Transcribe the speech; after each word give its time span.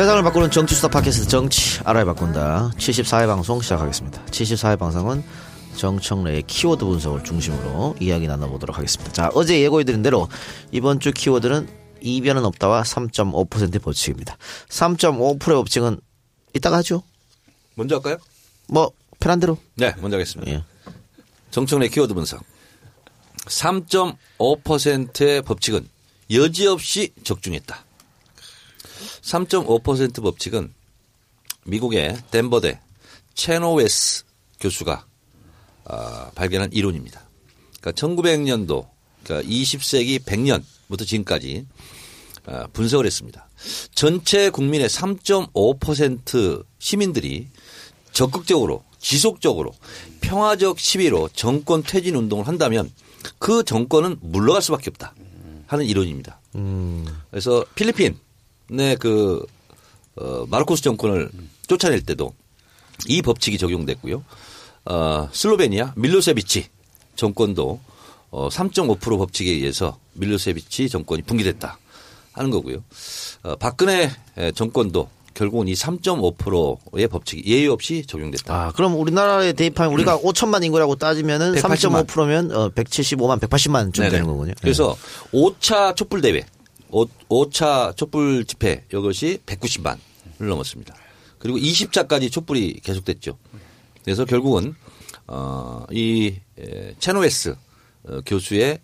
세상을 0.00 0.22
바꾸는 0.22 0.50
정치 0.50 0.74
수다 0.74 0.88
팟캐스트 0.88 1.28
정치 1.28 1.78
알아야 1.84 2.06
바꾼다 2.06 2.70
74회 2.78 3.26
방송 3.26 3.60
시작하겠습니다. 3.60 4.24
74회 4.24 4.78
방송은 4.78 5.22
정청래의 5.76 6.44
키워드 6.46 6.86
분석을 6.86 7.22
중심으로 7.22 7.96
이야기 8.00 8.26
나눠보도록 8.26 8.78
하겠습니다. 8.78 9.12
자 9.12 9.30
어제 9.34 9.60
예고해드린 9.60 10.00
대로 10.00 10.26
이번 10.72 11.00
주 11.00 11.12
키워드는 11.12 11.68
이변은 12.00 12.46
없다와 12.46 12.80
3.5%의 12.80 13.78
법칙입니다. 13.78 14.38
3.5%의 14.70 15.56
법칙은 15.56 16.00
이따가 16.54 16.78
하죠. 16.78 17.02
먼저 17.74 17.96
할까요? 17.96 18.16
뭐 18.68 18.92
편한 19.18 19.38
대로. 19.38 19.58
네, 19.74 19.92
먼저 20.00 20.16
하겠습니다. 20.16 20.50
예. 20.50 20.64
정청래 21.50 21.88
키워드 21.88 22.14
분석. 22.14 22.42
3.5%의 23.48 25.42
법칙은 25.42 25.86
여지없이 26.30 27.12
적중했다. 27.22 27.89
3.5% 29.22 30.22
법칙은 30.22 30.72
미국의 31.64 32.16
덴버대 32.30 32.80
체노웨스 33.34 34.24
교수가 34.60 35.06
아, 35.84 36.30
발견한 36.34 36.72
이론입니다. 36.72 37.28
그러니까 37.80 38.06
1900년도, 38.06 38.88
그러니까 39.24 39.48
20세기 39.48 40.20
100년부터 40.20 41.06
지금까지 41.06 41.66
아, 42.46 42.66
분석을 42.72 43.06
했습니다. 43.06 43.48
전체 43.94 44.50
국민의 44.50 44.88
3.5% 44.88 46.64
시민들이 46.78 47.48
적극적으로 48.12 48.84
지속적으로 48.98 49.72
평화적 50.20 50.78
시위로 50.78 51.28
정권 51.32 51.82
퇴진 51.82 52.16
운동을 52.16 52.46
한다면 52.46 52.90
그 53.38 53.64
정권은 53.64 54.18
물러갈 54.20 54.62
수밖에 54.62 54.90
없다 54.90 55.14
하는 55.66 55.84
이론입니다. 55.84 56.40
그래서 57.30 57.64
필리핀의 57.74 58.14
그 58.98 59.44
어, 60.16 60.44
마르코스 60.48 60.82
정권을 60.82 61.30
쫓아낼 61.66 62.02
때도 62.02 62.34
이 63.06 63.22
법칙이 63.22 63.58
적용됐고요. 63.58 64.24
어, 64.86 65.28
슬로베니아 65.32 65.94
밀로세비치 65.96 66.66
정권도 67.16 67.80
어, 68.30 68.48
3.5% 68.48 69.18
법칙에 69.18 69.50
의해서 69.50 69.98
밀로세비치 70.14 70.88
정권이 70.88 71.22
붕괴됐다 71.22 71.78
하는 72.32 72.50
거고요. 72.50 72.82
어, 73.42 73.56
박근혜 73.56 74.10
정권도 74.54 75.08
결국은 75.34 75.68
이 75.68 75.74
3.5%의 75.74 77.08
법칙이 77.08 77.42
예외 77.50 77.66
없이 77.68 78.04
적용됐다. 78.06 78.54
아 78.54 78.72
그럼 78.72 78.96
우리나라에 78.96 79.52
대입하면 79.52 79.92
우리가 79.94 80.18
5천만 80.18 80.64
인구라고 80.64 80.96
따지면은 80.96 81.54
180만. 81.54 82.06
3.5%면 82.06 82.52
어, 82.52 82.68
175만 82.70 83.40
180만 83.40 83.94
좀 83.94 84.04
네네. 84.04 84.10
되는 84.10 84.26
거군요. 84.26 84.52
그래서 84.60 84.96
5차 85.32 85.96
촛불 85.96 86.20
대회, 86.20 86.44
5, 86.90 87.50
차 87.50 87.92
촛불 87.96 88.44
집회 88.44 88.84
이것이 88.92 89.40
190만을 89.46 89.98
넘었습니다. 90.38 90.94
그리고 91.38 91.58
20차까지 91.58 92.30
촛불이 92.30 92.80
계속됐죠. 92.82 93.38
그래서 94.04 94.24
결국은 94.24 94.74
어 95.26 95.70
이 95.90 96.34
체노웨스 96.98 97.54
어, 98.04 98.20
교수의 98.24 98.78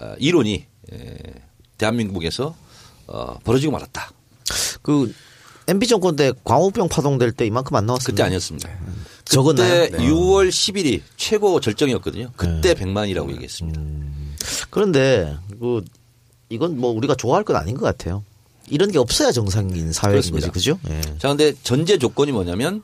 어, 0.00 0.14
이론이 0.18 0.66
에, 0.92 1.16
대한민국에서 1.78 2.54
어, 3.06 3.38
벌어지고 3.44 3.72
말았다. 3.72 4.10
그 4.82 5.12
MB 5.66 5.86
정권 5.86 6.16
때 6.16 6.32
광우병 6.44 6.88
파동될 6.88 7.32
때 7.32 7.46
이만큼 7.46 7.76
안 7.76 7.86
나왔습니다. 7.86 8.12
그때 8.12 8.22
아니었습니다. 8.26 8.68
적었나요? 9.24 9.90
그때 9.90 9.98
6월 10.04 10.48
10일이 10.48 11.02
최고 11.16 11.60
절정이었거든요. 11.60 12.32
그때 12.36 12.74
네. 12.74 12.84
100만이라고 12.84 13.30
얘기했습니다. 13.32 13.80
그런데 14.70 15.36
그 15.60 15.84
이건 16.50 16.78
뭐 16.78 16.90
우리가 16.90 17.14
좋아할 17.14 17.44
건 17.44 17.56
아닌 17.56 17.76
것 17.76 17.86
같아요. 17.86 18.24
이런 18.68 18.90
게 18.90 18.98
없어야 18.98 19.32
정상인 19.32 19.92
사회인 19.92 20.18
거지, 20.18 20.30
그렇습니다. 20.30 20.52
그죠? 20.52 20.78
예. 20.90 21.00
자, 21.18 21.28
근데 21.28 21.54
전제 21.62 21.96
조건이 21.96 22.32
뭐냐면 22.32 22.82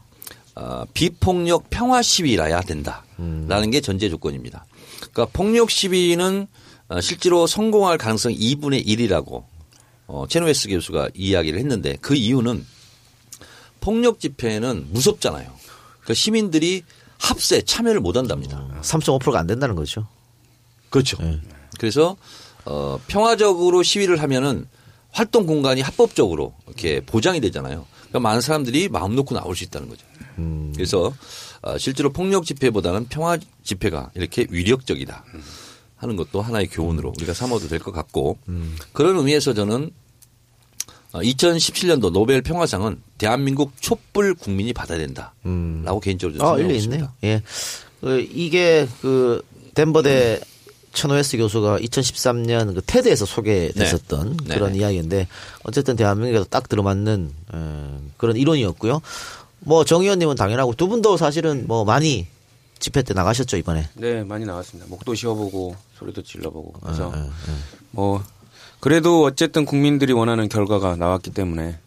어, 0.55 0.85
비폭력 0.95 1.69
평화 1.69 2.01
시위라야 2.01 2.63
된다라는 2.63 3.71
게 3.71 3.81
전제 3.81 4.09
조건입니다. 4.09 4.65
그러니까 5.13 5.27
폭력 5.33 5.71
시위는 5.71 6.47
어, 6.89 7.01
실제로 7.01 7.47
성공할 7.47 7.99
가능성이 7.99 8.39
2분의 8.39 8.87
1이라고 8.87 9.45
어, 10.07 10.27
체노웨스 10.29 10.69
교수가 10.69 11.11
이야기를 11.15 11.59
했는데 11.59 11.97
그 12.01 12.15
이유는 12.15 12.65
폭력 13.81 14.21
집회는 14.21 14.89
무섭잖아요. 14.91 15.53
그러니까 16.01 16.15
시민들이 16.15 16.83
합세 17.19 17.63
참여를 17.63 18.01
못 18.01 18.17
한답니다. 18.17 18.67
3.5%가 18.83 19.39
안 19.39 19.47
된다는 19.47 19.75
거죠. 19.75 20.07
그렇죠. 20.91 21.19
그래서 21.79 22.17
어, 22.67 22.99
평화적으로 23.07 23.83
시위를 23.83 24.21
하면은 24.23 24.67
활동 25.11 25.47
공간이 25.47 25.81
합법적으로 25.81 26.55
이렇게 26.67 27.01
보장이 27.01 27.41
되잖아요. 27.41 27.87
그러니까 28.09 28.21
많은 28.21 28.41
사람들이 28.41 28.89
마음 28.89 29.15
놓고 29.17 29.35
나올 29.35 29.57
수 29.57 29.65
있다는 29.65 29.89
거죠. 29.89 30.05
그래서 30.75 31.13
어, 31.63 31.79
실제로 31.79 32.13
폭력 32.13 32.45
집회보다는 32.45 33.07
평화 33.09 33.39
집회가 33.63 34.11
이렇게 34.15 34.47
위력적이다 34.51 35.25
하는 35.97 36.17
것도 36.17 36.43
하나의 36.43 36.67
교훈으로 36.69 37.15
우리가 37.17 37.33
삼아도 37.33 37.69
될 37.69 37.79
것 37.79 37.93
같고 37.93 38.37
그런 38.93 39.17
의미에서 39.17 39.55
저는 39.55 39.91
2017년도 41.15 42.11
노벨 42.13 42.43
평화상은 42.43 43.01
대한민국 43.17 43.73
촛불 43.81 44.35
국민이 44.35 44.75
받아야 44.75 44.99
된다라고 44.99 46.01
개인적으로 46.01 46.35
아, 46.37 46.39
생각하고 46.57 46.59
일리 46.61 46.77
있습니다. 46.77 46.97
있네요. 46.97 47.13
예. 47.25 47.43
그 48.03 48.21
이게 48.21 48.87
그 49.01 49.41
덴버대 49.75 50.41
천호웨스 50.97 51.37
교수가 51.37 51.79
2013년 51.79 52.75
그 52.75 52.83
테드에서 52.85 53.25
소개됐었던 53.27 54.37
네. 54.45 54.55
그런 54.55 54.73
네네. 54.73 54.79
이야기인데 54.81 55.29
어쨌든 55.63 55.95
대한민국에서 55.97 56.45
딱 56.51 56.69
들어맞는 56.69 57.31
어, 57.53 58.01
그런 58.17 58.37
이론이었고요. 58.37 59.01
뭐 59.61 59.85
정 59.85 60.03
의원님은 60.03 60.35
당연하고 60.37 60.75
두 60.75 60.89
분도 60.89 61.17
사실은 61.17 61.67
뭐 61.67 61.85
많이 61.85 62.27
집회 62.79 63.03
때 63.03 63.15
나가셨죠 63.15 63.57
이번에. 63.57 63.89
네, 63.95 64.23
많이 64.25 64.45
나왔습니다. 64.45 64.89
목도 64.91 65.15
쉬어보고 65.15 65.77
소리도 65.99 66.23
질러보고 66.23 66.73
그래서 66.83 67.13
예, 67.15 67.21
예. 67.21 67.31
뭐 67.91 68.23
그래도 68.81 69.25
어쨌든 69.25 69.65
국민들이 69.65 70.13
원하는 70.13 70.49
결과가 70.49 70.97
나왔기 70.97 71.31
때문에 71.31 71.79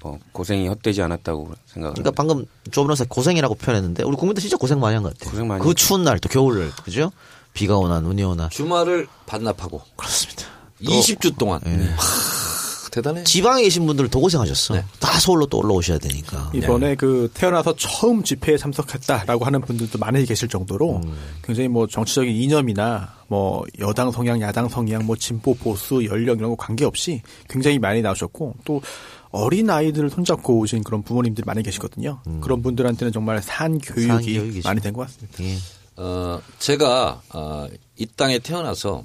뭐 0.00 0.18
고생이 0.32 0.68
헛되지 0.68 1.00
않았다고 1.02 1.54
생각을 1.66 1.94
그러니까 1.94 2.10
합니다. 2.10 2.10
방금 2.14 2.46
조 2.70 2.82
변호사 2.82 3.04
고생이라고 3.08 3.54
표현했는데 3.54 4.02
우리 4.04 4.16
국민들 4.16 4.42
진짜 4.42 4.56
고생 4.58 4.78
많이 4.80 4.94
한 4.94 5.02
것 5.02 5.14
같아요. 5.14 5.30
고생 5.30 5.48
많이 5.48 5.62
그 5.62 5.70
했죠. 5.70 5.86
추운 5.86 6.04
날 6.04 6.18
또 6.18 6.28
겨울 6.28 6.70
그죠? 6.84 7.10
비가 7.54 7.78
오나 7.78 8.00
눈이 8.00 8.22
오나 8.24 8.48
주말을 8.50 9.06
반납하고 9.26 9.80
그렇습니다. 9.96 10.44
20주 10.82 11.38
동안 11.38 11.60
예. 11.66 11.70
하, 11.70 12.90
대단해. 12.90 13.24
지방에 13.24 13.62
계신 13.62 13.86
분들 13.86 14.08
더 14.10 14.20
고생하셨어. 14.20 14.74
네. 14.74 14.84
다 15.00 15.18
서울로 15.18 15.46
또 15.46 15.58
올라오셔야 15.58 15.98
되니까. 15.98 16.50
이번에 16.54 16.94
그 16.94 17.30
태어나서 17.32 17.74
처음 17.76 18.22
집회에 18.22 18.56
참석했다라고 18.58 19.44
하는 19.44 19.60
분들도 19.62 19.98
많이 19.98 20.24
계실 20.26 20.48
정도로 20.48 21.00
굉장히 21.42 21.68
뭐 21.68 21.86
정치적인 21.86 22.34
이념이나 22.34 23.14
뭐 23.28 23.64
여당 23.80 24.10
성향, 24.12 24.40
야당 24.42 24.68
성향, 24.68 25.06
뭐 25.06 25.16
진보, 25.16 25.54
보수, 25.54 26.04
연령 26.04 26.36
이런 26.38 26.50
거 26.50 26.56
관계없이 26.56 27.22
굉장히 27.48 27.78
많이 27.78 28.02
나오셨고 28.02 28.56
또 28.64 28.82
어린 29.30 29.70
아이들을 29.70 30.10
손잡고 30.10 30.58
오신 30.58 30.84
그런 30.84 31.02
부모님들이 31.02 31.44
많이 31.46 31.62
계시거든요. 31.62 32.20
그런 32.40 32.62
분들한테는 32.62 33.12
정말 33.12 33.40
산 33.42 33.78
교육이. 33.78 34.60
많이 34.62 34.80
된 34.80 34.92
것 34.92 35.02
같습니다. 35.08 35.42
예. 35.42 35.56
어, 35.96 36.40
제가 36.58 37.22
어, 37.32 37.68
이 37.96 38.06
땅에 38.06 38.38
태어나서 38.38 39.04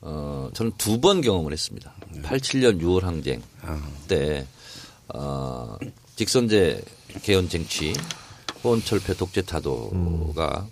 어, 0.00 0.50
저는 0.54 0.72
두 0.78 1.00
번 1.00 1.20
경험을 1.20 1.52
했습니다. 1.52 1.92
87년 2.22 2.80
6월 2.80 3.02
항쟁 3.02 3.42
때 4.08 4.46
어, 5.08 5.76
직선제 6.16 6.82
개헌 7.22 7.48
쟁취, 7.48 7.92
호원철폐 8.62 9.14
독재 9.14 9.42
타도가 9.42 10.66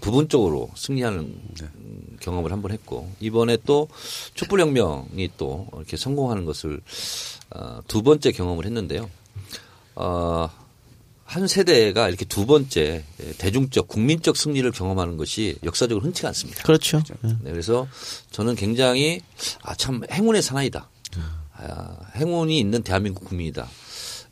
부분적으로 0.00 0.70
승리하는 0.76 1.20
음, 1.20 2.16
경험을 2.20 2.52
한 2.52 2.60
번 2.60 2.70
했고 2.72 3.10
이번에 3.20 3.56
또 3.64 3.88
촛불혁명이 4.34 5.30
또 5.38 5.68
이렇게 5.74 5.96
성공하는 5.96 6.44
것을 6.44 6.80
어, 7.50 7.80
두 7.88 8.02
번째 8.02 8.32
경험을 8.32 8.64
했는데요. 8.66 9.08
어, 9.94 10.50
한 11.26 11.48
세대가 11.48 12.08
이렇게 12.08 12.24
두 12.24 12.46
번째 12.46 13.04
대중적 13.38 13.88
국민적 13.88 14.36
승리를 14.36 14.70
경험하는 14.70 15.16
것이 15.16 15.56
역사적으로 15.64 16.04
흔치가 16.06 16.28
않습니다. 16.28 16.62
그렇죠. 16.62 17.02
예. 17.24 17.28
네, 17.42 17.50
그래서 17.50 17.86
저는 18.30 18.54
굉장히 18.54 19.20
아 19.62 19.74
참 19.74 20.02
행운의 20.10 20.40
사나이다. 20.40 20.88
아, 21.58 21.96
행운이 22.16 22.58
있는 22.58 22.82
대한민국 22.82 23.24
국민이다. 23.24 23.68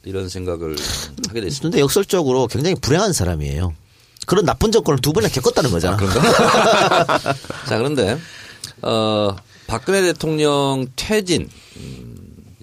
이런 0.05 0.29
생각을 0.29 0.77
하게 1.29 1.41
됐습니다. 1.41 1.63
근데 1.63 1.81
역설적으로 1.81 2.47
굉장히 2.47 2.77
불행한 2.77 3.13
사람이에요. 3.13 3.75
그런 4.27 4.45
나쁜 4.45 4.71
정권을 4.71 5.01
두 5.01 5.13
번이나 5.13 5.33
겪었다는 5.33 5.71
거잖아. 5.71 5.97
자, 7.69 7.79
그런데, 7.79 8.19
어, 8.83 9.35
박근혜 9.67 10.03
대통령 10.03 10.87
퇴진, 10.97 11.49
음, 11.77 12.17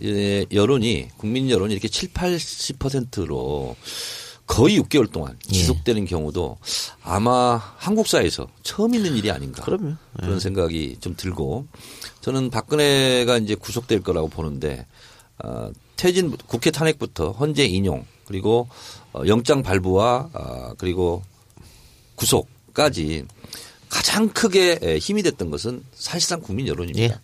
예, 0.04 0.46
여론이, 0.52 1.10
국민 1.18 1.50
여론이 1.50 1.74
이렇게 1.74 1.88
7, 1.88 2.10
80%로 2.10 3.76
거의 4.52 4.78
6개월 4.82 5.10
동안 5.10 5.38
예. 5.48 5.54
지속되는 5.54 6.04
경우도 6.06 6.58
아마 7.04 7.56
한국 7.78 8.06
사회에서 8.06 8.50
처음 8.64 8.94
있는 8.94 9.16
일이 9.16 9.32
아닌가. 9.32 9.64
그럼요. 9.64 9.92
예. 9.92 9.96
그런 10.20 10.42
생각이 10.42 10.98
좀 11.00 11.16
들고 11.16 11.68
저는 12.20 12.50
박근혜가 12.50 13.38
이제 13.38 13.56
구속될 13.56 14.02
거라고 14.02 14.28
보는데, 14.28 14.86
어, 15.42 15.72
퇴진 15.96 16.36
국회 16.48 16.70
탄핵부터 16.70 17.32
헌재 17.32 17.64
인용 17.64 18.06
그리고 18.26 18.68
어, 19.14 19.24
영장 19.26 19.64
발부와 19.64 20.30
아, 20.34 20.74
그리고 20.78 21.24
구속까지 22.16 23.26
가장 23.90 24.28
크게 24.30 24.80
에, 24.82 24.98
힘이 24.98 25.24
됐던 25.24 25.50
것은 25.50 25.84
사실상 25.94 26.42
국민 26.42 26.68
여론입니다. 26.68 27.16
예. 27.16 27.20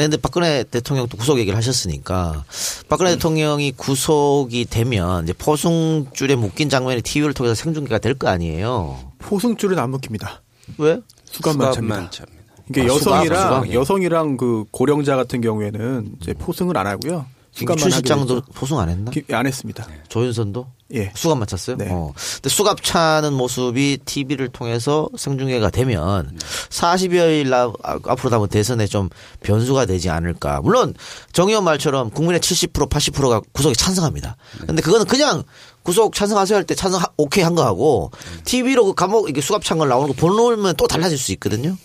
네, 0.00 0.04
근데 0.04 0.16
박근혜 0.16 0.64
대통령도 0.64 1.18
구속 1.18 1.38
얘기를 1.38 1.54
하셨으니까 1.58 2.44
박근혜 2.88 3.10
대통령이 3.12 3.72
구속이 3.72 4.64
되면 4.64 5.24
이제 5.24 5.34
포승줄에 5.34 6.36
묶인 6.36 6.70
장면이 6.70 7.02
TV를 7.02 7.34
통해서 7.34 7.54
생중계가 7.54 7.98
될 7.98 8.14
거 8.14 8.28
아니에요. 8.28 8.98
포승줄은 9.18 9.78
안 9.78 9.90
묶입니다. 9.90 10.40
왜? 10.78 11.00
수감만. 11.26 11.72
수감만 11.74 12.10
찹니다. 12.10 12.38
이게 12.70 12.80
아, 12.82 12.86
여성이랑 12.86 13.42
수감, 13.42 13.64
수감. 13.64 13.72
여성이랑 13.74 14.36
그 14.38 14.64
고령자 14.70 15.16
같은 15.16 15.42
경우에는 15.42 16.12
이제 16.22 16.32
포승을 16.32 16.78
안 16.78 16.86
하고요. 16.86 17.26
수감만 17.52 17.76
김춘 17.76 17.92
하게 17.92 17.94
실장도 17.96 18.40
되죠. 18.42 18.52
포승 18.54 18.78
안 18.78 18.88
했나? 18.88 19.10
기- 19.10 19.24
안 19.32 19.46
했습니다. 19.46 19.86
조윤선도? 20.08 20.66
예. 20.94 21.12
수갑 21.14 21.38
맞췄어요? 21.38 21.76
네. 21.76 21.88
어. 21.90 22.12
근데 22.34 22.48
수갑 22.48 22.82
차는 22.82 23.32
모습이 23.34 23.98
TV를 24.04 24.48
통해서 24.48 25.08
생중계가 25.16 25.70
되면 25.70 26.36
40여일 26.68 27.48
나, 27.48 27.72
아, 27.82 27.98
앞으로 28.06 28.30
다면 28.30 28.48
대선에 28.48 28.86
좀 28.86 29.08
변수가 29.42 29.86
되지 29.86 30.10
않을까. 30.10 30.60
물론 30.62 30.94
정의원 31.32 31.64
말처럼 31.64 32.10
국민의 32.10 32.40
70% 32.40 32.88
80%가 32.88 33.40
구속에 33.52 33.74
찬성합니다. 33.74 34.36
근데 34.66 34.82
그거는 34.82 35.06
그냥 35.06 35.42
구속 35.82 36.14
찬성하세요 36.14 36.56
할 36.56 36.64
때 36.64 36.74
찬성 36.74 37.00
하- 37.00 37.06
오케이 37.16 37.42
한 37.44 37.54
거하고 37.54 38.10
TV로 38.44 38.84
그 38.86 38.94
감옥 38.94 39.28
이게 39.28 39.40
수갑 39.40 39.64
찬 39.64 39.78
걸 39.78 39.88
나오는 39.88 40.08
거 40.08 40.12
보놓으면 40.14 40.74
또 40.76 40.86
달라질 40.86 41.16
수 41.18 41.32
있거든요. 41.32 41.76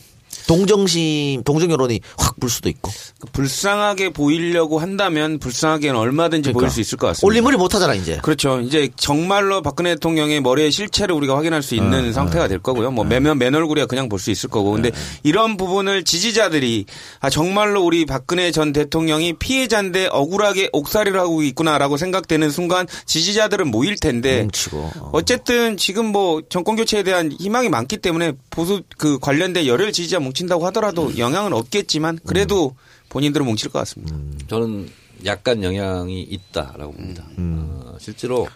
동정심, 0.48 1.44
동정 1.44 1.72
여론이 1.72 2.02
확 2.18 2.36
불 2.40 2.50
수도 2.50 2.68
있고. 2.68 2.92
그 3.20 3.28
불쌍하게 3.32 4.10
보이려고 4.10 4.80
한다면 4.80 5.40
불쌍하게는 5.40 5.98
얼마든지 5.98 6.52
보일 6.52 6.70
수 6.70 6.82
있을 6.82 6.98
것 6.98 7.08
같습니다. 7.08 7.26
올림물이 7.26 7.56
못 7.56 7.74
하잖아, 7.74 7.94
이제. 7.96 8.20
그렇죠. 8.22 8.60
이제 8.60 8.90
정말로 8.98 9.62
박근혜 9.62 9.96
대통령의 9.96 10.42
머리의 10.42 10.72
실체를 10.72 11.16
우리가 11.16 11.38
확인할 11.38 11.64
수 11.64 11.76
있는 11.76 12.12
상태가 12.12 12.50
될 12.50 12.60
거고요. 12.60 12.92
뭐 12.92 13.06
매면 13.06 13.38
맨 13.38 13.56
얼굴이야 13.56 13.86
그냥 13.86 14.10
볼 14.10 14.20
수 14.20 14.32
있을 14.32 14.50
거고. 14.50 14.72
근데 14.72 14.92
이런 15.24 15.56
부분을 15.56 16.04
지지자들이 16.04 16.86
아 17.20 17.30
정말로 17.30 17.84
우리 17.84 18.06
박근혜 18.06 18.52
전 18.52 18.74
대통령이 18.74 19.34
피해자인데 19.34 20.08
억울하게 20.12 20.70
옥살이를 20.74 21.20
하고 21.20 21.42
있구나라고 21.44 21.96
생각되는 21.98 22.50
순간 22.50 22.88
지지자들은 23.06 23.70
모일 23.72 23.96
텐데 23.98 24.42
뭉치고. 24.42 24.78
어. 24.78 25.10
어쨌든 25.14 25.78
지금 25.78 26.08
뭐 26.08 26.42
정권 26.50 26.76
교체에 26.76 27.04
대한 27.04 27.32
희망이 27.32 27.70
많기 27.70 27.98
때문에 27.98 28.34
보수 28.50 28.82
그 28.98 29.20
관련된 29.20 29.66
열혈 29.66 29.92
지지자 29.92 30.20
뭉 30.20 30.35
친다고 30.36 30.66
하더라도 30.68 31.18
영향은 31.18 31.54
없겠지만 31.54 32.20
그래도 32.26 32.76
본인들은 33.10 33.46
뭉칠 33.46 33.72
것 33.72 33.80
같습니다. 33.80 34.16
저는 34.48 34.88
약간 35.26 35.64
영향이 35.64 36.22
있다라고 36.22 36.94
봅니다. 36.94 37.26
어, 37.38 37.96
실제로 38.00 38.48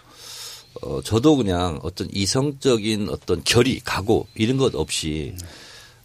어, 0.82 1.00
저도 1.02 1.36
그냥 1.36 1.80
어떤 1.82 2.08
이성적인 2.12 3.08
어떤 3.10 3.42
결의, 3.42 3.80
각오 3.84 4.26
이런 4.36 4.56
것 4.56 4.74
없이 4.74 5.34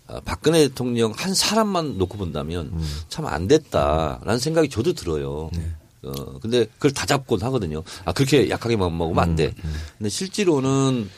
어, 0.07 0.19
박근혜 0.25 0.67
대통령 0.67 1.11
한 1.15 1.33
사람만 1.35 1.97
놓고 1.97 2.17
본다면 2.17 2.71
참안 3.09 3.47
됐다라는 3.47 4.39
생각이 4.39 4.69
저도 4.69 4.93
들어요. 4.93 5.51
어, 6.03 6.39
근데 6.39 6.65
그걸 6.75 6.91
다 6.91 7.05
잡곤 7.05 7.41
하거든요. 7.43 7.83
아, 8.05 8.13
그렇게 8.13 8.49
약하게만 8.49 8.95
먹으면 8.97 9.23
안 9.23 9.35
돼. 9.35 9.53
근데 9.97 10.09
실제로는 10.09 11.09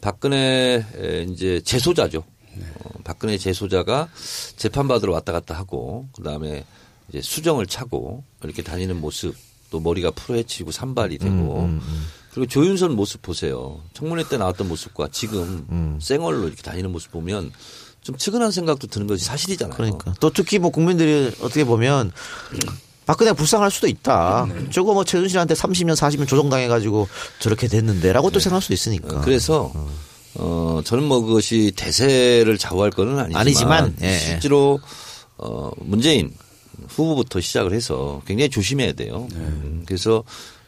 박근혜 0.00 0.84
에, 0.96 1.22
이제 1.30 1.60
재소자죠. 1.64 2.22
어, 2.84 2.90
박근혜 3.04 3.38
재소자가 3.38 4.08
재판받으러 4.56 5.12
왔다 5.12 5.32
갔다 5.32 5.54
하고 5.54 6.08
그다음에 6.12 6.64
이제 7.08 7.20
수정을 7.22 7.66
차고 7.66 8.24
이렇게 8.42 8.62
다니는 8.62 9.00
모습 9.00 9.34
또 9.70 9.80
머리가 9.80 10.10
풀어헤치고 10.12 10.70
산발이 10.72 11.18
되고 11.18 11.68
그리고 12.32 12.46
조윤선 12.46 12.94
모습 12.94 13.22
보세요. 13.22 13.80
청문회 13.94 14.28
때 14.28 14.36
나왔던 14.38 14.68
모습과 14.68 15.08
지금 15.10 15.98
쌩얼로 16.00 16.46
이렇게 16.48 16.62
다니는 16.62 16.90
모습 16.92 17.10
보면 17.12 17.52
좀 18.00 18.16
측은한 18.16 18.50
생각도 18.50 18.86
드는 18.86 19.06
것이 19.06 19.24
사실이잖아요. 19.24 19.76
그러니까 19.76 20.14
또 20.20 20.30
특히 20.30 20.58
뭐 20.58 20.70
국민들이 20.70 21.32
어떻게 21.40 21.64
보면 21.64 22.12
박근혜 23.06 23.32
불쌍할 23.32 23.70
수도 23.70 23.88
있다. 23.88 24.46
저거 24.70 24.94
뭐 24.94 25.04
최순실한테 25.04 25.54
30년 25.54 25.96
40년 25.96 26.28
조정당해가지고 26.28 27.08
저렇게 27.38 27.66
됐는데라고 27.66 28.30
또 28.30 28.38
생각할 28.38 28.62
수도 28.62 28.74
있으니까. 28.74 29.18
어, 29.18 29.20
그래서 29.22 29.72
어 29.74 29.90
저는 30.84 31.04
뭐 31.04 31.20
그것이 31.20 31.72
대세를 31.76 32.58
좌우할 32.58 32.90
거는 32.90 33.18
아니지만, 33.18 33.40
아니지만, 33.40 33.96
예, 34.02 34.06
예. 34.06 34.18
실제로 34.18 34.80
어 35.36 35.70
문재인 35.78 36.32
후보부터 36.88 37.40
시작을 37.40 37.72
해서 37.72 38.22
굉장히 38.26 38.48
조심해야 38.48 38.92
돼요. 38.92 39.28
음, 39.32 39.82
그래서 39.86 40.24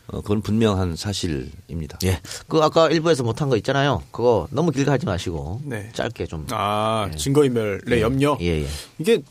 어 0.09 0.21
그건 0.21 0.43
분명한 0.43 0.97
사실입니다. 0.97 1.99
예. 2.05 2.21
그 2.49 2.59
아까 2.59 2.89
일부에서 2.89 3.23
못한 3.23 3.49
거 3.49 3.57
있잖아요. 3.57 4.03
그거 4.11 4.49
너무 4.51 4.71
길게 4.71 4.91
하지 4.91 5.07
마시고 5.07 5.61
네. 5.65 5.91
짧게 5.95 6.27
좀. 6.27 6.47
아 6.51 7.11
증거인멸의 7.17 8.01
염려. 8.01 8.37
예, 8.41 8.63
예. 8.63 8.67
이게 8.99 9.23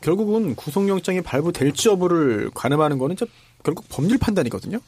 결국은 0.00 0.54
구속영장이 0.54 1.22
발부될지 1.22 1.88
여부를 1.88 2.50
가늠하는 2.54 2.98
거는 2.98 3.16
결국 3.62 3.86
법률 3.88 4.18
판단이거든요. 4.18 4.78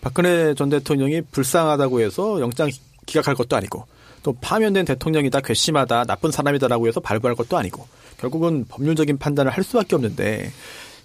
박근혜 0.00 0.54
전 0.54 0.70
대통령이 0.70 1.22
불쌍하다고 1.32 2.00
해서 2.00 2.40
영장 2.40 2.70
기각할 3.04 3.34
것도 3.34 3.56
아니고 3.56 3.84
또 4.22 4.32
파면된 4.40 4.84
대통령이다 4.84 5.40
괘씸하다 5.40 6.04
나쁜 6.04 6.30
사람이다라고 6.30 6.86
해서 6.88 7.00
발부할 7.00 7.34
것도 7.34 7.56
아니고 7.56 7.86
결국은 8.18 8.64
법률적인 8.68 9.18
판단을 9.18 9.50
할 9.52 9.64
수밖에 9.64 9.96
없는데 9.96 10.50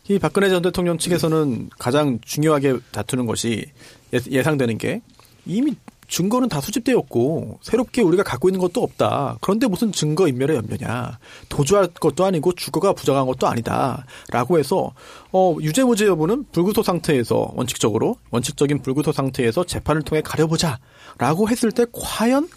이 0.09 0.19
박근혜 0.19 0.49
전 0.49 0.61
대통령 0.61 0.97
측에서는 0.97 1.69
가장 1.77 2.19
중요하게 2.23 2.77
다투는 2.91 3.25
것이 3.25 3.65
예- 4.13 4.19
예상되는 4.29 4.77
게 4.77 5.01
이미 5.45 5.75
증거는 6.07 6.47
다 6.47 6.61
수집되었고 6.61 7.59
새롭게 7.61 8.01
우리가 8.01 8.23
갖고 8.23 8.47
있는 8.47 8.59
것도 8.61 8.81
없다. 8.81 9.37
그런데 9.41 9.67
무슨 9.67 9.91
증거 9.91 10.27
인멸의 10.27 10.55
염려냐? 10.55 11.19
도주할 11.49 11.87
것도 11.87 12.23
아니고 12.23 12.53
주거가 12.53 12.93
부정한 12.93 13.25
것도 13.25 13.47
아니다.라고 13.47 14.57
해서 14.57 14.93
어 15.33 15.57
유죄 15.59 15.83
무죄 15.83 16.05
여부는 16.07 16.45
불구속 16.51 16.85
상태에서 16.85 17.51
원칙적으로 17.55 18.15
원칙적인 18.31 18.81
불구속 18.81 19.13
상태에서 19.13 19.65
재판을 19.65 20.01
통해 20.01 20.21
가려보자라고 20.21 21.49
했을 21.49 21.71
때 21.71 21.85
과연 21.91 22.47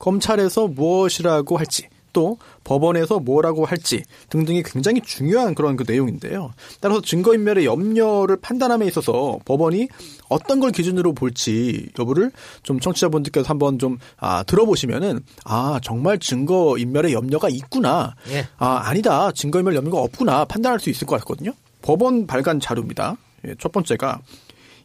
검찰에서 0.00 0.66
무엇이라고 0.66 1.56
할지 1.56 1.86
또 2.12 2.38
법원에서 2.64 3.20
뭐라고 3.20 3.64
할지 3.64 4.02
등등이 4.30 4.62
굉장히 4.64 5.00
중요한 5.00 5.54
그런 5.54 5.76
그 5.76 5.84
내용인데요. 5.86 6.52
따라서 6.80 7.00
증거인멸의 7.00 7.64
염려를 7.64 8.36
판단함에 8.36 8.86
있어서 8.86 9.38
법원이 9.44 9.88
어떤 10.28 10.60
걸 10.60 10.72
기준으로 10.72 11.12
볼지 11.12 11.88
여부를 11.98 12.32
좀 12.62 12.80
청취자분들께서 12.80 13.48
한번 13.48 13.78
좀 13.78 13.98
아, 14.16 14.42
들어보시면은 14.42 15.20
아 15.44 15.78
정말 15.82 16.18
증거인멸의 16.18 17.12
염려가 17.12 17.48
있구나. 17.48 18.14
예. 18.30 18.46
아 18.58 18.82
아니다 18.84 19.30
증거인멸 19.32 19.74
염려가 19.74 20.00
없구나 20.00 20.44
판단할 20.44 20.80
수 20.80 20.90
있을 20.90 21.06
것 21.06 21.16
같거든요. 21.20 21.52
법원 21.82 22.26
발간 22.26 22.60
자료입니다. 22.60 23.16
예, 23.46 23.54
첫 23.58 23.72
번째가 23.72 24.20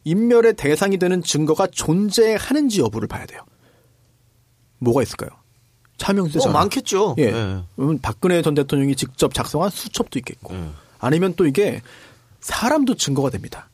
인멸의 0.04 0.54
대상이 0.54 0.98
되는 0.98 1.22
증거가 1.22 1.66
존재하는지 1.66 2.80
여부를 2.80 3.08
봐야 3.08 3.26
돼요. 3.26 3.40
뭐가 4.78 5.02
있을까요? 5.02 5.30
차명세 5.98 6.38
뭐 6.38 6.42
전화. 6.42 6.58
많겠죠. 6.60 7.14
예. 7.18 7.24
예. 7.24 7.62
그러면 7.74 7.98
박근혜 8.00 8.42
전 8.42 8.54
대통령이 8.54 8.96
직접 8.96 9.32
작성한 9.32 9.70
수첩도 9.70 10.18
있겠고, 10.18 10.54
아니면 10.98 11.34
또 11.36 11.46
이게 11.46 11.80
사람도 12.40 12.96
증거가 12.96 13.30
됩니다. 13.30 13.68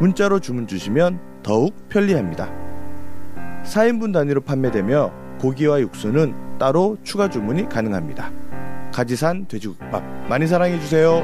문자로 0.00 0.40
주문 0.40 0.66
주시면 0.66 1.20
더욱 1.42 1.88
편리합니다. 1.88 2.50
4인분 3.64 4.12
단위로 4.12 4.42
판매되며 4.42 5.12
고기와 5.40 5.80
육수는 5.80 6.58
따로 6.58 6.96
추가 7.02 7.28
주문이 7.28 7.68
가능합니다. 7.68 8.30
가지산 8.92 9.46
돼지국밥 9.48 10.02
많이 10.28 10.46
사랑해 10.46 10.78
주세요. 10.80 11.22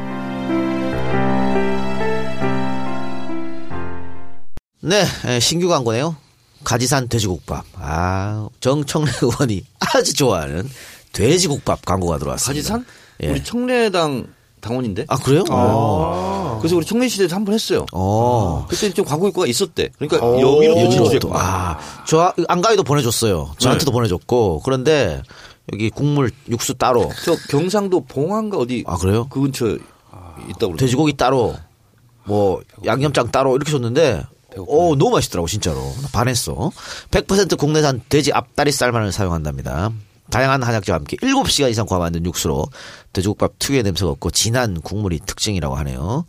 네, 4.81 5.05
에, 5.26 5.41
신규 5.41 5.69
광고네요. 5.69 6.17
가지산 6.65 7.09
돼지국밥. 7.09 7.65
아, 7.75 8.49
정청래 8.61 9.11
의원이 9.23 9.65
아주 9.81 10.15
좋아하는 10.15 10.69
돼지국밥 11.12 11.85
광고가 11.85 12.19
들어왔습니다. 12.19 12.59
가지산? 12.59 12.85
예. 13.23 13.30
우리 13.30 13.42
청래당 13.44 14.26
당원인데. 14.61 15.04
아, 15.08 15.16
그래요? 15.16 15.44
어. 15.50 16.58
그래서 16.61 16.76
우리 16.76 16.85
청래 16.85 17.06
시대에서 17.08 17.37
한 17.37 17.44
번 17.44 17.54
했어요. 17.54 17.87
어. 17.92 18.66
그때 18.68 18.90
좀 18.92 19.04
광고 19.04 19.28
효과가 19.28 19.46
있었대. 19.46 19.90
그러니까 19.99 20.16
여기로 20.40 20.64
여기로 20.64 20.75
또, 20.96 21.04
유치했구나. 21.04 21.35
아, 21.38 21.78
저 22.06 22.32
안가위도 22.49 22.82
보내줬어요. 22.82 23.52
저한테도 23.58 23.90
네. 23.90 23.94
보내줬고. 23.94 24.62
그런데 24.64 25.23
여기 25.73 25.90
국물 25.90 26.30
육수 26.49 26.75
따로. 26.75 27.11
저 27.25 27.37
경상도 27.50 28.04
봉안가 28.06 28.56
어디 28.58 28.82
아, 28.87 28.96
그래요? 28.96 29.26
그 29.30 29.40
근처 29.40 29.68
에 29.68 29.78
있다고. 30.50 30.76
돼지고기 30.76 31.16
따로, 31.16 31.54
뭐, 32.25 32.61
양념장 32.85 33.30
따로 33.30 33.56
이렇게 33.56 33.70
줬는데, 33.73 34.23
오, 34.58 34.94
너무 34.96 35.12
맛있더라고, 35.12 35.49
진짜로. 35.49 35.80
나 36.02 36.08
반했어. 36.12 36.70
100% 37.11 37.58
국내산 37.58 38.02
돼지 38.08 38.32
앞다리살만을 38.32 39.12
사용한답니다. 39.12 39.90
다양한 40.30 40.62
한약재와 40.62 40.99
함께 40.99 41.16
7시간 41.16 41.71
이상 41.71 41.87
구워 41.87 42.00
만든 42.00 42.25
육수로 42.25 42.66
돼지국밥 43.12 43.59
특유의 43.59 43.83
냄새가 43.83 44.11
없고 44.12 44.30
진한 44.30 44.80
국물이 44.80 45.21
특징이라고 45.21 45.75
하네요. 45.76 46.25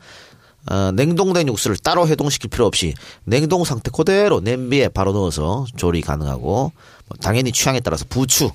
어, 0.70 0.92
냉동된 0.94 1.48
육수를 1.48 1.77
따로 1.77 2.08
해동시킬 2.08 2.50
필요 2.50 2.66
없이 2.66 2.94
냉동 3.24 3.63
상태 3.63 3.89
그대로 3.89 4.42
냄비에 4.42 4.89
바로 4.89 5.13
넣어서 5.13 5.66
조리 5.77 6.01
가능하고 6.01 6.72
뭐 7.08 7.18
당연히 7.22 7.51
취향에 7.51 7.80
따라서 7.80 8.06
부추, 8.10 8.51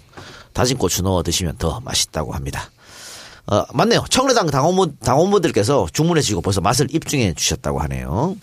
다진 0.52 0.76
고추 0.76 1.02
넣어 1.02 1.22
드시면 1.22 1.56
더 1.56 1.80
맛있다고 1.80 2.32
합니다. 2.32 2.70
어, 3.46 3.64
맞네요. 3.72 4.04
청래당 4.10 4.50
당원분, 4.50 4.98
당원분들께서 5.02 5.88
주문해 5.92 6.20
주시고 6.20 6.42
벌써 6.42 6.60
맛을 6.60 6.94
입증해 6.94 7.34
주셨다고 7.34 7.80
하네요. 7.80 8.36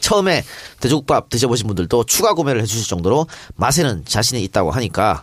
처음에 0.00 0.44
돼지국밥 0.80 1.30
드셔보신 1.30 1.68
분들도 1.68 2.04
추가 2.04 2.34
구매를 2.34 2.60
해주실 2.62 2.88
정도로 2.88 3.28
맛에는 3.54 4.04
자신이 4.04 4.42
있다고 4.44 4.72
하니까 4.72 5.22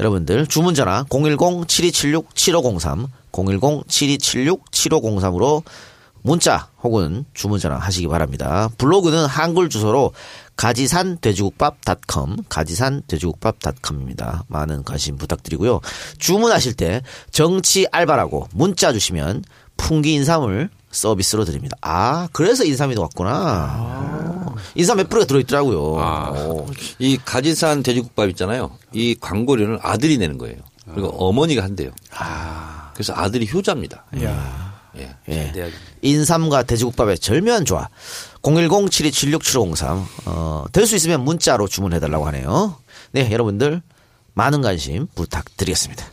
여러분들 0.00 0.46
주문 0.46 0.74
전화 0.74 1.04
010-7276-7503 1.04 3.06
010-7276-7503으로 3.32 5.62
문자 6.22 6.70
혹은 6.82 7.26
주문 7.34 7.58
전화 7.58 7.76
하시기 7.76 8.08
바랍니다. 8.08 8.70
블로그는 8.78 9.26
한글 9.26 9.68
주소로 9.68 10.14
가지산 10.56 11.18
돼지국밥.com 11.20 12.36
가지산 12.48 13.02
돼지국밥.com입니다. 13.06 14.44
많은 14.48 14.84
관심 14.84 15.18
부탁드리고요. 15.18 15.80
주문하실 16.18 16.72
때 16.74 17.02
정치 17.30 17.86
알바라고 17.92 18.48
문자 18.52 18.90
주시면 18.92 19.44
풍기 19.76 20.14
인삼을 20.14 20.70
서비스로 20.94 21.44
드립니다. 21.44 21.76
아, 21.82 22.28
그래서 22.32 22.64
인삼이 22.64 22.94
왔구나. 22.96 24.54
인삼 24.76 24.96
몇 24.98 25.08
프로가 25.08 25.26
들어있더라고요. 25.26 25.78
오. 25.80 26.66
이 26.98 27.18
가지산 27.22 27.82
돼지국밥 27.82 28.28
있잖아요. 28.30 28.70
이 28.92 29.16
광고료는 29.20 29.78
아들이 29.82 30.16
내는 30.18 30.38
거예요. 30.38 30.56
그리고 30.92 31.08
어머니가 31.08 31.62
한대요. 31.62 31.90
그래서 32.94 33.12
아들이 33.16 33.48
효자입니다. 33.52 34.04
예. 34.16 34.34
예. 35.28 35.72
인삼과 36.02 36.62
돼지국밥의 36.64 37.18
절묘한 37.18 37.64
조합. 37.64 37.88
010-7276-7503. 38.42 40.04
어, 40.26 40.64
될 40.72 40.86
수 40.86 40.94
있으면 40.96 41.24
문자로 41.24 41.66
주문해달라고 41.66 42.26
하네요. 42.28 42.76
네, 43.12 43.30
여러분들 43.32 43.82
많은 44.34 44.60
관심 44.62 45.06
부탁드리겠습니다. 45.14 46.04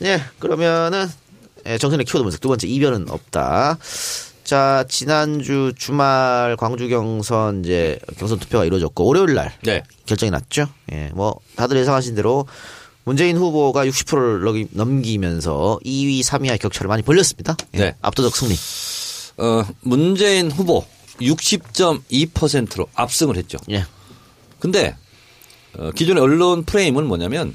네, 0.00 0.22
그러면은 0.38 1.08
예, 1.08 1.10
정선의 1.76 2.06
키워드 2.06 2.22
분석 2.22 2.40
두 2.40 2.48
번째 2.48 2.66
이변은 2.66 3.10
없다. 3.10 3.78
자, 4.44 4.86
지난주 4.88 5.74
주말 5.76 6.56
광주 6.58 6.88
경선 6.88 7.64
이제 7.64 7.98
경선 8.18 8.38
투표가 8.38 8.64
이루어졌고 8.64 9.04
월요일 9.04 9.34
날 9.34 9.52
네. 9.62 9.82
결정이 10.06 10.30
났죠. 10.30 10.68
예, 10.90 11.10
뭐 11.12 11.38
다들 11.56 11.76
예상하신 11.76 12.14
대로 12.14 12.46
문재인 13.04 13.36
후보가 13.36 13.84
60%를 13.84 14.68
넘기면서 14.70 15.78
2위, 15.84 16.22
3위와의 16.22 16.60
격차를 16.60 16.88
많이 16.88 17.02
벌렸습니다. 17.02 17.56
예, 17.74 17.78
네. 17.78 17.94
압도적 18.00 18.34
승리. 18.34 18.54
어, 19.36 19.64
문재인 19.82 20.50
후보 20.50 20.86
60.2%로 21.20 22.86
압승을 22.94 23.36
했죠. 23.36 23.58
예. 23.70 23.84
근데 24.58 24.96
어, 25.76 25.90
기존의 25.90 26.22
언론 26.22 26.64
프레임은 26.64 27.06
뭐냐면 27.06 27.54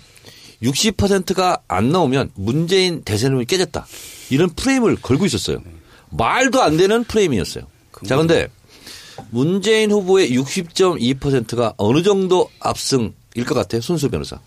60%가 0.63 1.62
안 1.67 1.89
나오면 1.89 2.32
문재인 2.36 3.03
대세론이 3.03 3.46
깨졌다. 3.46 3.86
이런 4.29 4.50
프레임을 4.50 4.98
걸고 5.01 5.25
있었어요. 5.25 5.62
말도 6.10 6.62
안 6.62 6.77
되는 6.77 7.03
프레임이었어요. 7.03 7.65
자, 8.08 8.17
근데 8.17 8.48
문재인 9.29 9.91
후보의 9.91 10.32
60.2%가 10.32 11.74
어느 11.77 12.01
정도 12.03 12.50
압승일 12.60 13.46
것 13.46 13.53
같아요? 13.53 13.82
손수 13.82 14.10
변호사. 14.10 14.39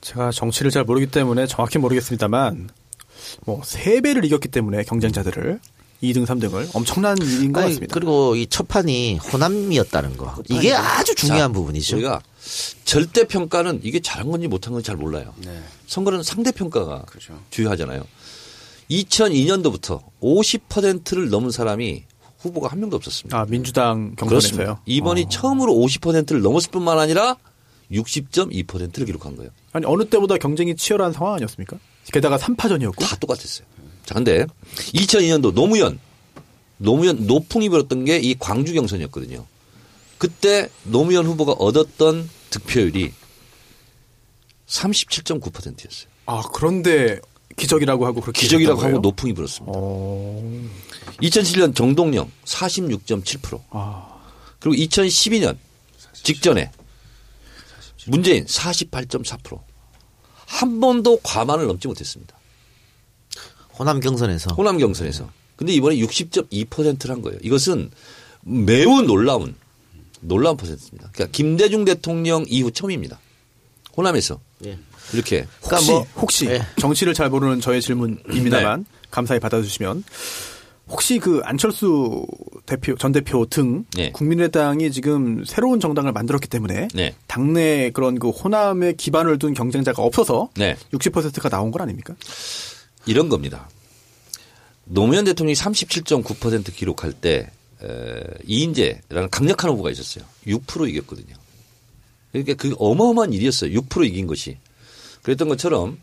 제가 0.00 0.30
정치를 0.32 0.70
잘 0.70 0.84
모르기 0.84 1.06
때문에 1.06 1.46
정확히 1.46 1.78
모르겠습니다만 1.78 2.70
뭐세 3.46 4.00
배를 4.00 4.24
이겼기 4.24 4.48
때문에 4.48 4.82
경쟁자들을 4.84 5.60
2등, 6.02 6.26
3등을 6.26 6.68
엄청난 6.74 7.16
일인 7.18 7.52
것 7.52 7.60
아니, 7.60 7.70
같습니다. 7.70 7.94
그리고 7.94 8.34
이 8.34 8.46
첫판이 8.46 9.18
호남이었다는 9.18 10.16
거. 10.16 10.34
이게 10.48 10.72
아주 10.74 11.14
중요한 11.14 11.50
자, 11.50 11.52
부분이죠. 11.52 11.96
우리가 11.96 12.20
절대 12.84 13.24
평가는 13.24 13.80
이게 13.84 14.00
잘한 14.00 14.30
건지 14.30 14.48
못한 14.48 14.72
건지 14.72 14.86
잘 14.86 14.96
몰라요. 14.96 15.32
선거는 15.86 16.22
상대 16.22 16.50
평가가 16.50 17.04
주요하잖아요. 17.50 18.02
2002년도부터 18.90 20.02
50%를 20.20 21.30
넘은 21.30 21.50
사람이 21.50 22.04
후보가 22.40 22.68
한 22.68 22.80
명도 22.80 22.96
없었습니다. 22.96 23.38
아 23.38 23.46
민주당 23.46 24.14
경선에서요. 24.16 24.28
그렇습니다. 24.28 24.82
이번이 24.86 25.26
처음으로 25.30 25.72
50%를 25.74 26.42
넘었을 26.42 26.70
뿐만 26.72 26.98
아니라 26.98 27.36
60.2%를 27.92 29.06
기록한 29.06 29.36
거예요. 29.36 29.50
아니 29.72 29.86
어느 29.86 30.04
때보다 30.08 30.36
경쟁이 30.38 30.74
치열한 30.74 31.12
상황 31.12 31.34
아니었습니까? 31.34 31.78
게다가 32.12 32.36
3파전이었고 32.38 32.98
다 32.98 33.16
똑같았어요. 33.16 33.66
자, 34.04 34.14
근데 34.14 34.46
2002년도 34.94 35.52
노무현, 35.54 35.98
노무현 36.78 37.26
노풍이 37.26 37.68
불었던 37.68 38.04
게 38.04 38.18
이 38.20 38.34
광주 38.38 38.72
경선이었거든요. 38.74 39.46
그때 40.18 40.68
노무현 40.84 41.26
후보가 41.26 41.52
얻었던 41.52 42.28
득표율이 42.50 43.12
37.9%였어요. 44.66 46.08
아 46.26 46.42
그런데 46.52 47.18
기적이라고 47.56 48.06
하고 48.06 48.20
그렇게 48.20 48.40
기적이라고? 48.40 48.80
하고 48.80 48.98
노풍이 49.00 49.32
불었습니다. 49.34 49.72
어... 49.74 50.68
2007년 51.20 51.74
정동영 51.74 52.30
46.7%. 52.44 53.60
아, 53.70 54.20
그리고 54.58 54.76
2012년 54.82 55.56
직전에 56.14 56.70
문재인 58.06 58.44
48.4%. 58.46 59.60
한 60.46 60.80
번도 60.80 61.18
과반을 61.22 61.66
넘지 61.66 61.88
못했습니다. 61.88 62.36
호남 63.78 64.00
경선에서 64.00 64.54
호남 64.54 64.78
경선에서. 64.78 65.28
근데 65.56 65.72
이번에 65.72 65.96
60.2%를 65.96 67.14
한 67.14 67.22
거예요. 67.22 67.38
이것은 67.42 67.90
매우 68.42 69.02
놀라운 69.02 69.54
놀라운 70.20 70.56
퍼센트입니다. 70.56 71.10
그러니까 71.12 71.32
김대중 71.32 71.84
대통령 71.84 72.44
이후 72.48 72.70
처음입니다. 72.70 73.20
호남에서 73.96 74.40
예. 74.64 74.78
이렇게 75.12 75.46
그러니까 75.62 75.76
혹시 75.76 75.90
뭐, 75.90 76.06
혹시 76.16 76.46
예. 76.46 76.62
정치를 76.78 77.14
잘 77.14 77.28
모르는 77.28 77.60
저의 77.60 77.82
질문입니다만 77.82 78.86
감사히 79.10 79.40
받아주시면 79.40 80.04
혹시 80.88 81.18
그 81.18 81.40
안철수 81.44 82.26
대표 82.66 82.96
전 82.96 83.12
대표 83.12 83.46
등 83.46 83.84
네. 83.94 84.10
국민의당이 84.12 84.90
지금 84.90 85.44
새로운 85.44 85.80
정당을 85.80 86.12
만들었기 86.12 86.48
때문에 86.48 86.88
네. 86.94 87.14
당내 87.26 87.90
그런 87.90 88.18
그 88.18 88.30
호남에 88.30 88.92
기반을 88.94 89.38
둔 89.38 89.54
경쟁자가 89.54 90.02
없어서 90.02 90.50
네. 90.56 90.76
60%가 90.92 91.48
나온 91.48 91.70
건 91.70 91.82
아닙니까? 91.82 92.14
이런 93.06 93.28
겁니다. 93.28 93.68
노무현 94.84 95.24
대통령이 95.24 95.54
37.9% 95.54 96.74
기록할 96.74 97.12
때 97.12 97.50
에, 97.82 98.24
이인재라는 98.46 99.30
강력한 99.30 99.70
후보가 99.70 99.90
있었어요. 99.90 100.24
6% 100.46 100.88
이겼거든요. 100.88 101.34
그러니까 102.32 102.54
그 102.54 102.74
어마어마한 102.78 103.32
일이었어요. 103.32 103.78
6% 103.80 104.06
이긴 104.06 104.26
것이. 104.26 104.58
그랬던 105.22 105.48
것처럼 105.48 105.98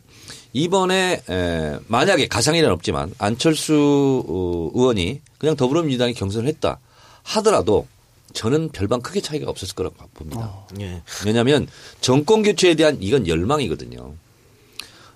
이번에 0.52 1.22
에, 1.28 1.78
만약에 1.86 2.28
가상이란 2.28 2.70
없지만 2.72 3.12
안철수 3.18 4.24
어, 4.28 4.70
의원이 4.74 5.20
그냥 5.38 5.56
더불어민주당이 5.56 6.14
경선을 6.14 6.48
했다 6.48 6.80
하더라도 7.22 7.86
저는 8.32 8.70
별반 8.70 9.02
크게 9.02 9.20
차이가 9.20 9.50
없었을 9.50 9.74
거라고 9.74 9.96
봅니다. 10.14 10.66
예. 10.80 11.02
왜냐하면 11.26 11.66
정권 12.00 12.42
교체에 12.42 12.74
대한 12.74 12.98
이건 13.00 13.26
열망이거든요. 13.26 14.14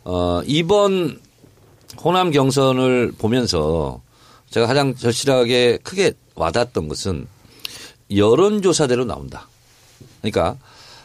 어, 0.04 0.42
이번 0.46 1.20
호남 2.02 2.30
경선을 2.30 3.12
보면서 3.18 4.02
제가 4.50 4.66
가장 4.66 4.94
절실하게 4.94 5.78
크게 5.82 6.12
와닿았던 6.34 6.88
것은 6.88 7.26
여론조사대로 8.14 9.04
나온다. 9.04 9.48
그러니까 10.20 10.56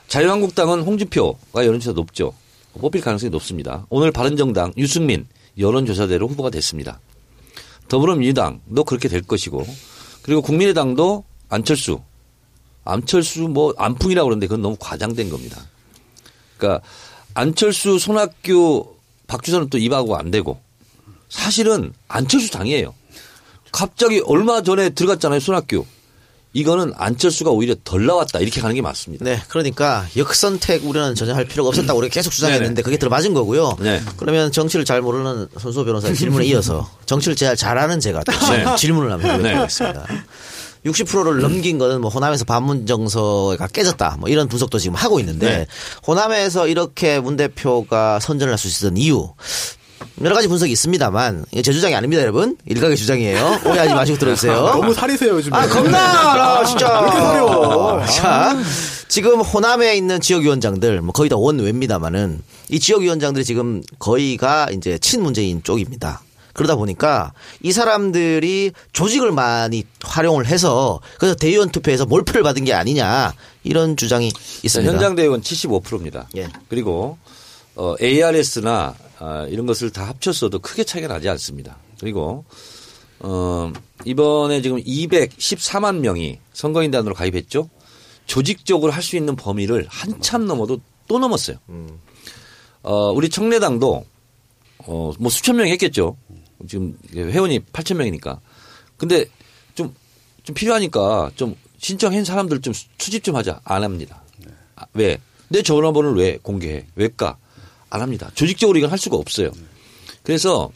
자유한국당은 0.07 0.81
홍준표가 0.81 1.65
여론조사 1.65 1.93
높죠. 1.93 2.33
뽑힐 2.79 3.01
가능성이 3.01 3.29
높습니다. 3.31 3.85
오늘 3.89 4.11
바른정당 4.11 4.73
유승민 4.77 5.25
여론조사대로 5.57 6.27
후보가 6.27 6.49
됐습니다. 6.51 6.99
더불어민주당도 7.87 8.83
그렇게 8.83 9.07
될 9.07 9.21
것이고 9.21 9.65
그리고 10.21 10.41
국민의당도 10.41 11.25
안철수 11.49 12.01
안철수 12.85 13.41
뭐 13.41 13.73
안풍이라고 13.77 14.27
그러는데 14.27 14.47
그건 14.47 14.61
너무 14.61 14.77
과장된 14.79 15.29
겁니다. 15.29 15.61
그러니까 16.57 16.85
안철수 17.33 17.99
손학규 17.99 18.95
박주선은 19.27 19.69
또 19.69 19.77
입하고 19.77 20.15
안 20.15 20.31
되고 20.31 20.59
사실은 21.29 21.93
안철수 22.07 22.51
당이에요. 22.51 22.93
갑자기 23.71 24.21
얼마 24.25 24.61
전에 24.63 24.89
들어갔잖아요 24.89 25.39
손학규. 25.39 25.85
이거는 26.51 26.93
안철수가 26.97 27.51
오히려 27.51 27.75
덜 27.83 28.07
나왔다 28.07 28.39
이렇게 28.39 28.59
가는 28.59 28.73
게 28.73 28.81
맞습니다. 28.81 29.23
네, 29.23 29.39
그러니까 29.49 30.07
역선택 30.17 30.83
우려는 30.83 31.13
전혀 31.13 31.35
할 31.35 31.45
필요가 31.45 31.69
없었다고 31.69 31.99
우리가 31.99 32.11
계속 32.11 32.31
주장했는데 32.31 32.81
그게 32.81 32.97
들어맞은 32.97 33.35
거고요. 33.35 33.77
네. 33.79 34.01
그러면 34.17 34.51
정치를 34.51 34.83
잘 34.83 35.01
모르는 35.03 35.47
손수호 35.59 35.85
변호사의 35.85 36.15
질문에 36.15 36.45
이어서 36.47 36.89
정치를 37.05 37.35
제일 37.35 37.55
잘하는 37.55 37.99
제가 37.99 38.23
또 38.23 38.31
네. 38.51 38.65
질문을 38.75 39.11
한번 39.11 39.43
네. 39.43 39.49
해보겠습니다. 39.49 40.07
60%를 40.85 41.41
넘긴 41.41 41.77
거는 41.77 42.01
뭐 42.01 42.09
호남에서 42.09 42.45
반문 42.45 42.87
정서가 42.87 43.67
깨졌다 43.67 44.17
뭐 44.19 44.29
이런 44.29 44.47
분석도 44.47 44.79
지금 44.79 44.95
하고 44.95 45.19
있는데 45.19 45.45
네. 45.49 45.67
호남에서 46.07 46.67
이렇게 46.67 47.19
문 47.19 47.35
대표가 47.35 48.19
선전을 48.19 48.51
할 48.53 48.57
수 48.57 48.67
있었던 48.69 48.97
이유 48.97 49.29
여러 50.21 50.35
가지 50.35 50.47
분석이 50.47 50.71
있습니다만 50.71 51.45
이게 51.51 51.61
제 51.61 51.71
주장이 51.71 51.95
아닙니다 51.95 52.21
여러분 52.21 52.57
일각의 52.65 52.97
주장이에요 52.97 53.61
오해하지 53.65 53.93
마시고 53.93 54.17
들어주세요 54.17 54.53
너무 54.53 54.93
살이세요 54.93 55.33
요즘에. 55.35 55.57
아 55.57 55.67
겁나 55.67 56.33
알아 56.33 56.65
진짜. 56.65 56.99
왜 57.01 57.07
이렇게 57.07 57.19
사려? 57.21 58.05
자 58.07 58.57
지금 59.07 59.41
호남에 59.41 59.95
있는 59.95 60.19
지역위원장들 60.21 61.01
뭐 61.01 61.11
거의 61.13 61.29
다 61.29 61.35
원외입니다만은 61.37 62.41
이 62.69 62.79
지역위원장들이 62.79 63.43
지금 63.45 63.81
거의가 63.99 64.67
이제 64.71 64.97
친문재인 64.99 65.63
쪽입니다. 65.63 66.21
그러다 66.53 66.75
보니까 66.75 67.31
이 67.63 67.71
사람들이 67.71 68.71
조직을 68.91 69.31
많이 69.31 69.85
활용을 70.03 70.45
해서 70.47 70.99
그래서 71.17 71.35
대의원 71.35 71.69
투표에서 71.69 72.05
몰표를 72.05 72.43
받은 72.43 72.65
게 72.65 72.73
아니냐 72.73 73.33
이런 73.63 73.95
주장이 73.95 74.31
있습니다. 74.63 74.91
현장 74.91 75.15
대의원 75.15 75.41
75%입니다. 75.41 76.27
예. 76.35 76.49
그리고 76.67 77.17
어, 77.75 77.95
ARS나 78.01 78.93
아, 79.19 79.45
이런 79.49 79.65
것을 79.65 79.91
다 79.91 80.07
합쳤어도 80.07 80.59
크게 80.59 80.83
차이가 80.83 81.07
나지 81.07 81.27
않습니다. 81.29 81.77
그리고 81.99 82.45
어, 83.19 83.71
이번에 84.05 84.61
지금 84.61 84.81
214만 84.81 85.97
명이 85.99 86.39
선거인단으로 86.53 87.13
가입했죠. 87.15 87.69
조직적으로 88.25 88.91
할 88.91 89.01
수 89.03 89.17
있는 89.17 89.35
범위를 89.35 89.87
한참 89.89 90.45
넘어도 90.45 90.79
또 91.07 91.19
넘었어요. 91.19 91.57
어, 92.83 93.11
우리 93.11 93.29
청래당도 93.29 94.05
어, 94.85 95.11
뭐 95.19 95.29
수천 95.29 95.57
명이 95.57 95.71
했겠죠. 95.71 96.15
지금 96.67 96.97
회원이 97.13 97.59
8천 97.59 97.95
명이니까. 97.97 98.39
근데 98.97 99.25
좀, 99.75 99.93
좀 100.43 100.53
필요하니까 100.53 101.31
좀 101.35 101.55
신청한 101.79 102.23
사람들 102.23 102.61
좀 102.61 102.73
수집 102.97 103.23
좀 103.23 103.35
하자. 103.35 103.59
안 103.63 103.83
합니다. 103.83 104.21
아, 104.75 104.85
왜? 104.93 105.17
내 105.49 105.61
전화번호를 105.61 106.17
왜 106.21 106.37
공개해? 106.41 106.85
왜까? 106.95 107.37
안 107.89 108.01
합니다. 108.01 108.31
조직적으로 108.35 108.77
이건 108.77 108.91
할 108.91 108.97
수가 108.97 109.17
없어요. 109.17 109.51
그래서 110.23 110.71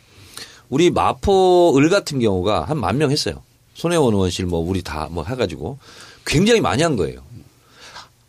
우리 0.70 0.90
마포 0.92 1.78
을 1.78 1.90
같은 1.90 2.20
경우가 2.20 2.66
한 2.66 2.78
만 2.78 2.98
명 2.98 3.12
했어요. 3.12 3.42
손혜원 3.76 4.14
의원실 4.14 4.46
뭐 4.46 4.60
우리 4.60 4.82
다 4.82 5.08
뭐 5.12 5.24
해가지고 5.24 5.78
굉장히 6.26 6.62
많이 6.62 6.84
한 6.84 6.96
거예요. 6.96 7.22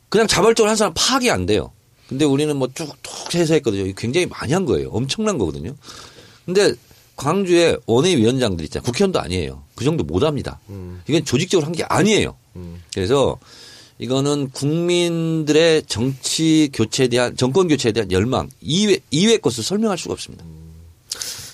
그냥 0.08 0.26
자발적으로 0.26 0.68
한 0.70 0.76
사람 0.76 0.92
파악이 0.94 1.30
안 1.30 1.46
돼요. 1.46 1.72
근데 2.08 2.24
우리는 2.24 2.54
뭐 2.56 2.68
쭉쭉 2.72 3.34
해서 3.34 3.54
했거든요. 3.54 3.92
굉장히 3.96 4.26
많이 4.26 4.52
한 4.52 4.64
거예요. 4.64 4.90
엄청난 4.90 5.38
거거든요. 5.38 5.74
근데 6.44 6.74
광주에 7.16 7.76
원외위원장들 7.86 8.64
있잖아요. 8.66 8.84
국회의원도 8.84 9.20
아니에요. 9.20 9.62
그 9.74 9.84
정도 9.84 10.04
못 10.04 10.22
합니다. 10.22 10.60
이건 11.08 11.24
조직적으로 11.24 11.66
한 11.66 11.72
게 11.72 11.84
아니에요. 11.84 12.36
그래서 12.92 13.38
이거는 13.98 14.50
국민들의 14.50 15.84
정치 15.86 16.70
교체에 16.72 17.08
대한 17.08 17.36
정권 17.36 17.68
교체에 17.68 17.92
대한 17.92 18.10
열망 18.10 18.48
이외 18.60 18.98
이외 19.10 19.36
것을 19.36 19.62
설명할 19.62 19.96
수가 19.98 20.14
없습니다. 20.14 20.44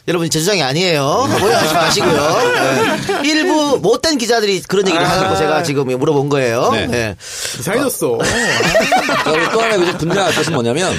여러분 0.08 0.28
제 0.30 0.40
주장이 0.40 0.62
아니에요. 0.62 1.02
오해하지 1.04 1.74
마시고요. 1.74 3.22
네. 3.22 3.28
일부 3.28 3.78
못된 3.80 4.16
기자들이 4.18 4.62
그런 4.62 4.88
얘기를 4.88 5.08
하고 5.08 5.36
제가 5.36 5.62
지금 5.62 5.86
물어본 5.86 6.30
거예요. 6.30 6.70
네. 6.72 6.86
네. 6.86 7.16
이상해졌어. 7.58 8.18
자, 8.18 9.32
그리고 9.32 9.52
또 9.52 9.60
하나 9.60 9.76
그 9.76 9.98
분명한 9.98 10.34
것은 10.34 10.52
뭐냐면 10.54 10.92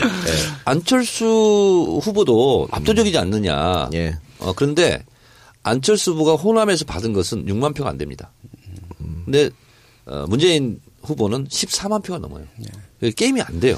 안철수 0.63 1.99
후보도 2.03 2.67
압도적이지 2.71 3.17
않느냐. 3.17 3.89
예. 3.93 4.17
어, 4.39 4.53
그런데 4.55 5.03
안철수 5.63 6.11
후보가 6.11 6.35
호남에서 6.35 6.85
받은 6.85 7.11
것은 7.13 7.47
6만 7.47 7.75
표가 7.75 7.89
안 7.89 7.97
됩니다. 7.97 8.31
근데 9.25 9.49
어, 10.05 10.25
문재인 10.27 10.79
후보는 11.03 11.47
14만 11.47 12.03
표가 12.03 12.19
넘어요. 12.19 12.45
게임이 13.15 13.41
안 13.41 13.59
돼요. 13.59 13.77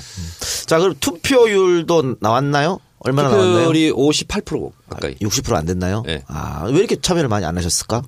자, 0.66 0.80
그럼 0.80 0.96
투표율도 1.00 2.18
나왔나요? 2.20 2.80
얼마나 3.00 3.30
나왔나요? 3.30 3.68
투표율이 3.68 3.92
58% 3.92 4.72
가까이. 4.90 5.16
60%안 5.16 5.66
됐나요? 5.66 6.04
네. 6.06 6.24
아, 6.28 6.66
왜 6.68 6.78
이렇게 6.80 6.96
참여를 7.00 7.30
많이 7.30 7.46
안 7.46 7.58
하셨을까? 7.58 8.04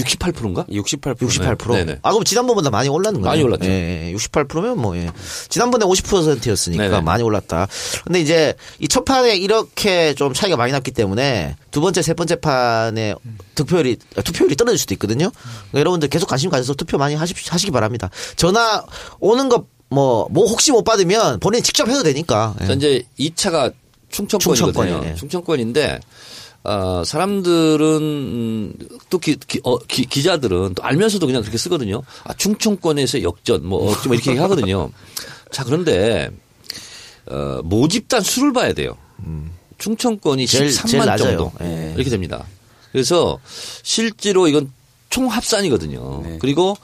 68%인가? 0.00 0.64
68%. 0.64 1.18
68%. 1.18 1.72
네, 1.72 1.84
네. 1.84 1.98
아, 2.02 2.12
그럼 2.12 2.24
지난번보다 2.24 2.70
많이 2.70 2.88
올랐는 2.88 3.20
거예요? 3.20 3.30
많이 3.30 3.42
올랐죠. 3.42 3.66
예, 3.66 4.08
예. 4.08 4.14
68%면 4.14 4.78
뭐, 4.78 4.96
예. 4.96 5.10
지난번에 5.48 5.84
50%였으니까 5.84 6.82
네, 6.82 6.88
네. 6.88 7.00
많이 7.00 7.22
올랐다. 7.22 7.66
근데 8.04 8.20
이제 8.20 8.54
이 8.78 8.88
첫 8.92 9.06
판에 9.06 9.36
이렇게 9.36 10.14
좀 10.14 10.34
차이가 10.34 10.56
많이 10.56 10.70
났기 10.70 10.90
때문에 10.90 11.56
두 11.70 11.80
번째, 11.80 12.02
세 12.02 12.12
번째 12.12 12.36
판에 12.36 13.14
득표율이, 13.54 13.96
아, 14.16 14.20
투표율이 14.20 14.54
떨어질 14.54 14.78
수도 14.78 14.92
있거든요. 14.94 15.30
그러니까 15.30 15.80
여러분들 15.80 16.08
계속 16.10 16.28
관심 16.28 16.50
가져서 16.50 16.74
투표 16.74 16.98
많이 16.98 17.14
하시, 17.14 17.32
하시기 17.48 17.70
바랍니다. 17.72 18.10
전화 18.36 18.84
오는 19.18 19.48
거 19.48 19.64
뭐, 19.88 20.26
뭐 20.30 20.46
혹시 20.46 20.72
못 20.72 20.84
받으면 20.84 21.40
본인이 21.40 21.62
직접 21.62 21.88
해도 21.88 22.02
되니까. 22.02 22.54
예. 22.60 22.66
자, 22.66 22.72
이제 22.74 23.02
2차가 23.18 23.72
충청권이거든요. 24.10 24.72
충청권이에요. 24.74 25.16
충청권인데 25.16 26.00
어, 26.64 27.02
사람들은 27.04 27.98
음, 28.00 28.74
또 29.10 29.18
기, 29.18 29.36
기, 29.36 29.60
어, 29.64 29.78
기, 29.78 30.22
자들은 30.22 30.74
또 30.74 30.82
알면서도 30.84 31.26
그냥 31.26 31.42
그렇게 31.42 31.58
쓰거든요. 31.58 32.02
아, 32.24 32.32
충청권에서 32.34 33.22
역전 33.22 33.66
뭐 33.66 33.90
어찌 33.90 34.08
뭐 34.08 34.14
이렇게 34.14 34.38
하거든요. 34.38 34.90
자 35.50 35.64
그런데 35.64 36.30
어, 37.26 37.60
모집단 37.64 38.22
수를 38.22 38.52
봐야 38.52 38.72
돼요. 38.72 38.96
충청권이 39.78 40.46
제일- 40.46 40.68
13만 40.70 41.18
제일. 41.18 41.36
정도 41.36 41.52
예. 41.62 41.92
이렇게 41.96 42.10
됩니다. 42.10 42.44
그래서 42.92 43.38
실제로 43.82 44.46
이건 44.46 44.72
총 45.10 45.26
합산이거든요. 45.26 46.22
네. 46.24 46.38
그리고 46.40 46.76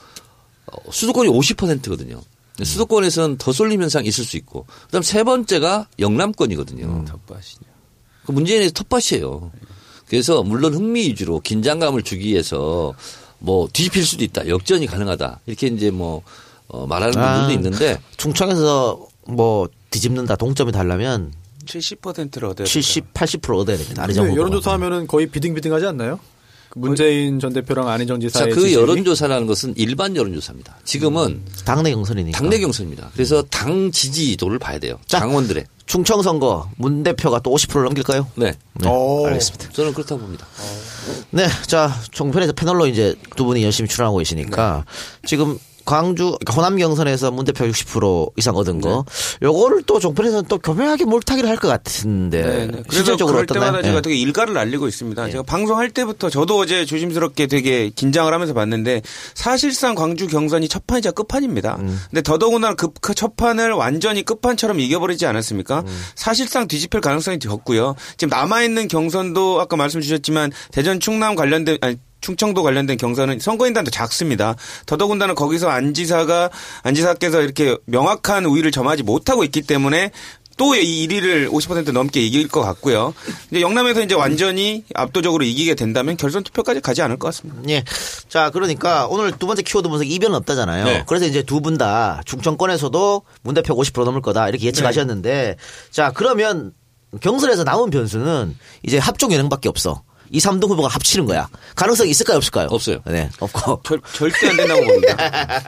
어, 0.66 0.90
수도권이 0.90 1.28
50%거든요. 1.30 2.20
수도권에서는 2.62 3.38
더 3.38 3.52
쏠림 3.52 3.80
현상이 3.82 4.08
있을 4.08 4.24
수 4.24 4.36
있고, 4.36 4.66
그다음 4.86 5.02
세 5.02 5.22
번째가 5.22 5.86
영남권이거든요. 6.00 7.04
텃밭이냐. 7.06 7.70
그 8.26 8.32
문재인의 8.32 8.72
텃밭이에요. 8.72 9.52
그래서 10.08 10.42
물론 10.42 10.74
흥미 10.74 11.08
위주로 11.08 11.40
긴장감을 11.40 12.02
주기 12.02 12.28
위해서 12.28 12.94
뭐 13.38 13.68
뒤집힐 13.72 14.04
수도 14.04 14.24
있다, 14.24 14.48
역전이 14.48 14.86
가능하다 14.86 15.40
이렇게 15.46 15.68
이제 15.68 15.90
뭐 15.90 16.22
어, 16.68 16.86
말하는 16.86 17.12
분들도 17.12 17.46
아, 17.46 17.52
있는데 17.52 17.98
충청에서 18.16 19.06
뭐 19.26 19.68
뒤집는다 19.90 20.36
동점이 20.36 20.72
달라면 20.72 21.32
70%를 21.66 22.48
얻어야 22.48 22.66
70, 22.66 23.12
80% 23.14 23.58
얻어야 23.58 23.76
됩니다. 23.76 24.06
정도. 24.08 24.34
여론조사 24.36 24.72
하면은 24.72 25.06
거의 25.06 25.26
비등비등하지 25.26 25.86
않나요? 25.86 26.18
문재인 26.74 27.40
전 27.40 27.52
대표랑 27.52 27.88
안희정 27.88 28.20
자, 28.20 28.28
지사의 28.28 28.50
그 28.50 28.60
지지율이 28.60 28.74
여론조사라는 28.90 29.46
것은 29.46 29.74
일반 29.76 30.16
여론조사입니다. 30.16 30.78
지금은 30.84 31.42
당내 31.64 31.92
경선이니까. 31.92 32.38
당내 32.38 32.58
경선입니다. 32.58 33.10
그래서 33.14 33.42
당 33.50 33.90
지지도를 33.90 34.58
봐야 34.58 34.78
돼요. 34.78 34.98
자. 35.06 35.18
당원들의. 35.20 35.64
충청 35.88 36.20
선거 36.20 36.68
문 36.77 37.03
대표가 37.03 37.40
또 37.40 37.51
50%를 37.55 37.85
넘길까요? 37.85 38.27
네. 38.37 38.53
네, 38.74 38.88
오. 38.88 39.27
알겠습니다. 39.27 39.70
저는 39.72 39.94
그렇다고 39.94 40.20
봅니다. 40.20 40.46
네, 41.31 41.46
자 41.66 41.90
종편에서 42.11 42.53
패널로 42.53 42.87
이제 42.87 43.16
두 43.37 43.44
분이 43.46 43.64
열심히 43.64 43.88
출연하고 43.88 44.18
계시니까 44.18 44.85
지금 45.24 45.59
광주 45.88 46.37
호남 46.55 46.77
경선에서 46.77 47.31
문 47.31 47.46
대표 47.46 47.64
60% 47.64 48.33
이상 48.37 48.57
얻은 48.57 48.83
거, 48.83 49.07
요거를 49.42 49.85
또 49.87 49.98
종편에서는 49.98 50.44
또 50.48 50.59
교묘하게 50.59 51.07
몰타기를 51.07 51.48
할 51.48 51.59
것 51.59 51.66
같은데 51.66 52.42
네, 52.42 52.66
네. 52.66 52.83
실질적으로 52.90 53.38
그럴? 53.38 53.46
때마다 53.46 53.81
제가 53.83 53.96
예. 53.96 54.01
되게 54.03 54.14
일가를 54.16 54.53
날리고 54.55 54.87
있습니다. 54.87 55.31
제가 55.31 55.42
방송할 55.44 55.90
때부터 55.90 56.29
저도 56.31 56.59
어제 56.59 56.85
조심스럽게 56.85 57.46
되게 57.46 57.88
긴장을 57.88 58.33
하면서 58.33 58.53
봤는데 58.53 59.01
사실상 59.35 59.94
광주 59.94 60.29
경선이 60.29 60.68
첫 60.68 60.87
판이자 60.87 61.11
끝판입니다. 61.12 61.77
음. 61.81 61.98
근데 62.11 62.20
더더구나 62.22 62.74
그 62.74 62.88
첫 63.14 63.35
판을 63.37 63.72
완전히 63.72 64.22
끝판처럼 64.22 64.79
이겨버리지 64.79 65.24
않았습니까? 65.27 65.81
음. 65.81 66.03
사실상 66.14 66.68
뒤집힐 66.68 67.01
가능성이 67.01 67.38
적고요. 67.38 67.96
지금 68.18 68.31
남아 68.31 68.62
있는 68.62 68.87
경선도 68.87 69.61
아까 69.61 69.77
말씀 69.77 70.01
주셨지만 70.01 70.53
대전 70.70 71.01
충남 71.01 71.35
관련된 71.35 71.79
아니 71.81 71.96
충청도 72.20 72.62
관련된 72.62 72.96
경선은 72.96 73.38
선거인단도 73.40 73.90
작습니다. 73.90 74.54
더더군다나 74.87 75.35
거기서 75.35 75.68
안지사가 75.68 76.50
안지사께서 76.83 77.42
이렇게 77.42 77.76
명확한 77.87 78.44
우위를 78.46 78.70
점하지 78.72 79.02
못하고 79.04 79.44
있기 79.44 79.62
때문에 79.62 80.11
또이 80.57 81.07
1위를 81.07 81.48
50% 81.48 81.92
넘게 81.92 82.20
이길 82.20 82.48
것 82.48 82.61
같고요. 82.62 83.14
이제 83.48 83.61
영남에서 83.61 84.02
이제 84.02 84.16
완전히 84.16 84.83
압도적으로 84.92 85.44
이기게 85.44 85.76
된다면 85.76 86.16
결선 86.16 86.42
투표까지 86.42 86.81
가지 86.81 87.00
않을 87.00 87.16
것 87.16 87.28
같습니다. 87.28 87.62
예. 87.68 87.85
자, 88.28 88.50
그러니까 88.50 89.07
오늘 89.07 89.31
두 89.31 89.46
번째 89.46 89.62
키워드 89.62 89.88
분석 89.88 90.11
이변은 90.11 90.35
없다잖아요. 90.37 90.85
네. 90.85 91.04
그래서 91.07 91.26
이제 91.26 91.44
두 91.44 91.61
분 91.61 91.78
다 91.78 92.22
중청권에서도 92.24 93.22
문 93.42 93.54
대표 93.54 93.76
50% 93.76 94.02
넘을 94.04 94.20
거다 94.20 94.48
이렇게 94.48 94.66
예측하셨는데 94.66 95.54
자, 95.92 96.11
그러면 96.12 96.72
경선에서 97.20 97.62
남은 97.62 97.90
변수는 97.90 98.57
이제 98.83 98.98
합종 98.98 99.33
연행밖에 99.33 99.68
없어. 99.68 100.02
이 100.30 100.38
3등 100.38 100.68
후보가 100.68 100.88
합치는 100.88 101.26
거야. 101.26 101.48
가능성이 101.74 102.10
있을까요, 102.10 102.36
없을까요? 102.36 102.68
없어요. 102.70 102.98
네, 103.06 103.30
없고. 103.40 103.80
절, 103.84 104.00
절대 104.12 104.48
안 104.48 104.56
된다고 104.56 104.84
봅니다. 104.84 105.16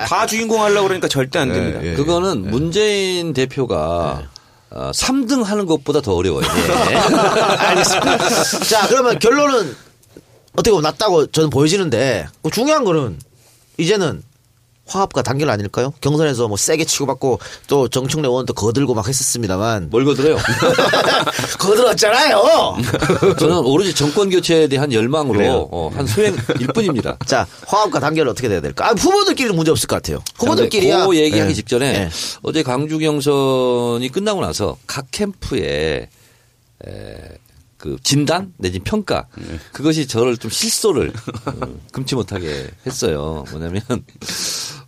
다 0.06 0.26
주인공 0.26 0.62
하려고 0.62 0.84
그러니까 0.88 1.08
절대 1.08 1.38
안 1.38 1.52
됩니다. 1.52 1.82
예. 1.82 1.94
그거는 1.94 2.50
문재인 2.50 3.32
대표가 3.32 4.22
어, 4.70 4.90
3등 4.94 5.42
하는 5.42 5.66
것보다 5.66 6.00
더 6.00 6.14
어려워요. 6.14 6.42
네. 6.46 6.96
알겠습니다. 6.96 8.18
자, 8.68 8.86
그러면 8.88 9.18
결론은 9.18 9.74
어떻게 10.52 10.70
보면 10.70 10.82
낮다고 10.82 11.26
저는 11.28 11.50
보여지는데 11.50 12.28
그 12.42 12.50
중요한 12.50 12.84
거는 12.84 13.18
이제는 13.78 14.22
화합과 14.90 15.22
단결 15.22 15.48
아닐까요? 15.50 15.92
경선에서 16.00 16.48
뭐 16.48 16.56
세게 16.56 16.84
치고받고 16.84 17.38
또 17.68 17.88
정청래 17.88 18.26
의원도 18.28 18.54
거들고 18.54 18.94
막 18.94 19.06
했었습니다만 19.06 19.88
뭘 19.90 20.04
거들어요? 20.04 20.36
거들었잖아요. 21.58 22.76
저는 23.38 23.58
오로지 23.58 23.94
정권 23.94 24.30
교체에 24.30 24.66
대한 24.66 24.92
열망으로? 24.92 25.68
어, 25.70 25.90
한 25.94 26.06
소행일 26.06 26.66
뿐입니다. 26.74 27.16
자, 27.24 27.46
화합과 27.66 28.00
단결은 28.00 28.32
어떻게 28.32 28.48
돼야 28.48 28.60
될까? 28.60 28.88
아, 28.88 28.92
후보들끼리는 28.92 29.54
문제 29.54 29.70
없을 29.70 29.86
것 29.86 29.96
같아요. 29.96 30.22
후보들끼리야. 30.36 31.06
그 31.06 31.16
얘기하기 31.16 31.50
예. 31.50 31.54
직전에 31.54 31.86
예. 31.86 32.10
어제 32.42 32.62
광주 32.62 32.98
경선이 32.98 34.08
끝나고 34.10 34.40
나서 34.40 34.76
각 34.86 35.06
캠프에 35.12 36.08
에, 36.86 36.90
그 37.80 37.96
진단 38.02 38.52
내지 38.58 38.78
평가 38.78 39.26
그것이 39.72 40.06
저를 40.06 40.36
좀 40.36 40.50
실소를 40.50 41.12
어, 41.46 41.52
금치 41.92 42.14
못하게 42.14 42.68
했어요. 42.86 43.44
뭐냐면 43.50 43.80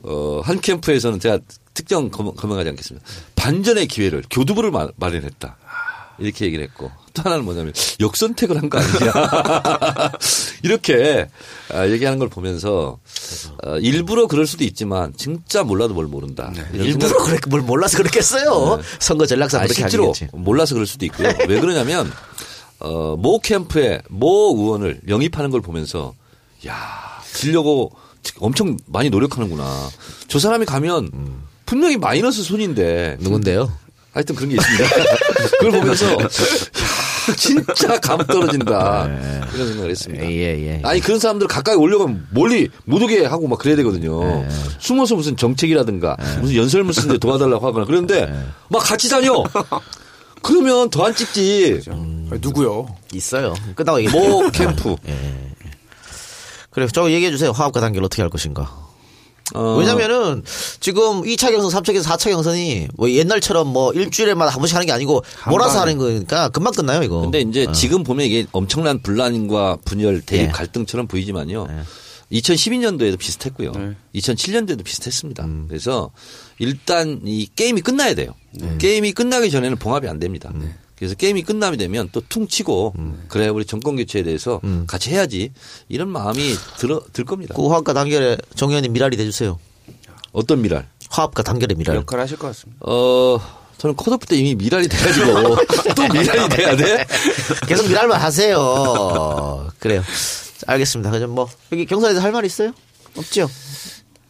어, 0.03 0.41
한 0.45 0.61
캠프에서는 0.61 1.19
제가 1.19 1.39
특정 1.75 2.11
검- 2.11 2.35
검명하지 2.35 2.69
않겠습니다. 2.69 3.07
반전의 3.35 3.87
기회를 3.89 4.23
교두부를 4.31 4.71
마- 4.71 4.89
마련했다. 4.97 5.57
이렇게 6.19 6.45
얘기를 6.45 6.63
했고 6.65 6.91
또 7.15 7.23
하나는 7.23 7.45
뭐냐면 7.47 7.73
역선택을 7.99 8.59
한 8.59 8.69
거 8.69 8.79
아니냐 8.79 9.13
이렇게 10.63 11.27
아, 11.73 11.87
얘기하는 11.89 12.19
걸 12.19 12.29
보면서 12.29 12.99
어, 13.65 13.79
일부러 13.79 14.27
그럴 14.27 14.47
수도 14.47 14.63
있지만 14.65 15.13
진짜 15.17 15.63
몰라도 15.65 15.95
뭘 15.95 16.07
모른다 16.07 16.53
이런 16.75 16.87
일부러 16.87 17.25
그렇게 17.25 17.49
뭘 17.49 17.63
몰라서 17.63 17.97
그랬겠어요. 17.97 18.81
선거 19.01 19.27
전략상 19.27 19.61
아, 19.63 19.65
그렇게 19.65 19.81
실제로. 19.83 20.13
몰라서 20.33 20.75
그럴 20.75 20.87
수도 20.87 21.07
있고요. 21.07 21.29
왜 21.49 21.61
그러냐면 21.61 22.13
어, 22.83 23.17
모 23.19 23.41
캠프에 23.41 24.01
모 24.09 24.55
의원을 24.57 25.01
영입하는 25.09 25.51
걸 25.51 25.61
보면서 25.61 26.15
야 26.67 26.75
지려고 27.33 27.93
엄청 28.41 28.77
많이 28.87 29.11
노력하는구나. 29.11 29.89
저 30.29 30.39
사람이 30.39 30.67
가면 30.67 31.11
분명히 31.67 31.97
마이너스 31.97 32.43
손인데 32.43 33.17
누군데요? 33.21 33.71
하여튼 34.13 34.35
그런 34.35 34.51
게 34.51 34.57
있습니다. 34.57 34.85
그걸 35.59 35.81
보면서 35.81 36.13
야, 36.13 36.29
진짜 37.37 37.99
감 38.01 38.19
떨어진다 38.27 39.07
이런 39.55 39.67
생각을 39.69 39.91
했습니다. 39.91 40.25
예, 40.31 40.31
예. 40.67 40.81
아니 40.85 41.01
그런 41.01 41.19
사람들 41.19 41.47
가까이 41.47 41.75
올려가면 41.77 42.27
멀리 42.31 42.69
못 42.85 43.01
오게 43.01 43.25
하고 43.25 43.49
막 43.49 43.59
그래야 43.59 43.77
되거든요. 43.77 44.47
숨어서 44.81 45.15
무슨 45.15 45.37
정책이라든가 45.37 46.17
무슨 46.41 46.57
연설문 46.57 46.93
쓰는데 46.93 47.19
도와달라고 47.19 47.67
하거나 47.67 47.87
그런데 47.87 48.31
막 48.69 48.81
같이 48.81 49.09
다녀. 49.09 49.43
그러면 50.43 50.91
더 50.91 51.05
안 51.07 51.15
찍지. 51.15 51.81
누구요? 52.41 52.87
있어요. 53.13 53.55
끝나고 53.75 54.01
얘기해. 54.03 54.29
모 54.29 54.51
캠프. 54.51 54.97
그래, 56.71 56.87
저 56.93 57.11
얘기해 57.11 57.31
주세요. 57.31 57.51
화합과 57.51 57.81
단결 57.81 58.03
어떻게 58.05 58.23
할 58.23 58.31
것인가. 58.31 58.83
어, 59.55 59.77
왜냐면은 59.79 60.43
지금 60.81 61.23
2차 61.23 61.51
경선, 61.51 61.71
3차 61.83 61.93
경선, 61.93 62.17
4차 62.17 62.31
경선이 62.31 62.89
뭐 62.95 63.11
옛날처럼 63.11 63.67
뭐 63.69 63.93
일주일에마다 63.93 64.51
한 64.51 64.59
번씩 64.59 64.75
하는 64.77 64.87
게 64.87 64.93
아니고 64.93 65.23
몰아서 65.49 65.81
하는 65.83 65.99
거니까 65.99 66.49
금방 66.49 66.73
끝나요, 66.73 67.03
이거. 67.03 67.21
근데 67.21 67.41
이제 67.41 67.67
지금 67.75 68.03
보면 68.03 68.25
이게 68.25 68.47
엄청난 68.53 69.03
분란과 69.03 69.79
분열, 69.85 70.23
대립, 70.23 70.45
예. 70.45 70.49
갈등처럼 70.49 71.07
보이지만요. 71.07 71.67
2012년도에도 72.33 73.19
비슷했고요. 73.19 73.73
네. 73.73 73.97
2007년도에도 74.15 74.83
비슷했습니다. 74.85 75.45
음. 75.45 75.67
그래서 75.69 76.11
일단 76.59 77.21
이 77.25 77.49
게임이 77.55 77.81
끝나야 77.83 78.15
돼요. 78.15 78.35
게임이 78.79 79.13
끝나기 79.13 79.51
전에는 79.51 79.77
봉합이 79.77 80.09
안 80.09 80.19
됩니다. 80.19 80.51
음. 80.55 80.75
그래서 80.97 81.15
게임이 81.17 81.43
끝나게 81.43 81.77
되면 81.77 82.09
또 82.13 82.23
퉁치고 82.29 82.95
그래 83.29 83.49
우리 83.49 83.65
정권 83.65 83.97
교체에 83.97 84.23
대해서 84.23 84.61
음. 84.65 84.85
같이 84.87 85.11
해야지 85.11 85.53
이런 85.89 86.09
마음이 86.09 86.55
들어 86.79 87.03
들 87.13 87.25
겁니다. 87.25 87.55
그 87.57 87.67
화합과 87.69 87.93
단결에 87.93 88.37
정 88.55 88.69
의원님 88.71 88.93
미랄이 88.93 89.17
돼주세요. 89.17 89.59
어떤 90.33 90.63
미랄? 90.63 90.89
화합과 91.11 91.43
단결의 91.43 91.77
미랄. 91.77 91.97
역할을 91.97 92.23
하실 92.23 92.39
것 92.39 92.47
같습니다. 92.49 92.81
어 92.87 93.39
저는 93.79 93.97
컷오프 93.97 94.27
때 94.27 94.37
이미 94.37 94.55
미랄이 94.55 94.87
돼가지고 94.89 95.57
또 95.97 96.03
미랄이 96.13 96.49
돼야 96.51 96.77
돼? 96.77 97.05
계속 97.67 97.89
미랄만 97.89 98.21
하세요. 98.21 99.69
그래요. 99.81 100.03
자, 100.67 100.73
알겠습니다. 100.73 101.11
그럼 101.11 101.31
뭐 101.35 101.49
여기 101.73 101.87
경선에서 101.87 102.21
할 102.21 102.33
말 102.33 102.45
있어요? 102.45 102.73
없죠? 103.17 103.49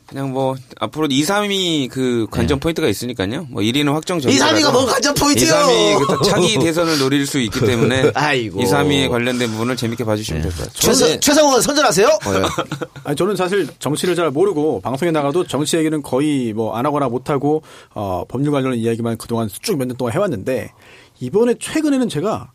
그냥 0.07 0.31
뭐 0.31 0.55
앞으로 0.79 1.07
2, 1.11 1.23
3위 1.25 1.89
그 1.89 2.27
관전 2.31 2.61
포인트가 2.61 2.87
있으니까요. 2.87 3.47
뭐 3.49 3.63
1위는 3.63 3.91
확정 3.93 4.19
2, 4.19 4.23
3위가 4.23 4.71
뭐 4.71 4.85
관전 4.85 5.15
포인트요? 5.15 5.47
2, 5.49 5.51
3위 5.53 6.07
그 6.07 6.29
차기 6.29 6.59
대선을 6.61 6.99
노릴 6.99 7.27
수 7.27 7.39
있기 7.39 7.61
때문에 7.61 8.11
아이고. 8.15 8.61
2, 8.61 8.65
3위에 8.67 9.09
관련된 9.09 9.51
부분을 9.53 9.75
재밌게 9.77 10.05
봐주시면 10.05 10.43
될것 10.43 10.59
같아요. 10.59 10.75
최성, 10.75 11.09
저는- 11.09 11.21
최성원 11.23 11.63
선전하세요? 11.63 12.19
아니 13.05 13.17
저는 13.17 13.37
사실 13.37 13.67
정치를 13.79 14.15
잘 14.15 14.31
모르고 14.31 14.81
방송에 14.83 15.11
나가도 15.13 15.47
정치 15.47 15.77
얘기는 15.79 16.03
거의 16.03 16.53
뭐 16.53 16.77
안 16.77 16.85
하거나 16.85 17.09
못 17.09 17.31
하고 17.31 17.63
어, 17.95 18.25
법률 18.29 18.53
관련 18.53 18.75
이야기만 18.75 19.17
그동안 19.17 19.49
쭉 19.49 19.77
몇 19.77 19.87
년 19.87 19.97
동안 19.97 20.13
해왔는데 20.13 20.73
이번에 21.21 21.55
최근에는 21.59 22.09
제가 22.11 22.51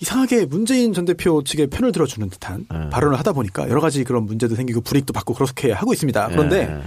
이상하게 0.00 0.46
문재인 0.46 0.92
전 0.94 1.04
대표 1.04 1.42
측의 1.44 1.66
편을 1.68 1.92
들어주는 1.92 2.28
듯한 2.30 2.66
발언을 2.90 3.18
하다 3.18 3.32
보니까 3.32 3.68
여러 3.68 3.80
가지 3.80 4.02
그런 4.04 4.24
문제도 4.24 4.54
생기고 4.54 4.80
불이익도 4.80 5.12
받고 5.12 5.34
그렇게 5.34 5.72
하고 5.72 5.92
있습니다. 5.92 6.28
그런데 6.28 6.80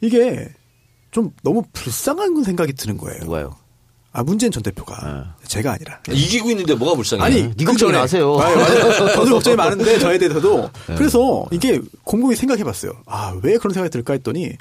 이게 0.00 0.48
좀 1.10 1.32
너무 1.42 1.64
불쌍한 1.72 2.42
생각이 2.44 2.72
드는 2.74 2.96
거예요. 2.98 3.24
뭐예요? 3.24 3.56
아 4.12 4.22
문재인 4.22 4.52
전 4.52 4.62
대표가 4.62 5.34
제가 5.48 5.72
아니라 5.72 5.98
이기고 6.08 6.50
있는데 6.50 6.74
뭐가 6.74 6.94
불쌍해? 6.94 7.20
아니 7.24 7.52
네 7.56 7.64
걱정이나 7.64 8.02
하세요. 8.02 8.36
아니, 8.38 8.54
맞아요. 8.54 8.92
저도 9.12 9.30
걱정이 9.34 9.56
많은데 9.56 9.98
저에 9.98 10.18
대해서도 10.18 10.70
그래서 10.96 11.44
이게 11.50 11.80
곰곰이 12.04 12.36
생각해봤어요. 12.36 12.92
아 13.06 13.34
왜 13.42 13.56
그런 13.58 13.74
생각이 13.74 13.90
들까 13.90 14.12
했더니 14.12 14.52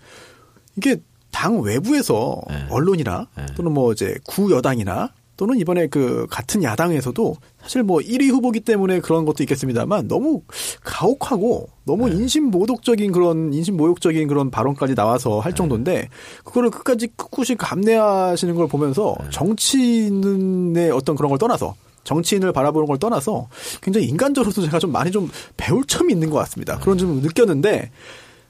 이게 0.75 0.97
당 1.31 1.61
외부에서 1.61 2.41
언론이나 2.71 3.27
또는 3.55 3.73
뭐 3.73 3.91
이제 3.93 4.15
구 4.25 4.51
여당이나 4.51 5.09
또는 5.43 5.59
이번에 5.59 5.87
그 5.87 6.25
같은 6.29 6.63
야당에서도 6.63 7.35
사실 7.61 7.83
뭐 7.83 7.99
1위 7.99 8.29
후보기 8.29 8.61
때문에 8.61 9.01
그런 9.01 9.25
것도 9.25 9.43
있겠습니다만 9.43 10.07
너무 10.07 10.41
가혹하고 10.85 11.67
너무 11.83 12.07
인신 12.07 12.45
모독적인 12.45 13.11
그런 13.11 13.53
인신 13.53 13.75
모욕적인 13.75 14.29
그런 14.29 14.49
발언까지 14.49 14.95
나와서 14.95 15.41
할 15.41 15.53
정도인데 15.53 16.07
그거를 16.45 16.69
끝까지 16.69 17.07
끝끝이 17.17 17.57
감내하시는 17.57 18.55
걸 18.55 18.69
보면서 18.69 19.17
정치인의 19.31 20.91
어떤 20.91 21.17
그런 21.17 21.27
걸 21.27 21.37
떠나서 21.37 21.75
정치인을 22.05 22.53
바라보는 22.53 22.87
걸 22.87 22.97
떠나서 22.97 23.49
굉장히 23.81 24.07
인간적으로도 24.07 24.61
제가 24.61 24.79
좀 24.79 24.93
많이 24.93 25.11
좀 25.11 25.29
배울 25.57 25.83
점이 25.83 26.13
있는 26.13 26.29
것 26.29 26.37
같습니다. 26.37 26.79
그런 26.79 26.97
좀 26.97 27.19
느꼈는데 27.21 27.91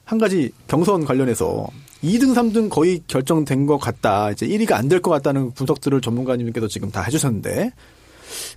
한 0.04 0.18
가지 0.18 0.50
경선 0.68 1.04
관련해서 1.04 1.66
2등, 2.02 2.34
3등 2.34 2.68
거의 2.68 3.00
결정된 3.06 3.66
것 3.66 3.78
같다. 3.78 4.30
이제 4.30 4.46
1위가 4.46 4.72
안 4.72 4.88
될 4.88 5.00
것 5.00 5.10
같다는 5.10 5.52
분석들을 5.52 6.00
전문가님께서 6.02 6.68
지금 6.68 6.90
다 6.90 7.02
해주셨는데 7.02 7.70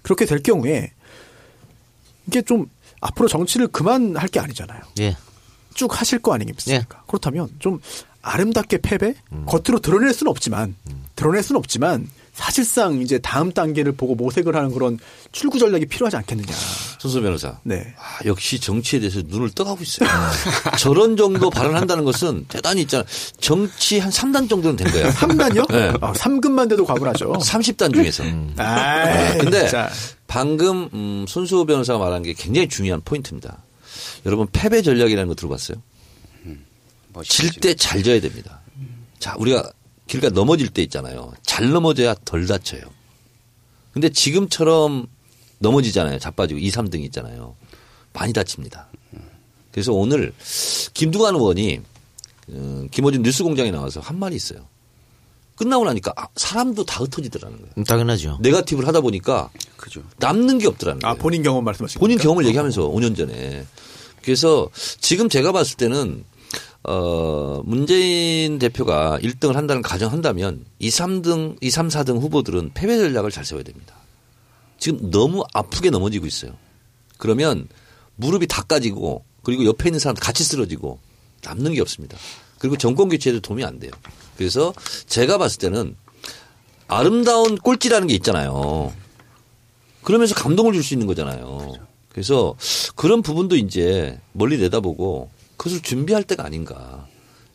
그렇게 0.01 0.25
될 0.25 0.43
경우에 0.43 0.91
이게 2.27 2.41
좀 2.41 2.69
앞으로 2.99 3.27
정치를 3.29 3.67
그만 3.67 4.17
할 4.17 4.27
게 4.27 4.39
아니잖아요. 4.39 4.81
예. 4.99 5.15
쭉 5.73 5.99
하실 5.99 6.19
거 6.19 6.33
아니겠습니까? 6.33 7.03
그렇다면 7.07 7.49
좀 7.60 7.79
아름답게 8.21 8.79
패배? 8.79 9.13
겉으로 9.45 9.79
드러낼 9.79 10.13
수는 10.13 10.29
없지만 10.31 10.75
드러낼 11.15 11.43
수는 11.43 11.60
없지만 11.60 12.07
사실상 12.38 13.02
이제 13.02 13.17
다음 13.17 13.52
단계를 13.52 13.93
보고 13.93 14.13
모색을 14.13 14.56
하는 14.56 14.71
그런 14.71 15.00
출구 15.32 15.58
전략이 15.58 15.88
필요하지 15.88 16.17
않겠느냐. 16.17 16.54
손수 17.00 17.19
변호사. 17.19 17.58
네. 17.63 17.95
아, 17.97 18.19
역시 18.26 18.60
정치에 18.60 19.00
대해서 19.00 19.23
눈을 19.26 19.50
떠가고 19.50 19.82
있어요. 19.82 20.08
저런 20.78 21.17
정도 21.17 21.50
발언한다는 21.50 22.04
것은 22.06 22.45
대단히 22.47 22.82
있잖아. 22.82 23.04
정치 23.41 23.97
한 23.97 24.12
3단 24.12 24.47
정도는 24.47 24.76
된 24.76 24.91
거야. 24.91 25.10
3단이요? 25.13 25.71
네. 25.71 25.93
아, 26.00 26.13
3급만 26.13 26.69
돼도 26.69 26.86
과분하죠. 26.86 27.34
30단 27.34 27.91
중에서. 27.91 28.23
아, 28.58 29.36
근데 29.39 29.62
진짜. 29.62 29.89
방금 30.28 30.89
음, 30.93 31.26
손수호 31.28 31.65
변호사가 31.65 31.97
말한 31.97 32.21
게 32.21 32.34
굉장히 32.34 32.67
중요한 32.69 33.02
포인트입니다. 33.04 33.63
여러분 34.28 34.45
패배 34.52 34.84
전략이라는 34.84 35.28
거 35.28 35.34
들어봤어요? 35.34 35.82
질때 37.23 37.73
잘 37.73 38.04
져야 38.04 38.21
됩니다. 38.21 38.62
자, 39.17 39.34
우리가 39.39 39.71
길가 40.08 40.30
넘어질 40.30 40.70
때 40.70 40.82
있잖아요. 40.84 41.34
잘 41.43 41.70
넘어져야 41.70 42.15
덜 42.26 42.48
다쳐요. 42.48 42.82
근데 43.93 44.10
지금처럼 44.10 45.08
넘어지잖아요. 45.60 46.20
자빠지고 46.20 46.60
2, 46.60 46.70
3등 46.70 47.04
있잖아요. 47.06 47.56
많이 48.13 48.34
다칩니다. 48.34 48.88
그래서 49.72 49.91
오늘 49.93 50.34
김두관 50.93 51.36
의원이 51.36 51.82
음, 52.50 52.88
김어준 52.91 53.22
뉴스공장에 53.22 53.72
나와서 53.72 54.00
한 54.00 54.17
말이 54.17 54.36
있어요. 54.36 54.65
끝나고 55.56 55.86
나니까 55.86 56.13
아, 56.15 56.28
사람도 56.36 56.86
다 56.86 57.04
흩어지더라는 57.04 57.58
거예요. 57.58 57.72
음, 57.78 57.84
당연하죠. 57.84 58.38
네가티브를 58.41 58.88
하다 58.88 59.02
보니까 59.02 59.50
그죠. 59.76 60.04
남는 60.17 60.60
게 60.60 60.67
없더라는 60.67 61.00
거예요. 61.00 61.12
아, 61.12 61.15
본인 61.15 61.43
경험 61.43 61.63
말씀하시는 61.65 62.00
본인? 62.00 62.17
경험을 62.17 62.46
얘기하면서 62.46 62.89
5년 62.89 63.17
전에. 63.17 63.65
그래서 64.22 64.70
지금 65.02 65.30
제가 65.30 65.52
봤을 65.52 65.78
때는 65.78 66.24
어 66.88 67.62
문재인 67.65 68.60
대표가 68.60 69.19
1등을 69.21 69.54
한다는 69.54 69.82
가정한다면 69.82 70.65
2, 70.80 70.88
3등, 70.89 71.58
2, 71.62 71.69
3, 71.69 71.89
4등 71.89 72.19
후보들은 72.21 72.71
패배 72.73 72.97
전략을 72.97 73.30
잘 73.30 73.43
세워야 73.43 73.63
됩니다. 73.63 73.93
지금 74.80 75.12
너무 75.12 75.43
아프게 75.54 75.89
넘어지고 75.89 76.26
있어요. 76.26 76.54
그러면 77.17 77.67
무릎이 78.15 78.47
다 78.47 78.63
까지고 78.63 79.23
그리고 79.43 79.65
옆에 79.65 79.89
있는 79.89 80.00
사람도 80.00 80.21
같이 80.21 80.43
쓰러지고 80.43 81.00
남는 81.43 81.73
게 81.73 81.82
없습니다. 81.82 82.17
그리고 82.58 82.78
정권 82.78 83.10
교체에도 83.10 83.41
도움이 83.41 83.65
안 83.65 83.80
돼요. 83.80 83.91
그래서 84.38 84.73
제가 85.08 85.38
봤을 85.38 85.60
때는 85.60 85.95
아름다운 86.88 87.56
꼴찌라는 87.58 88.08
게 88.08 88.13
있잖아요. 88.15 88.93
그러면서 90.04 90.36
감동을 90.36 90.71
줄 90.73 90.84
수 90.84 90.93
있는 90.93 91.06
거잖아요. 91.06 91.73
그래서 92.10 92.56
그런 92.95 93.21
부분도 93.21 93.58
이제 93.58 94.19
멀리 94.32 94.58
내다보고 94.58 95.30
그것을 95.58 95.82
준비할 95.82 96.24
때가 96.24 96.46
아닌가. 96.46 97.06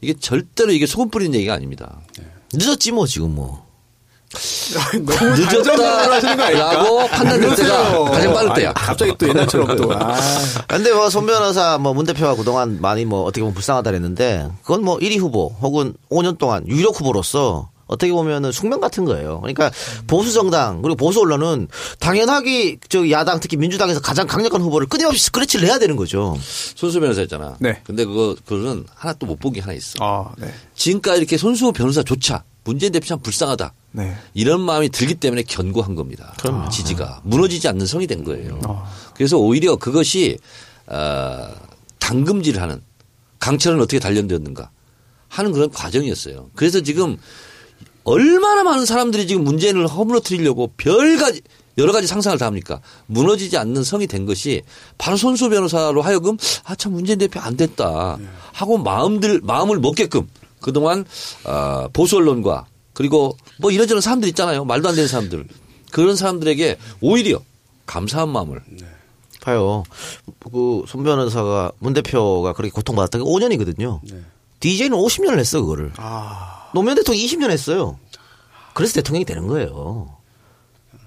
이게 0.01 0.15
절대로 0.19 0.73
이게 0.73 0.87
소금 0.87 1.11
뿌리는 1.11 1.35
얘기가 1.35 1.55
아닙니다. 1.55 2.01
늦었지 2.53 2.93
뭐 2.93 3.07
지금 3.07 3.35
뭐. 3.35 3.67
늦었다라고 5.21 7.09
판단될 7.09 7.55
때가. 7.57 8.05
가장 8.11 8.33
빠를 8.35 8.55
때야. 8.55 8.69
아니, 8.75 8.87
갑자기 8.87 9.13
또 9.19 9.29
옛날처럼 9.29 9.77
또. 9.77 9.93
아. 9.95 10.17
근데 10.69 10.93
뭐 10.93 11.09
손 11.11 11.27
변호사 11.27 11.79
뭐 11.79 11.93
문 11.93 12.07
대표가 12.07 12.35
그동안 12.35 12.81
많이 12.81 13.05
뭐 13.05 13.23
어떻게 13.25 13.43
보면 13.43 13.53
불쌍하다 13.55 13.91
그랬는데 13.91 14.49
그건 14.63 14.83
뭐 14.85 14.97
1위 14.99 15.19
후보 15.19 15.49
혹은 15.61 15.95
5년 16.11 16.39
동안 16.39 16.67
유력 16.67 16.99
후보로서 16.99 17.71
어떻게 17.93 18.11
보면은 18.13 18.51
숙명 18.53 18.81
같은 18.81 19.05
거예요. 19.05 19.41
그러니까 19.41 19.71
보수 20.07 20.33
정당 20.33 20.83
그리고 20.83 20.97
보수 20.97 21.21
언론은 21.21 21.69
당연하게 22.01 22.79
저 22.89 23.09
야당 23.11 23.39
특히 23.41 23.57
민주당에서 23.57 24.01
가장 24.01 24.27
강력한 24.27 24.61
후보를 24.63 24.87
끊임없이 24.89 25.25
스크래치를 25.25 25.69
해야 25.69 25.79
되는 25.79 25.97
거죠. 25.97 26.37
손수 26.75 26.99
변호사 27.01 27.21
했잖아. 27.21 27.57
네. 27.61 27.81
근데 27.85 28.05
그거 28.05 28.35
그거는 28.45 28.87
하나 28.95 29.13
또 29.15 29.27
못 29.27 29.39
본 29.39 29.53
게 29.53 29.61
하나 29.61 29.73
있어. 29.75 29.99
아, 30.01 30.33
네. 30.39 30.53
지금까지 30.75 31.19
이렇게 31.19 31.37
손수호 31.37 31.73
변호사조차 31.73 32.45
문재인 32.65 32.93
대표 32.93 33.07
참 33.07 33.19
불쌍하다. 33.21 33.73
네. 33.93 34.17
이런 34.35 34.61
마음이 34.61 34.89
들기 34.89 35.15
때문에 35.15 35.43
견고한 35.43 35.95
겁니다. 35.95 36.35
지지가 36.71 37.21
무너지지 37.25 37.69
않는 37.69 37.87
성이 37.87 38.07
된 38.07 38.25
거예요. 38.25 38.61
그래서 39.15 39.37
오히려 39.37 39.77
그것이 39.77 40.39
어, 40.87 41.49
당금질하는 41.99 42.81
강철은 43.39 43.81
어떻게 43.81 43.99
단련되었는가 43.99 44.71
하는 45.29 45.53
그런 45.53 45.71
과정이었어요. 45.71 46.51
그래서 46.55 46.81
지금 46.83 47.17
얼마나 48.05 48.63
많은 48.65 48.85
사람들이 48.87 49.27
지금 49.27 49.45
문재인을 49.45 49.87
허물어뜨리려고 49.87 50.73
별 50.77 51.17
가지 51.19 51.41
여러 51.79 51.93
가지 51.93 52.07
상상을 52.07 52.37
다 52.39 52.47
합니까? 52.47 52.81
무너지지 53.07 53.57
않는 53.57 53.83
성이 53.85 54.07
된 54.07 54.27
것이 54.27 54.63
바로 54.99 55.17
손수 55.17 55.49
변호사로 55.49 56.03
하여금 56.03 56.37
아 56.65 56.75
참 56.75 56.93
문재인 56.93 57.19
대표 57.19 57.41
안 57.41 57.57
됐다 57.57 58.19
하고 58.53 58.77
마음들 58.79 59.41
마음을 59.43 59.79
먹게끔 59.81 60.29
그동안 60.61 61.05
어, 61.45 61.89
보수 61.93 62.17
언론과 62.17 62.67
그리고 62.93 63.37
뭐 63.59 63.71
이런저런 63.71 64.01
사람들 64.03 64.29
있잖아요. 64.31 64.65
말도 64.67 64.89
안 64.89 64.95
되는 64.95 65.09
사람들. 65.09 65.47
그런 65.91 66.15
사람들에게 66.17 66.77
오히려 67.01 67.41
감사한 67.87 68.29
마음을 68.29 68.61
봐요. 69.43 69.83
그손 70.53 71.03
변호사가 71.05 71.73
문 71.79 71.95
대표가 71.95 72.53
그렇게 72.53 72.71
고통받았던 72.73 73.25
게 73.25 73.29
5년이거든요. 73.29 74.01
DJ는 74.61 74.97
50년을 74.97 75.39
했어 75.39 75.61
그거를. 75.61 75.93
노무현 76.75 76.97
대통령 76.97 77.25
20년 77.25 77.51
했어요. 77.51 77.99
그래서 78.75 78.95
대통령이 78.95 79.25
되는 79.25 79.47
거예요. 79.47 80.17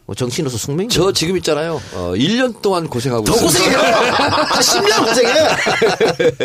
뭐 0.08 0.14
정치인으로서 0.16 0.60
숙명이. 0.60 0.90
저 0.90 1.12
지금 1.12 1.36
있잖아요. 1.38 1.82
어, 1.94 2.14
1년 2.16 2.62
동안 2.62 2.88
고생하고 2.88 3.24
더 3.26 3.34
있어요. 3.34 3.48
고생해요. 3.48 3.78
한 3.80 4.32
10년 4.62 5.04
고생해. 5.08 5.34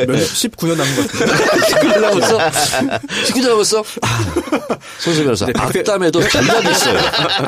몇, 0.06 0.14
19년 0.16 0.76
남은 0.78 0.96
것 0.96 1.06
같은데. 1.12 1.44
19년 1.66 2.00
남았어? 2.00 2.38
19년 3.26 3.48
남았어? 3.50 3.84
손수 4.98 5.22
변호사. 5.24 5.44
네, 5.44 5.52
백세- 5.52 5.80
악담에도 5.80 6.26
전략이 6.26 6.70
있어요. 6.70 6.94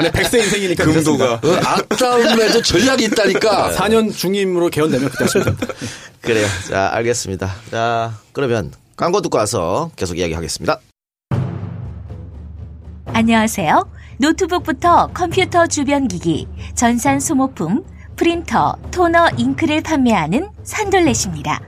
네, 0.03 0.11
100세 0.11 0.39
인생이니까. 0.45 0.85
금도가. 0.85 1.33
어, 1.43 1.61
악담에도 1.65 2.61
전략이 2.61 3.05
있다니까. 3.05 3.71
4년 3.75 4.15
중임으로 4.15 4.69
개헌되면 4.69 5.09
그때 5.09 5.25
하시면 5.25 5.47
됩니다. 5.47 5.67
그래요. 6.21 6.47
자, 6.69 6.91
알겠습니다. 6.93 7.55
자, 7.71 8.19
그러면 8.33 8.71
광고 8.97 9.23
듣고 9.23 9.39
와서 9.39 9.91
계속 9.97 10.19
이야기하겠습니다. 10.19 10.79
안녕하세요. 13.15 13.91
노트북부터 14.19 15.09
컴퓨터 15.09 15.67
주변 15.67 16.09
기기, 16.09 16.47
전산 16.75 17.21
소모품, 17.21 17.85
프린터, 18.17 18.75
토너, 18.91 19.29
잉크를 19.37 19.83
판매하는 19.83 20.49
산돌렛입니다. 20.63 21.61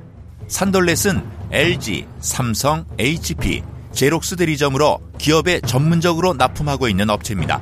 산돌렛은 0.48 1.22
LG, 1.50 2.06
삼성, 2.18 2.86
HP, 2.98 3.62
제록스 3.92 4.36
대리점으로 4.36 5.00
기업에 5.18 5.60
전문적으로 5.60 6.32
납품하고 6.32 6.88
있는 6.88 7.10
업체입니다. 7.10 7.60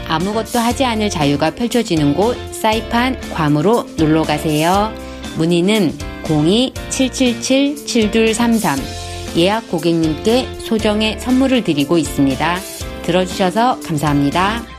아무것도 0.08 0.60
하지 0.60 0.86
않을 0.86 1.10
자유가 1.10 1.50
펼쳐지는 1.52 2.14
곳 2.14 2.38
사이판 2.54 3.20
괌으로 3.34 3.88
놀러 3.98 4.24
가세요. 4.24 4.94
문의는 5.38 5.94
02-777-7233 6.24 9.04
예약 9.38 9.70
고객님께 9.70 10.60
소정의 10.60 11.20
선물을 11.20 11.64
드리고 11.64 11.98
있습니다. 11.98 12.60
들어주셔서 13.04 13.80
감사합니다. 13.82 14.73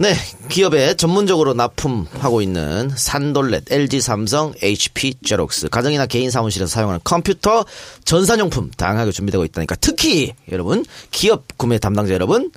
네, 0.00 0.14
기업에 0.48 0.94
전문적으로 0.94 1.52
납품하고 1.52 2.40
있는 2.40 2.88
산돌렛, 2.88 3.70
LG 3.70 4.00
삼성, 4.00 4.54
HP 4.62 5.16
제록스, 5.22 5.68
가정이나 5.68 6.06
개인 6.06 6.30
사무실에서 6.30 6.70
사용하는 6.70 7.00
컴퓨터, 7.04 7.66
전산용품 8.06 8.70
다양하게 8.78 9.10
준비되고 9.10 9.44
있다니까 9.44 9.76
특히 9.78 10.32
여러분 10.50 10.86
기업 11.10 11.44
구매 11.58 11.78
담당자 11.78 12.14
여러분 12.14 12.50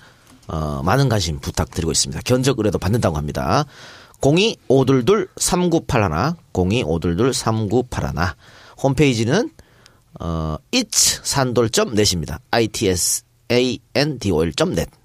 어, 0.47 0.81
많은 0.85 1.09
관심 1.09 1.41
부탁드리고 1.41 1.91
있습니다. 1.91 2.21
견적 2.23 2.59
의뢰도 2.59 2.79
받는다고 2.79 3.17
합니다. 3.17 3.65
02-522-3981, 4.21 6.37
02-522-3981. 6.53 8.35
홈페이지는 8.81 9.51
어, 10.17 10.55
itsandol.net입니다. 10.71 12.39
itsandol.net. 12.53 15.02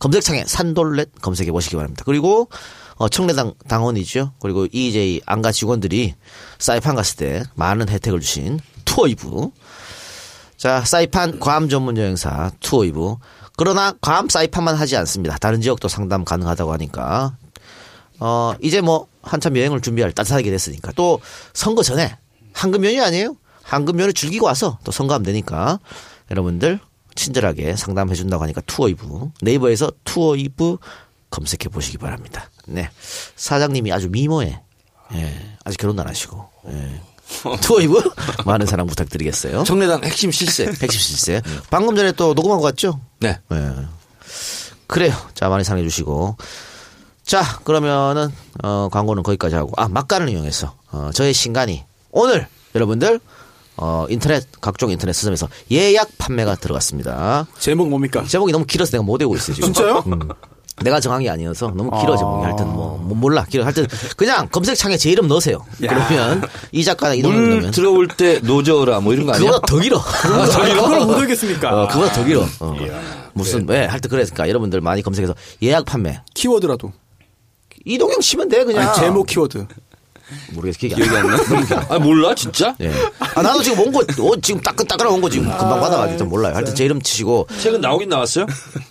네. 0.00 0.02
검색창에 0.02 0.44
산돌렛 0.46 1.20
검색해 1.20 1.52
보시기 1.52 1.76
바랍니다. 1.76 2.02
그리고 2.06 2.48
어, 2.96 3.08
청래당 3.08 3.54
당원이죠. 3.68 4.32
그리고 4.40 4.66
EJ 4.70 5.22
안가 5.24 5.52
직원들이 5.52 6.14
사이판 6.58 6.96
갔을 6.96 7.16
때 7.16 7.42
많은 7.54 7.88
혜택을 7.88 8.20
주신 8.20 8.58
투어이브. 8.84 9.50
자, 10.56 10.84
사이판 10.84 11.38
괌 11.38 11.68
전문 11.68 11.96
여행사 11.96 12.50
투어이브. 12.60 13.16
그러나 13.56 13.92
괌 14.00 14.28
사이판만 14.28 14.74
하지 14.74 14.96
않습니다. 14.96 15.38
다른 15.38 15.60
지역도 15.60 15.88
상담 15.88 16.24
가능하다고 16.24 16.72
하니까 16.72 17.36
어, 18.18 18.54
이제 18.60 18.80
뭐 18.80 19.06
한참 19.22 19.56
여행을 19.56 19.80
준비할 19.80 20.12
따뜻하게 20.12 20.50
됐으니까 20.50 20.92
또 20.92 21.20
선거 21.52 21.82
전에 21.82 22.16
황금 22.52 22.84
연휴 22.84 23.02
아니에요? 23.02 23.36
황금 23.62 23.98
연휴 24.00 24.12
즐기고 24.12 24.46
와서 24.46 24.78
또 24.84 24.92
선거하면 24.92 25.24
되니까 25.24 25.78
여러분들 26.30 26.80
친절하게 27.20 27.76
상담해 27.76 28.14
준다고 28.14 28.42
하니까 28.44 28.62
투어이브 28.62 29.30
네이버에서 29.42 29.92
투어이브 30.04 30.78
검색해 31.30 31.68
보시기 31.70 31.98
바랍니다. 31.98 32.50
네. 32.66 32.90
사장님이 33.36 33.92
아주 33.92 34.08
미모에 34.08 34.60
예. 35.14 35.56
아직 35.64 35.76
결혼도 35.78 36.02
안 36.02 36.08
하시고 36.08 36.48
예. 36.68 37.00
투어이브 37.60 38.02
많은 38.46 38.66
사랑 38.66 38.86
부탁드리겠어요. 38.86 39.64
청래당 39.64 40.02
핵심 40.02 40.32
실세. 40.32 40.64
핵심 40.80 41.00
실세. 41.00 41.42
방금 41.68 41.94
전에 41.94 42.12
또 42.12 42.34
녹음한 42.34 42.58
것 42.58 42.64
같죠? 42.64 43.00
네. 43.20 43.38
네. 43.48 43.70
그래요. 44.86 45.14
자, 45.34 45.48
많이 45.48 45.62
사랑해 45.62 45.84
주시고. 45.84 46.36
자, 47.22 47.60
그러면은, 47.62 48.32
어, 48.64 48.88
광고는 48.90 49.22
거기까지 49.22 49.54
하고, 49.54 49.72
아, 49.76 49.86
막간을 49.88 50.28
이용해서, 50.30 50.74
어, 50.90 51.10
저의 51.14 51.32
신간이 51.32 51.84
오늘 52.10 52.48
여러분들, 52.74 53.20
어, 53.76 54.06
인터넷, 54.10 54.44
각종 54.60 54.90
인터넷 54.90 55.12
서점에서 55.14 55.48
예약 55.70 56.10
판매가 56.18 56.56
들어갔습니다. 56.56 57.46
제목 57.58 57.88
뭡니까? 57.88 58.24
제목이 58.26 58.52
너무 58.52 58.66
길어서 58.66 58.90
내가 58.92 59.02
못 59.02 59.20
외우고 59.20 59.36
있어요, 59.36 59.54
지금. 59.54 59.72
진짜요? 59.72 60.04
음. 60.06 60.18
내가 60.82 60.98
정한 60.98 61.22
게 61.22 61.28
아니어서 61.28 61.68
너무 61.76 61.90
길어, 62.00 62.16
제목이. 62.16 62.44
하여튼 62.44 62.66
뭐, 62.68 62.96
뭐 62.98 63.16
몰라. 63.16 63.44
길어. 63.44 63.64
하여튼 63.64 63.86
그냥 64.16 64.48
검색창에 64.50 64.96
제 64.96 65.10
이름 65.10 65.28
넣으세요. 65.28 65.64
그러면 65.78 66.42
이 66.72 66.82
작가나 66.84 67.14
이 67.14 67.20
동네 67.20 67.36
물 67.38 67.50
넣으면. 67.50 67.70
들어올 67.70 68.08
때 68.08 68.38
노져라 68.42 69.00
뭐 69.00 69.12
이런 69.12 69.26
거 69.26 69.32
아니야? 69.34 69.50
그거보다 69.50 69.66
더 69.66 69.78
길어. 69.78 70.02
그걸 70.02 71.00
못 71.06 71.14
알겠습니까? 71.16 71.82
어, 71.82 71.86
그거보다 71.88 72.12
더 72.14 72.24
길어. 72.24 72.46
어. 72.60 72.76
무슨, 73.34 73.68
왜, 73.68 73.84
하여튼 73.84 74.08
그러니까 74.10 74.48
여러분들 74.48 74.80
많이 74.80 75.02
검색해서 75.02 75.34
예약 75.62 75.84
판매. 75.84 76.20
키워드라도. 76.34 76.92
이동형 77.84 78.20
치면 78.20 78.48
돼, 78.48 78.64
그냥. 78.64 78.88
아니, 78.88 78.98
제목 79.00 79.26
키워드. 79.26 79.66
모르겠어. 80.52 80.78
기억이 80.94 81.16
안 81.16 81.26
나. 81.26 81.36
아 81.88 81.98
몰라 81.98 82.34
진짜? 82.34 82.74
예. 82.80 82.92
아, 83.34 83.42
나도 83.42 83.62
지금 83.62 83.80
온 83.80 83.92
거, 83.92 84.00
어, 84.00 84.40
지금 84.40 84.60
따끈따끈한 84.60 85.12
온 85.14 85.20
거 85.20 85.28
지금 85.30 85.46
금방 85.48 85.80
받아가지고 85.80 86.18
좀 86.18 86.28
몰라요. 86.28 86.54
하여튼 86.54 86.74
제 86.74 86.84
이름 86.84 87.00
치시고. 87.00 87.46
최근 87.60 87.80
나오긴 87.80 88.08
나왔어요? 88.08 88.46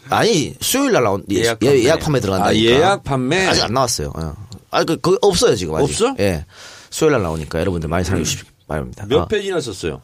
아니, 0.10 0.54
수요일 0.62 0.92
날 0.94 1.04
나온, 1.04 1.24
예, 1.32 1.36
예약 1.44 1.60
예, 1.62 1.66
판매. 1.68 1.84
예약 1.84 2.00
판매 2.00 2.20
들어간다. 2.20 2.50
아 2.50 2.56
예약 2.56 3.04
판매. 3.04 3.48
아직 3.48 3.64
안 3.64 3.74
나왔어요. 3.74 4.12
어. 4.16 4.34
아, 4.72 4.84
그, 4.84 4.98
그, 4.98 5.18
없어요, 5.22 5.56
지금. 5.56 5.76
아직. 5.76 5.84
없어? 5.92 6.16
예. 6.20 6.46
수요일 6.90 7.14
날 7.14 7.24
나오니까 7.24 7.60
여러분들 7.60 7.90
많이 7.90 8.04
사랑해 8.06 8.24
주시기 8.24 8.44
바랍니다. 8.68 9.06
몇 9.08 9.18
어. 9.22 9.28
페이지나 9.28 9.60
썼어요? 9.62 10.02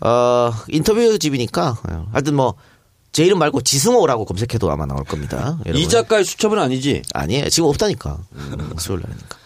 어, 0.00 0.52
인터뷰 0.68 1.18
집이니까. 1.18 1.78
어, 1.90 2.06
하여튼 2.12 2.34
뭐, 2.34 2.54
제 3.12 3.24
이름 3.24 3.38
말고 3.38 3.60
지승호라고 3.62 4.24
검색해도 4.24 4.70
아마 4.70 4.86
나올 4.86 5.04
겁니다. 5.04 5.56
여러분. 5.66 5.76
이 5.80 5.88
작가의 5.88 6.24
수첩은 6.24 6.58
아니지? 6.58 7.02
아니에요. 7.14 7.48
지금 7.48 7.68
없다니까. 7.68 8.18
음, 8.32 8.74
수요일 8.78 9.02
날이니까. 9.02 9.36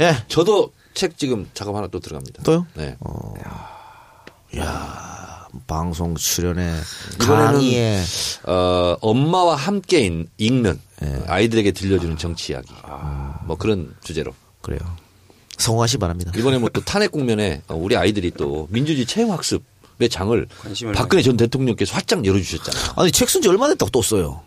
예. 0.00 0.16
저도 0.28 0.72
책 0.94 1.16
지금 1.18 1.48
작업 1.54 1.74
하나 1.76 1.86
또 1.88 2.00
들어갑니다. 2.00 2.42
또요? 2.42 2.66
네. 2.74 2.96
방송 5.66 6.14
출연에, 6.16 6.74
강의에. 7.18 8.02
어, 8.44 8.96
엄마와 9.00 9.56
함께 9.56 10.00
읽- 10.00 10.28
읽는 10.38 10.78
예. 11.02 11.22
아이들에게 11.26 11.72
들려주는 11.72 12.16
정치 12.18 12.52
이야기. 12.52 12.68
아. 12.82 13.40
뭐 13.44 13.56
그런 13.56 13.94
주제로. 14.04 14.34
그래요. 14.60 14.80
성공하시 15.58 15.96
바랍니다. 15.98 16.32
이번에 16.36 16.58
뭐 16.58 16.68
또 16.70 16.82
탄핵 16.82 17.10
국면에 17.12 17.62
어, 17.68 17.74
우리 17.74 17.96
아이들이 17.96 18.30
또 18.32 18.68
민주주의 18.70 19.06
체험 19.06 19.30
학습의 19.30 20.08
장을 20.10 20.46
박근혜 20.94 21.22
전 21.22 21.36
대통령께서 21.38 21.94
활짝 21.94 22.24
열어주셨잖아요. 22.26 22.92
아니 22.96 23.10
책 23.10 23.26
쓴 23.28 23.40
지 23.40 23.48
얼마 23.48 23.66
됐다고 23.68 23.90
또 23.90 24.02
써요? 24.02 24.42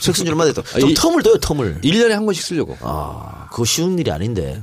지 0.00 0.28
얼마 0.28 0.44
됐다고? 0.44 0.66
아, 0.74 0.78
좀 0.80 0.90
이- 0.90 0.94
텀을 0.94 1.22
둬요 1.24 1.34
텀을. 1.34 1.82
1년에 1.82 2.10
한 2.10 2.24
권씩 2.26 2.44
쓰려고. 2.44 2.76
아 2.80 3.46
그거 3.50 3.64
쉬운 3.64 3.98
일이 3.98 4.10
아닌데. 4.10 4.62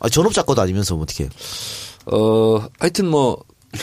아 0.00 0.08
전업 0.08 0.32
작가도 0.32 0.60
아니면서 0.62 0.94
뭐 0.94 1.04
어떻게? 1.04 1.28
어, 2.06 2.66
하여튼 2.80 3.06
뭐 3.08 3.42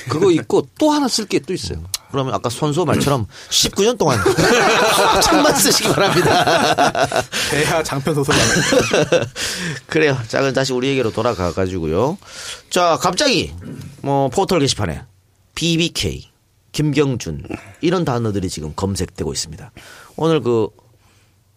그거 0.10 0.30
있고 0.32 0.68
또 0.78 0.92
하나 0.92 1.08
쓸 1.08 1.26
게 1.28 1.40
또 1.40 1.54
있어요. 1.54 1.82
그러면 2.12 2.34
아까 2.34 2.50
손수 2.50 2.84
말처럼 2.86 3.28
19년 3.52 3.98
동안 3.98 4.20
책만 5.24 5.56
쓰시기 5.56 5.90
바랍니다. 5.90 7.22
대하 7.52 7.84
장편 7.84 8.16
소설. 8.16 8.36
그래요. 9.88 10.18
자, 10.28 10.40
그럼 10.40 10.54
다시 10.54 10.74
우리에게로 10.74 11.12
돌아가 11.12 11.54
가지고요. 11.54 12.18
자, 12.70 12.98
갑자기 13.00 13.54
뭐 14.02 14.28
포털 14.30 14.60
게시판에 14.60 15.04
BBK, 15.56 16.30
김경준 16.72 17.44
이런 17.82 18.06
단어들이 18.06 18.50
지금 18.50 18.74
검색되고 18.76 19.32
있습니다. 19.32 19.72
오늘 20.16 20.42
그 20.42 20.70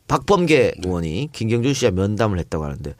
박범계 0.09 0.75
의원이 0.85 1.31
김경준 1.33 1.75
씨와 1.75 1.91
면담을 1.93 2.39
했다고 2.39 2.65
하는데 2.65 2.95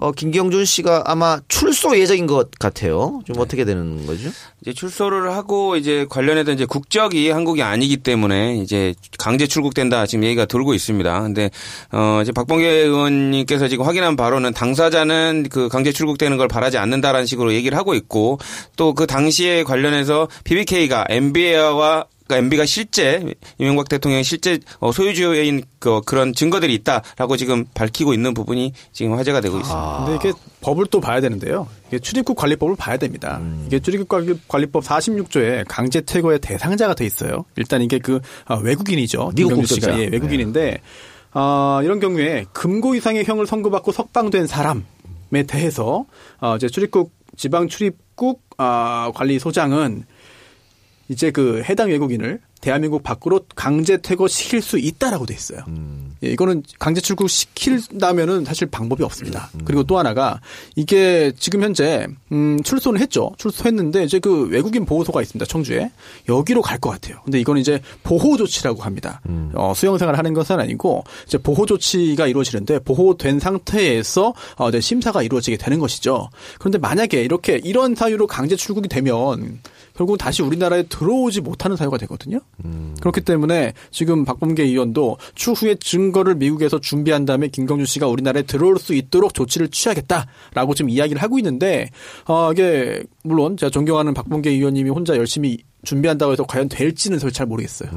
어, 0.00 0.12
김경준 0.12 0.64
씨가 0.64 1.04
아마 1.06 1.40
출소 1.48 1.98
예정인 1.98 2.26
것 2.26 2.50
같아요. 2.58 3.20
좀 3.26 3.38
어떻게 3.38 3.64
되는 3.64 4.04
거죠? 4.06 4.30
이제 4.60 4.72
출소를 4.72 5.32
하고 5.32 5.76
이제 5.76 6.06
관련해서 6.10 6.52
이제 6.52 6.66
국적이 6.66 7.30
한국이 7.30 7.62
아니기 7.62 7.96
때문에 7.96 8.56
이제 8.56 8.94
강제 9.18 9.46
출국된다 9.46 10.04
지금 10.06 10.24
얘기가 10.24 10.44
돌고 10.44 10.74
있습니다. 10.74 11.22
근데 11.22 11.50
어 11.92 12.20
이제 12.22 12.32
박범계 12.32 12.66
의원님께서 12.68 13.68
지금 13.68 13.86
확인한 13.86 14.16
바로는 14.16 14.52
당사자는 14.52 15.46
그 15.50 15.68
강제 15.68 15.92
출국되는 15.92 16.36
걸 16.36 16.48
바라지 16.48 16.76
않는다라는 16.78 17.24
식으로 17.26 17.52
얘기를 17.54 17.78
하고 17.78 17.94
있고 17.94 18.38
또 18.76 18.98
그 18.98 19.06
당시에 19.06 19.62
관련해서 19.62 20.26
BBK가 20.42 21.04
MBA와 21.08 22.06
그러니까 22.28 22.36
MB가 22.44 22.66
실제 22.66 23.34
이명박 23.56 23.88
대통령의 23.88 24.22
실제 24.22 24.60
어, 24.80 24.92
소유주인 24.92 25.62
그 25.78 26.02
그런 26.04 26.34
증거들이 26.34 26.74
있다라고 26.74 27.36
지금 27.38 27.64
밝히고 27.74 28.12
있는 28.12 28.34
부분이 28.34 28.72
지금 28.92 29.14
화제가 29.14 29.40
되고 29.40 29.56
있습니다. 29.58 30.04
근데 30.06 30.16
이게 30.16 30.38
법을 30.60 30.86
또 30.90 31.00
봐야 31.00 31.20
되는데요. 31.22 31.66
이게 31.88 31.98
출입국 31.98 32.36
관리법을 32.36 32.76
봐야 32.76 32.98
됩니다. 32.98 33.40
이게 33.66 33.80
출입국 33.80 34.08
관리- 34.08 34.38
관리법 34.46 34.84
46조에 34.84 35.64
강제 35.66 36.02
퇴거의 36.02 36.38
대상자가 36.40 36.94
돼 36.94 37.06
있어요. 37.06 37.44
일단 37.56 37.80
이게 37.80 37.98
그 37.98 38.20
아, 38.44 38.56
외국인이죠. 38.56 39.32
미국. 39.34 39.54
국적자. 39.54 39.98
예, 39.98 40.06
외국인인데 40.06 40.78
아, 41.32 41.80
이런 41.82 41.98
경우에 42.00 42.44
금고 42.52 42.94
이상의 42.94 43.24
형을 43.24 43.46
선고받고 43.46 43.92
석방된 43.92 44.46
사람에 44.46 44.82
대해서 45.46 46.04
어, 46.40 46.56
이제 46.56 46.68
출입국 46.68 47.12
지방 47.36 47.68
출입국 47.68 48.42
아, 48.58 49.12
관리소장은 49.14 50.04
이제 51.08 51.30
그 51.30 51.62
해당 51.64 51.88
외국인을 51.88 52.40
대한민국 52.60 53.04
밖으로 53.04 53.40
강제 53.54 53.98
퇴거시킬 53.98 54.60
수 54.60 54.78
있다라고 54.78 55.26
돼 55.26 55.32
있어요. 55.34 55.60
예, 56.24 56.30
이거는 56.30 56.64
강제 56.80 57.00
출국 57.00 57.30
시킨다면은 57.30 58.44
사실 58.44 58.66
방법이 58.66 59.04
없습니다. 59.04 59.48
그리고 59.64 59.84
또 59.84 59.96
하나가 59.96 60.40
이게 60.74 61.30
지금 61.38 61.62
현재 61.62 62.08
음, 62.32 62.60
출소는 62.64 63.00
했죠. 63.00 63.32
출소했는데 63.38 64.02
이제 64.02 64.18
그 64.18 64.48
외국인 64.48 64.84
보호소가 64.84 65.22
있습니다. 65.22 65.46
청주에 65.46 65.90
여기로 66.28 66.60
갈 66.62 66.78
것 66.80 66.90
같아요. 66.90 67.20
근데 67.24 67.38
이건 67.40 67.58
이제 67.58 67.80
보호 68.02 68.36
조치라고 68.36 68.82
합니다. 68.82 69.20
어, 69.54 69.72
수영 69.74 69.96
생활을 69.98 70.18
하는 70.18 70.34
것은 70.34 70.58
아니고 70.58 71.04
이제 71.26 71.38
보호 71.38 71.64
조치가 71.64 72.26
이루어지는데 72.26 72.80
보호된 72.80 73.38
상태에서 73.40 74.34
어, 74.56 74.68
이제 74.68 74.80
심사가 74.80 75.22
이루어지게 75.22 75.56
되는 75.56 75.78
것이죠. 75.78 76.28
그런데 76.58 76.78
만약에 76.78 77.22
이렇게 77.22 77.60
이런 77.62 77.94
사유로 77.94 78.26
강제 78.26 78.56
출국이 78.56 78.88
되면 78.88 79.60
결국 79.98 80.12
은 80.12 80.18
다시 80.18 80.42
우리나라에 80.42 80.84
들어오지 80.84 81.40
못하는 81.40 81.76
사유가 81.76 81.98
되거든요. 81.98 82.38
그렇기 83.00 83.22
때문에 83.22 83.72
지금 83.90 84.24
박범계 84.24 84.62
의원도 84.62 85.18
추후에 85.34 85.74
증거를 85.74 86.36
미국에서 86.36 86.78
준비한 86.78 87.24
다음에 87.24 87.48
김경준 87.48 87.84
씨가 87.84 88.06
우리나라에 88.06 88.44
들어올 88.44 88.78
수 88.78 88.94
있도록 88.94 89.34
조치를 89.34 89.70
취하겠다라고 89.70 90.74
지금 90.76 90.88
이야기를 90.90 91.20
하고 91.20 91.36
있는데 91.40 91.90
어, 92.26 92.52
이게 92.52 93.02
물론 93.24 93.56
제가 93.56 93.70
존경하는 93.70 94.14
박범계 94.14 94.50
의원님이 94.50 94.88
혼자 94.90 95.16
열심히 95.16 95.58
준비한다고 95.82 96.30
해서 96.30 96.44
과연 96.44 96.68
될지는 96.68 97.18
잘 97.32 97.46
모르겠어요. 97.46 97.90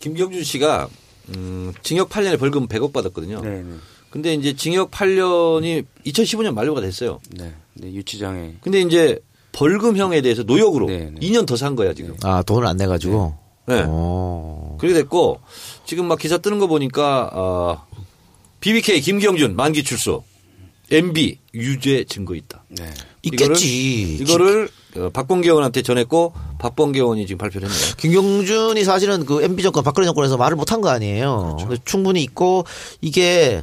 김경준 0.00 0.44
씨가 0.44 0.88
음, 1.36 1.74
징역 1.82 2.08
8년에 2.08 2.38
벌금 2.38 2.68
100억 2.68 2.94
받았거든요. 2.94 3.42
네, 3.42 3.62
네. 3.62 3.74
근데 4.08 4.32
이제 4.32 4.56
징역 4.56 4.90
8년이 4.92 5.84
2015년 6.06 6.54
만료가 6.54 6.80
됐어요. 6.80 7.20
네. 7.36 7.52
네, 7.74 7.92
유치장에 7.92 8.54
근데 8.62 8.80
이제 8.80 9.18
벌금형에 9.56 10.20
대해서 10.20 10.42
노역으로 10.42 10.86
네, 10.86 11.10
네. 11.12 11.20
2년 11.20 11.46
더 11.46 11.56
산 11.56 11.74
거야 11.76 11.94
지금. 11.94 12.14
아 12.22 12.42
돈을 12.42 12.66
안 12.66 12.76
내가지고. 12.76 13.34
네. 13.66 13.82
어. 13.86 14.76
그렇게 14.78 14.94
됐고 15.00 15.40
지금 15.86 16.06
막 16.06 16.18
기사 16.18 16.36
뜨는 16.36 16.58
거 16.58 16.66
보니까 16.66 17.30
어, 17.32 17.86
BBK 18.60 19.00
김경준 19.00 19.56
만기 19.56 19.82
출소, 19.82 20.22
MB 20.90 21.38
유죄 21.54 22.04
증거 22.04 22.34
있다. 22.34 22.64
네. 22.68 22.84
있겠지. 23.22 24.18
이거를, 24.20 24.68
이거를 24.92 25.06
어, 25.06 25.10
박범계 25.10 25.48
의원한테 25.48 25.80
전했고 25.82 26.34
박범계 26.58 27.00
의원이 27.00 27.26
지금 27.26 27.38
발표를 27.38 27.68
했네요. 27.68 27.94
김경준이 27.96 28.84
사실은 28.84 29.24
그 29.24 29.42
MB 29.42 29.62
정권 29.62 29.82
박근혜 29.82 30.04
정권에서 30.06 30.36
말을 30.36 30.56
못한 30.56 30.80
거 30.82 30.90
아니에요. 30.90 31.56
그래서 31.64 31.82
충분히 31.86 32.22
있고 32.22 32.64
이게 33.00 33.62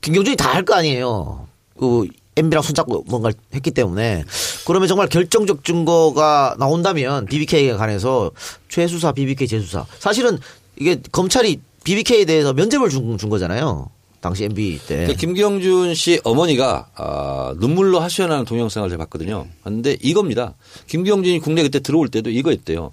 김경준이 0.00 0.36
다 0.36 0.54
할 0.54 0.64
거 0.64 0.74
아니에요. 0.74 1.46
그 1.78 2.08
MB랑 2.36 2.62
손잡고 2.62 3.04
뭔가를 3.08 3.34
했기 3.54 3.70
때문에 3.70 4.24
그러면 4.66 4.88
정말 4.88 5.08
결정적 5.08 5.64
증거가 5.64 6.54
나온다면 6.58 7.26
BBK에 7.26 7.72
관해서 7.72 8.30
최수사, 8.68 9.12
BBK 9.12 9.48
재수사 9.48 9.86
사실은 9.98 10.38
이게 10.76 11.00
검찰이 11.12 11.60
BBK에 11.84 12.24
대해서 12.24 12.52
면접을 12.52 12.90
준, 12.90 13.16
준 13.16 13.30
거잖아요. 13.30 13.88
당시 14.20 14.44
MB 14.44 14.80
때. 14.88 14.96
근데 14.96 15.14
김경준 15.14 15.94
씨 15.94 16.20
어머니가 16.24 16.88
아, 16.96 17.54
눈물로 17.58 18.00
하소연하는 18.00 18.44
동영상을 18.44 18.88
제가 18.90 19.04
봤거든요. 19.04 19.46
근데 19.62 19.96
이겁니다. 20.02 20.54
김경준이 20.88 21.38
국내 21.38 21.62
그때 21.62 21.78
들어올 21.78 22.08
때도 22.08 22.30
이거였대요. 22.30 22.92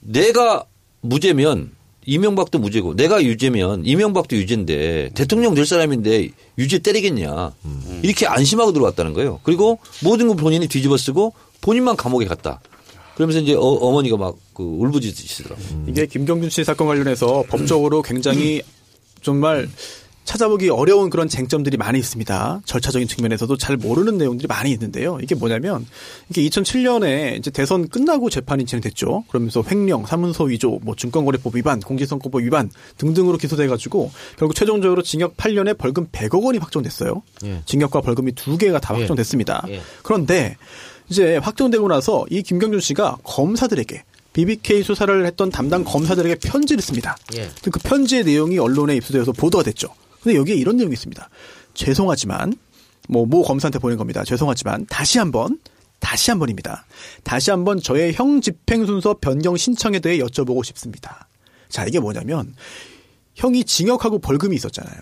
내가 0.00 0.64
무죄면 1.02 1.72
이명박도 2.06 2.58
무죄고 2.58 2.96
내가 2.96 3.22
유죄면 3.22 3.86
이명박도 3.86 4.36
유죄인데 4.36 5.10
대통령 5.14 5.54
될 5.54 5.66
사람인데 5.66 6.30
유죄 6.58 6.78
때리겠냐 6.78 7.52
이렇게 8.02 8.26
안심하고 8.26 8.72
들어왔다는 8.72 9.12
거예요. 9.12 9.40
그리고 9.42 9.78
모든 10.02 10.28
걸 10.28 10.36
본인이 10.36 10.66
뒤집어 10.68 10.96
쓰고 10.96 11.32
본인만 11.60 11.96
감옥에 11.96 12.26
갔다. 12.26 12.60
그러면서 13.14 13.40
이제 13.40 13.54
어머니가 13.54 14.16
막 14.16 14.36
그 14.54 14.62
울부짖으시더라고요. 14.62 15.84
이게 15.88 16.06
김경준 16.06 16.50
씨 16.50 16.64
사건 16.64 16.86
관련해서 16.86 17.44
법적으로 17.48 18.02
굉장히 18.02 18.62
정말 19.22 19.68
찾아보기 20.24 20.70
어려운 20.70 21.10
그런 21.10 21.28
쟁점들이 21.28 21.76
많이 21.76 21.98
있습니다. 21.98 22.62
절차적인 22.64 23.08
측면에서도 23.08 23.56
잘 23.56 23.76
모르는 23.76 24.18
내용들이 24.18 24.46
많이 24.46 24.70
있는데요. 24.70 25.18
이게 25.22 25.34
뭐냐면 25.34 25.86
이게 26.30 26.42
2007년에 26.48 27.38
이제 27.38 27.50
대선 27.50 27.88
끝나고 27.88 28.30
재판이 28.30 28.64
진행됐죠. 28.64 29.24
그러면서 29.28 29.64
횡령, 29.68 30.06
사문서 30.06 30.44
위조, 30.44 30.78
뭐 30.82 30.94
증권거래법 30.94 31.56
위반, 31.56 31.80
공직선거법 31.80 32.42
위반 32.42 32.70
등등으로 32.98 33.36
기소돼 33.36 33.66
가지고 33.66 34.10
결국 34.38 34.54
최종적으로 34.54 35.02
징역 35.02 35.36
8년에 35.36 35.76
벌금 35.76 36.06
100억 36.08 36.42
원이 36.44 36.58
확정됐어요. 36.58 37.22
예. 37.44 37.62
징역과 37.66 38.00
벌금이 38.00 38.32
두 38.32 38.56
개가 38.56 38.78
다 38.80 38.94
예. 38.94 39.00
확정됐습니다. 39.00 39.64
예. 39.68 39.80
그런데 40.02 40.56
이제 41.08 41.36
확정되고 41.36 41.88
나서 41.88 42.24
이 42.30 42.42
김경준 42.42 42.80
씨가 42.80 43.18
검사들에게 43.24 44.04
BBK 44.32 44.82
수사를 44.82 45.26
했던 45.26 45.50
담당 45.50 45.84
검사들에게 45.84 46.36
편지를 46.36 46.82
씁니다. 46.82 47.16
예. 47.34 47.50
그 47.70 47.78
편지의 47.80 48.24
내용이 48.24 48.58
언론에 48.58 48.96
입수되어서 48.96 49.32
보도가 49.32 49.64
됐죠. 49.64 49.88
근데 50.22 50.36
여기에 50.38 50.54
이런 50.56 50.76
내용이 50.76 50.92
있습니다. 50.92 51.28
죄송하지만 51.74 52.54
뭐 53.08 53.26
모 53.26 53.42
검사한테 53.42 53.78
보낸 53.78 53.98
겁니다. 53.98 54.22
죄송하지만 54.24 54.86
다시 54.86 55.18
한번 55.18 55.58
다시 55.98 56.30
한번입니다. 56.30 56.84
다시 57.24 57.50
한번 57.50 57.80
저의 57.80 58.12
형 58.12 58.40
집행 58.40 58.86
순서 58.86 59.16
변경 59.20 59.56
신청에 59.56 59.98
대해 60.00 60.18
여쭤보고 60.18 60.64
싶습니다. 60.64 61.28
자, 61.68 61.84
이게 61.86 61.98
뭐냐면 62.00 62.54
형이 63.34 63.64
징역하고 63.64 64.18
벌금이 64.18 64.54
있었잖아요. 64.56 65.00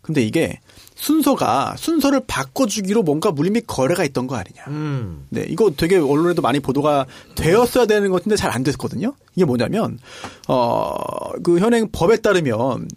근데 0.00 0.22
이게 0.22 0.58
순서가 0.94 1.74
순서를 1.76 2.22
바꿔주기로 2.26 3.02
뭔가 3.02 3.30
물밑 3.30 3.66
거래가 3.66 4.04
있던 4.04 4.26
거 4.26 4.36
아니냐. 4.36 4.64
음. 4.68 5.26
네, 5.28 5.44
이거 5.48 5.70
되게 5.76 5.96
언론에도 5.96 6.40
많이 6.40 6.60
보도가 6.60 7.06
되었어야 7.34 7.86
되는 7.86 8.08
것 8.10 8.16
같은데 8.16 8.36
잘 8.36 8.50
안 8.52 8.62
됐거든요. 8.62 9.14
이게 9.36 9.44
뭐냐면 9.44 9.98
어그 10.46 11.58
현행 11.58 11.90
법에 11.92 12.16
따르면 12.16 12.88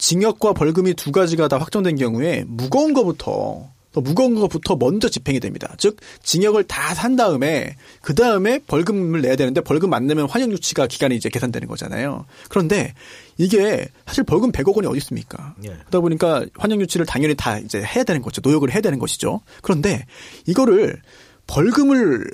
징역과 0.00 0.54
벌금이 0.54 0.94
두 0.94 1.12
가지가 1.12 1.48
다 1.48 1.58
확정된 1.58 1.96
경우에 1.96 2.44
무거운 2.46 2.94
거부터 2.94 3.68
더 3.92 4.00
무거운 4.00 4.36
것부터 4.36 4.76
먼저 4.76 5.08
집행이 5.08 5.40
됩니다. 5.40 5.74
즉 5.76 5.96
징역을 6.22 6.64
다 6.64 6.94
산 6.94 7.16
다음에 7.16 7.76
그 8.00 8.14
다음에 8.14 8.60
벌금을 8.60 9.20
내야 9.20 9.36
되는데 9.36 9.60
벌금 9.60 9.92
안 9.92 10.06
내면 10.06 10.28
환영 10.28 10.52
유치가 10.52 10.86
기간이 10.86 11.16
이제 11.16 11.28
계산되는 11.28 11.68
거잖아요. 11.68 12.24
그런데 12.48 12.94
이게 13.36 13.88
사실 14.06 14.24
벌금 14.24 14.52
100억 14.52 14.74
원이 14.76 14.86
어디 14.86 14.96
있습니까? 14.98 15.54
예. 15.64 15.68
그러다 15.68 16.00
보니까 16.00 16.46
환영 16.56 16.80
유치를 16.80 17.04
당연히 17.04 17.34
다 17.34 17.58
이제 17.58 17.82
해야 17.82 18.04
되는 18.04 18.22
거죠. 18.22 18.40
노역을 18.42 18.72
해야 18.72 18.80
되는 18.80 18.98
것이죠. 18.98 19.40
그런데 19.62 20.06
이거를 20.46 21.00
벌금을 21.46 22.26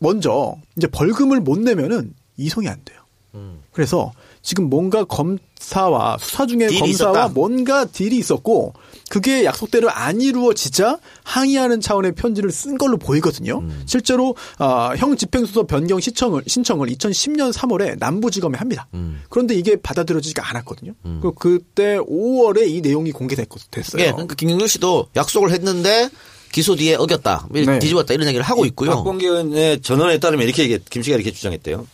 먼저 0.00 0.56
이제 0.76 0.86
벌금을 0.86 1.40
못 1.40 1.58
내면은 1.58 2.14
이송이 2.36 2.68
안 2.68 2.84
돼요. 2.84 3.03
그래서 3.72 4.12
지금 4.42 4.68
뭔가 4.70 5.04
검사와 5.04 6.18
수사 6.20 6.46
중에 6.46 6.66
검사와 6.66 6.88
있었다. 6.88 7.28
뭔가 7.28 7.84
딜이 7.84 8.16
있었고 8.18 8.74
그게 9.08 9.44
약속대로 9.44 9.90
안 9.90 10.20
이루어지자 10.20 10.98
항의하는 11.24 11.80
차원의 11.80 12.12
편지를 12.12 12.50
쓴 12.50 12.78
걸로 12.78 12.96
보이거든요. 12.96 13.58
음. 13.58 13.82
실제로 13.86 14.34
아, 14.58 14.94
형 14.96 15.16
집행수서 15.16 15.66
변경 15.66 16.00
신청을 16.00 16.44
신청을 16.46 16.88
2010년 16.88 17.52
3월에 17.52 17.98
남부지검에 17.98 18.58
합니다. 18.58 18.86
음. 18.94 19.22
그런데 19.28 19.54
이게 19.54 19.76
받아들여지지가 19.76 20.48
않았거든요. 20.50 20.92
그 21.20 21.32
그때 21.34 21.98
5월에 21.98 22.68
이 22.68 22.80
내용이 22.80 23.12
공개됐어요. 23.12 24.02
예, 24.02 24.12
그러니까 24.12 24.34
김경준 24.34 24.68
씨도 24.68 25.08
약속을 25.16 25.50
했는데 25.52 26.08
기소 26.52 26.76
뒤에 26.76 26.94
어겼다, 26.94 27.48
네. 27.50 27.78
뒤집었다 27.80 28.14
이런 28.14 28.28
얘기를 28.28 28.44
하고 28.44 28.64
있고요. 28.66 28.90
박범계 28.90 29.26
의원의 29.26 29.80
전언에 29.82 30.18
따르면 30.18 30.46
이렇게 30.46 30.62
얘기, 30.62 30.78
김 30.88 31.02
씨가 31.02 31.16
이렇게 31.16 31.32
주장했대요. 31.32 31.84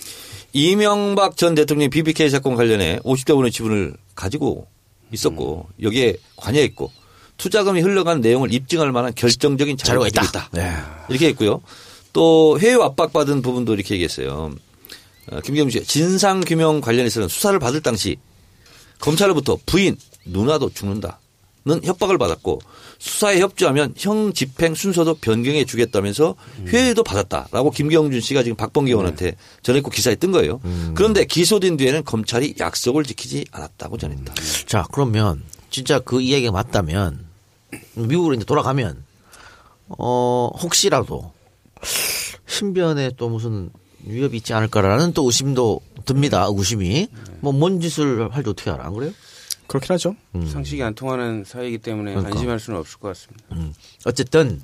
이명박 0.52 1.36
전 1.36 1.54
대통령이 1.54 1.90
BBK 1.90 2.30
사건 2.30 2.56
관련해 2.56 2.98
50대 3.04 3.34
원의 3.36 3.52
지분을 3.52 3.94
가지고 4.14 4.66
있었고 5.12 5.68
여기에 5.82 6.16
관여했고 6.36 6.90
투자금이 7.36 7.80
흘러간 7.80 8.20
내용을 8.20 8.52
입증할 8.52 8.92
만한 8.92 9.14
결정적인 9.14 9.76
자료가 9.76 10.08
있다. 10.08 10.24
있다. 10.24 10.50
네. 10.52 10.72
이렇게 11.08 11.28
했고요. 11.28 11.62
또 12.12 12.58
해외 12.60 12.82
압박받은 12.82 13.42
부분도 13.42 13.74
이렇게 13.74 13.94
얘기했어요. 13.94 14.52
어, 15.30 15.40
김경준 15.40 15.82
씨 15.82 15.86
진상 15.86 16.40
규명 16.40 16.80
관련해서는 16.80 17.28
수사를 17.28 17.58
받을 17.58 17.80
당시 17.80 18.16
검찰로부터 18.98 19.58
부인 19.64 19.96
누나도 20.24 20.70
죽는다 20.70 21.20
는 21.62 21.84
협박을 21.84 22.16
받았고 22.16 22.58
수사에 22.98 23.38
협조하면 23.40 23.92
형 23.98 24.32
집행 24.32 24.74
순서도 24.74 25.16
변경해 25.16 25.66
주겠다면서 25.66 26.34
회의도 26.66 27.04
받았다라고 27.04 27.70
김경준 27.70 28.22
씨가 28.22 28.42
지금 28.42 28.56
박범계 28.56 28.92
의원한테 28.92 29.36
전했고 29.62 29.90
기사에 29.90 30.14
뜬 30.14 30.32
거예요. 30.32 30.58
그런데 30.94 31.26
기소된 31.26 31.76
뒤에는 31.76 32.04
검찰이 32.04 32.54
약속을 32.58 33.04
지키지 33.04 33.44
않았다고 33.52 33.98
전했다. 33.98 34.32
자, 34.64 34.86
그러면 34.90 35.42
진짜 35.68 35.98
그 35.98 36.22
이야기가 36.22 36.50
맞다면 36.50 37.26
미국으로 37.94 38.34
이제 38.34 38.44
돌아가면 38.46 39.04
어 39.98 40.50
혹시라도 40.62 41.30
신변에 42.46 43.10
또 43.16 43.28
무슨 43.28 43.70
위협이 44.04 44.38
있지 44.38 44.54
않을까라는 44.54 45.12
또 45.12 45.24
의심도 45.26 45.80
듭니다. 46.06 46.46
의심이 46.50 47.08
뭐 47.40 47.52
뭔 47.52 47.80
짓을 47.80 48.30
할지 48.34 48.48
어떻게 48.50 48.70
알아? 48.70 48.86
안 48.86 48.94
그래요? 48.94 49.12
그렇긴 49.70 49.94
하죠. 49.94 50.16
상식이 50.52 50.82
안 50.82 50.94
통하는 50.94 51.44
사이이기 51.46 51.78
때문에 51.78 52.10
그러니까. 52.12 52.34
안심할 52.36 52.58
수는 52.58 52.80
없을 52.80 52.98
것 52.98 53.08
같습니다. 53.08 53.44
음. 53.52 53.72
어쨌든 54.04 54.60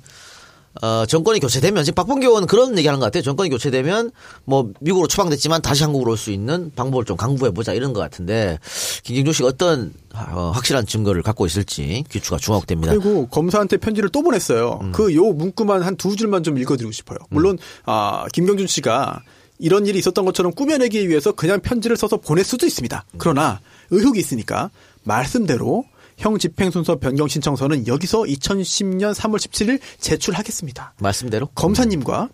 어, 0.81 1.05
정권이 1.07 1.39
교체되면 1.39 1.85
지금 1.85 1.95
박봉계 1.95 2.27
의원은 2.27 2.47
그런 2.47 2.77
얘기하는 2.77 2.99
것 2.99 3.05
같아요. 3.07 3.23
정권이 3.23 3.49
교체되면 3.49 4.11
뭐 4.45 4.71
미국으로 4.79 5.07
추방됐지만 5.07 5.61
다시 5.63 5.81
한국으로 5.83 6.11
올 6.11 6.17
수 6.17 6.29
있는 6.29 6.71
방법을 6.75 7.05
좀 7.05 7.15
강구해 7.17 7.49
보자 7.51 7.73
이런 7.73 7.93
것 7.93 7.99
같은데 8.01 8.59
김경준 9.03 9.33
씨가 9.33 9.47
어떤 9.47 9.93
어, 10.13 10.51
확실한 10.53 10.85
증거를 10.85 11.23
갖고 11.23 11.45
있을지 11.47 12.03
귀추가 12.11 12.37
주목됩니다. 12.37 12.91
그리고 12.93 13.27
검사한테 13.27 13.77
편지를 13.77 14.09
또 14.09 14.21
보냈어요. 14.21 14.79
음. 14.83 14.91
그요 14.91 15.31
문구만 15.31 15.81
한 15.83 15.95
두 15.95 16.15
줄만 16.15 16.43
좀 16.43 16.57
읽어드리고 16.59 16.91
싶어요. 16.91 17.17
물론 17.29 17.57
아, 17.85 18.25
김경준 18.33 18.67
씨가 18.67 19.21
이런 19.59 19.87
일이 19.87 19.97
있었던 19.97 20.23
것처럼 20.25 20.51
꾸며내기 20.53 21.09
위해서 21.09 21.31
그냥 21.31 21.59
편지를 21.59 21.97
써서 21.97 22.17
보낼 22.17 22.43
수도 22.45 22.67
있습니다. 22.67 23.03
그러나 23.17 23.59
의혹이 23.89 24.19
있으니까 24.19 24.69
말씀대로 25.07 25.85
형 26.17 26.37
집행 26.37 26.71
순서 26.71 26.97
변경 26.97 27.27
신청서는 27.27 27.87
여기서 27.87 28.23
2010년 28.23 29.13
3월 29.13 29.37
17일 29.37 29.79
제출하겠습니다. 29.99 30.93
말씀대로 30.99 31.47
검사님과 31.55 32.29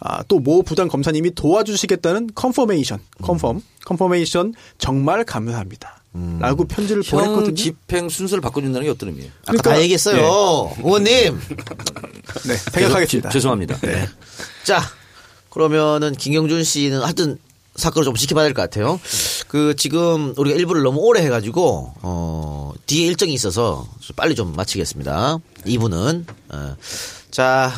아, 0.00 0.22
또 0.24 0.38
모 0.38 0.62
부장 0.62 0.88
검사님이 0.88 1.34
도와주시겠다는 1.34 2.30
confirmation, 2.34 2.98
confirm, 3.22 3.60
confirmation 3.86 4.52
정말 4.78 5.24
감사합니다. 5.24 6.00
라고 6.38 6.64
편지를 6.66 7.02
형 7.02 7.18
보냈거든요. 7.20 7.54
집행 7.56 8.08
순서를 8.08 8.40
바꿔준다는 8.42 8.84
게 8.84 8.90
어떤 8.90 9.08
의미예요? 9.08 9.30
아까 9.46 9.56
다 9.56 9.62
그러니까- 9.62 9.82
얘기했어요. 9.82 10.70
의원님. 10.78 11.40
네, 12.46 12.56
생각하겠습니다. 12.56 13.30
죄- 13.30 13.32
죄송합니다. 13.32 13.76
자, 14.62 14.80
그러면은 15.50 16.12
김경준 16.12 16.62
씨는 16.62 17.00
하여튼 17.02 17.38
사건을 17.76 18.04
좀 18.04 18.14
지켜봐야 18.14 18.44
될 18.46 18.54
것 18.54 18.62
같아요. 18.62 19.00
그 19.48 19.74
지금 19.76 20.32
우리가 20.36 20.56
일부를 20.56 20.82
너무 20.82 21.00
오래 21.00 21.22
해가지고 21.22 21.92
어 22.02 22.72
뒤에 22.86 23.06
일정이 23.06 23.32
있어서 23.34 23.86
빨리 24.16 24.34
좀 24.34 24.54
마치겠습니다. 24.54 25.38
2부는 25.66 26.24
어. 26.50 26.76
자 27.30 27.72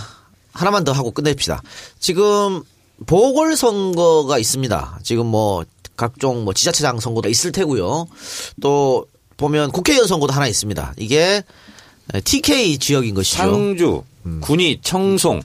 하나만 0.53 0.85
더 0.85 0.93
하고 0.93 1.11
끝냅시다. 1.11 1.63
지금 1.99 2.63
보궐선거가 3.07 4.39
있습니다. 4.39 5.01
지금 5.03 5.27
뭐 5.27 5.65
각종 5.97 6.45
뭐 6.45 6.53
지자체장 6.53 7.01
선거도 7.01 7.29
있을 7.29 7.53
테고요. 7.53 8.07
또 8.61 9.07
보면 9.37 9.71
국회의원 9.73 10.07
선거도 10.09 10.33
하나 10.33 10.47
있습니다. 10.47 10.95
이게 10.99 11.43
TK 12.25 12.79
지역인 12.79 13.15
것이죠. 13.15 13.37
상주, 13.37 14.03
군위, 14.41 14.79
청송, 14.83 15.43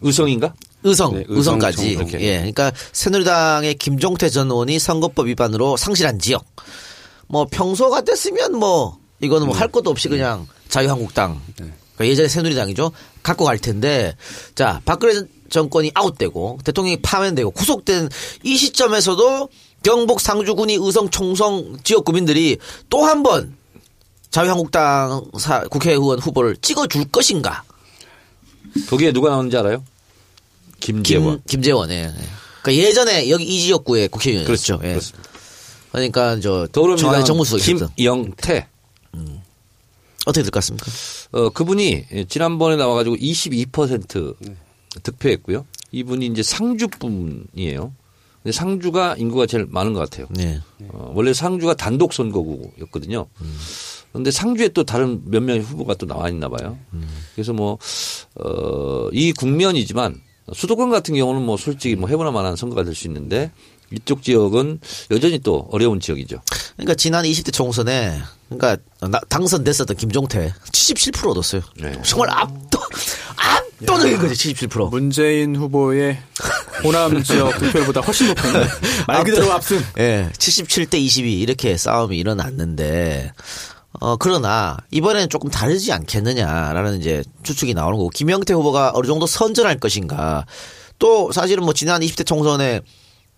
의성인가? 0.00 0.54
의성, 0.86 1.14
네, 1.14 1.24
의성. 1.28 1.58
청- 1.60 1.84
이렇게. 1.84 2.20
예, 2.20 2.36
그러니까 2.38 2.72
새누리당의 2.92 3.74
김종태 3.74 4.28
전 4.28 4.50
의원이 4.50 4.78
선거법 4.78 5.26
위반으로 5.26 5.76
상실한 5.76 6.18
지역. 6.18 6.44
뭐 7.28 7.46
평소 7.50 7.90
같았으면 7.90 8.56
뭐 8.56 8.98
이거는 9.20 9.46
뭐 9.48 9.56
할 9.56 9.68
것도 9.68 9.90
없이 9.90 10.08
그냥 10.08 10.46
자유한국당. 10.68 11.40
그러니까 11.56 12.06
예전에 12.06 12.28
새누리당이죠. 12.28 12.92
갖고 13.22 13.44
갈 13.44 13.58
텐데 13.58 14.14
자 14.54 14.80
박근혜 14.84 15.22
정권이 15.48 15.92
아웃되고 15.94 16.58
대통령이 16.64 17.00
파면되고 17.02 17.50
구속된 17.52 18.08
이 18.42 18.56
시점에서도 18.56 19.48
경북 19.82 20.20
상주군이 20.20 20.74
의성 20.80 21.08
총성 21.10 21.78
지역 21.84 22.04
구민들이 22.04 22.58
또 22.90 23.04
한 23.06 23.22
번 23.22 23.56
자유한국당 24.30 25.24
사- 25.38 25.62
국회의원 25.68 26.18
후보를 26.18 26.56
찍어줄 26.58 27.06
것인가? 27.10 27.62
거기에 28.90 29.12
누가 29.12 29.30
나오는지 29.30 29.56
알아요? 29.56 29.82
김재원. 30.80 31.36
김, 31.38 31.42
김재원, 31.46 31.90
예. 31.90 32.12
그러니까 32.62 32.84
예전에 32.86 33.30
여기 33.30 33.44
이 33.44 33.60
지역구의 33.60 34.08
국회의원이었죠. 34.08 34.80
예. 34.84 34.88
그렇습니다. 34.90 35.30
그러니까 35.92 36.40
저 36.40 36.66
더불어민주당 36.72 37.24
정무수석이었던 37.24 37.88
김영태. 37.96 38.68
어떻게 40.26 40.42
될 40.42 40.50
것 40.50 40.54
같습니까? 40.58 40.86
어, 41.32 41.50
그분이 41.50 42.26
지난번에 42.28 42.74
나와가지고 42.76 43.16
22% 43.16 44.34
득표했고요. 45.02 45.64
이분이 45.92 46.26
이제 46.26 46.42
상주 46.42 46.88
분이에요. 46.88 47.92
근데 48.42 48.52
상주가 48.52 49.14
인구가 49.18 49.46
제일 49.46 49.66
많은 49.68 49.92
것 49.92 50.00
같아요. 50.00 50.26
네. 50.30 50.60
어, 50.88 51.12
원래 51.14 51.32
상주가 51.32 51.74
단독 51.74 52.12
선거구였거든요. 52.12 53.26
그런데 54.10 54.30
상주에 54.32 54.68
또 54.68 54.82
다른 54.84 55.22
몇 55.26 55.42
명의 55.42 55.62
후보가 55.62 55.94
또 55.94 56.06
나와 56.06 56.28
있나 56.28 56.48
봐요. 56.48 56.76
그래서 57.34 57.52
뭐, 57.52 57.78
어, 58.36 59.08
이 59.12 59.32
국면이지만 59.32 60.20
수도권 60.54 60.90
같은 60.90 61.14
경우는 61.14 61.42
뭐 61.42 61.56
솔직히 61.56 61.96
뭐 61.96 62.08
해보나 62.08 62.30
만한 62.30 62.56
선거가 62.56 62.84
될 62.84 62.94
수 62.94 63.06
있는데 63.08 63.50
이쪽 63.92 64.22
지역은 64.22 64.80
여전히 65.12 65.38
또 65.38 65.68
어려운 65.70 66.00
지역이죠. 66.00 66.40
그러니까 66.76 66.94
지난 66.94 67.24
20대 67.24 67.52
총선에 67.52 68.18
그러니까 68.48 68.76
나- 69.08 69.20
당선됐었던 69.28 69.96
김종태 69.96 70.52
77% 70.72 71.28
얻었어요. 71.30 71.62
네. 71.80 72.00
정말 72.04 72.30
압도 72.30 72.80
압도적인 73.36 74.18
거지 74.18 74.52
77%. 74.54 74.90
문재인 74.90 75.54
후보의 75.56 76.18
호남 76.82 77.22
지역 77.22 77.56
득표율보다 77.58 78.00
훨씬 78.00 78.28
높은 78.28 78.52
말 79.06 79.22
그대로 79.24 79.52
압승. 79.52 79.80
예, 79.98 80.30
77대 80.36 80.94
22 80.98 81.40
이렇게 81.40 81.76
싸움이 81.76 82.16
일어났는데 82.18 83.32
어 84.00 84.16
그러나 84.16 84.76
이번에는 84.90 85.28
조금 85.28 85.50
다르지 85.50 85.92
않겠느냐라는 85.92 87.00
이제 87.00 87.22
추측이 87.42 87.74
나오는 87.74 87.96
거고 87.98 88.10
김영태 88.10 88.54
후보가 88.54 88.92
어느 88.94 89.06
정도 89.06 89.26
선전할 89.26 89.78
것인가 89.78 90.44
또 90.98 91.32
사실은 91.32 91.64
뭐 91.64 91.72
지난 91.72 92.00
20대 92.00 92.26
총선에 92.26 92.80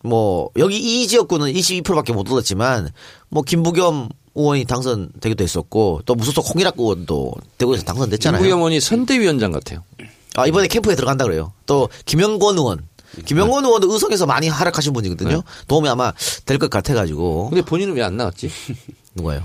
뭐 0.05 0.51
여기 0.57 0.79
이 0.79 1.07
지역구는 1.09 1.53
22%밖에 1.53 2.13
못 2.13 2.31
얻었지만 2.31 2.91
뭐 3.29 3.43
김부겸 3.43 4.09
의원이 4.35 4.65
당선되기도 4.67 5.43
했었고 5.43 6.03
또 6.07 6.15
무소속 6.15 6.49
홍일학 6.55 6.75
의원도 6.79 7.35
대구에서 7.59 7.83
당선됐잖아요. 7.85 8.41
김부겸 8.41 8.59
의원이 8.61 8.81
선대위원장 8.81 9.51
같아요. 9.53 9.83
아, 10.37 10.47
이번에 10.47 10.69
캠프에 10.69 10.95
들어간다 10.95 11.25
그래요. 11.25 11.53
또 11.67 11.89
김영권 12.05 12.57
의원. 12.59 12.87
김영권 13.27 13.65
의원도 13.65 13.93
의성에서 13.93 14.27
많이 14.27 14.47
하락하신 14.49 14.93
분이거든요. 14.93 15.43
도움이 15.67 15.89
아마 15.89 16.13
될 16.47 16.59
것 16.59 16.71
같아가지고 16.71 17.49
근데 17.51 17.63
본인은 17.63 17.95
왜 17.95 18.03
안 18.03 18.17
나왔지? 18.17 18.51
누가요? 19.17 19.43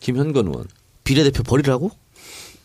김현건 0.00 0.46
의원. 0.48 0.66
비례대표 1.04 1.42
버리라고? 1.42 1.90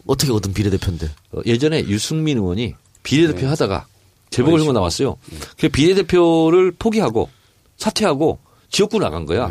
어떻게 0.08 0.32
얻은 0.32 0.54
비례대표인데? 0.54 1.10
어, 1.32 1.42
예전에 1.46 1.82
유승민 1.88 2.38
의원이 2.38 2.76
비례대표 3.04 3.48
하다가 3.48 3.88
재보궐선거 4.30 4.74
나왔어요. 4.74 5.18
그 5.58 5.70
비례대표를 5.70 6.74
포기하고 6.78 7.30
사퇴하고 7.78 8.40
지역구 8.70 9.00
나간 9.00 9.26
거야. 9.26 9.50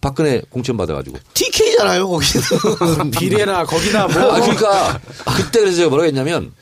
박근혜 0.00 0.42
공천 0.50 0.76
받아가지고. 0.76 1.18
TK잖아요, 1.34 2.08
거기는. 2.08 3.10
비례나 3.12 3.64
거기나 3.64 4.08
뭐 4.08 4.20
아, 4.32 4.40
그러니까 4.40 5.00
그때 5.36 5.60
그래서 5.60 5.76
제가 5.76 5.88
뭐라고 5.90 6.06
했냐면 6.08 6.52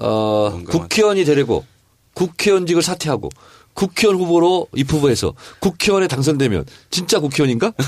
어, 0.00 0.60
국회의원이 0.68 1.24
되려고 1.24 1.64
국회의원직을 2.14 2.82
사퇴하고 2.82 3.30
국회의원 3.78 4.20
후보로 4.20 4.66
입후보해서 4.74 5.34
국회의원에 5.60 6.08
당선되면 6.08 6.64
진짜 6.90 7.20
국회의원인가? 7.20 7.72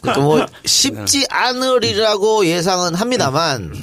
그러니까 0.00 0.20
뭐 0.20 0.46
쉽지 0.64 1.26
않으리라고 1.28 2.46
예상은 2.46 2.94
합니다만 2.94 3.74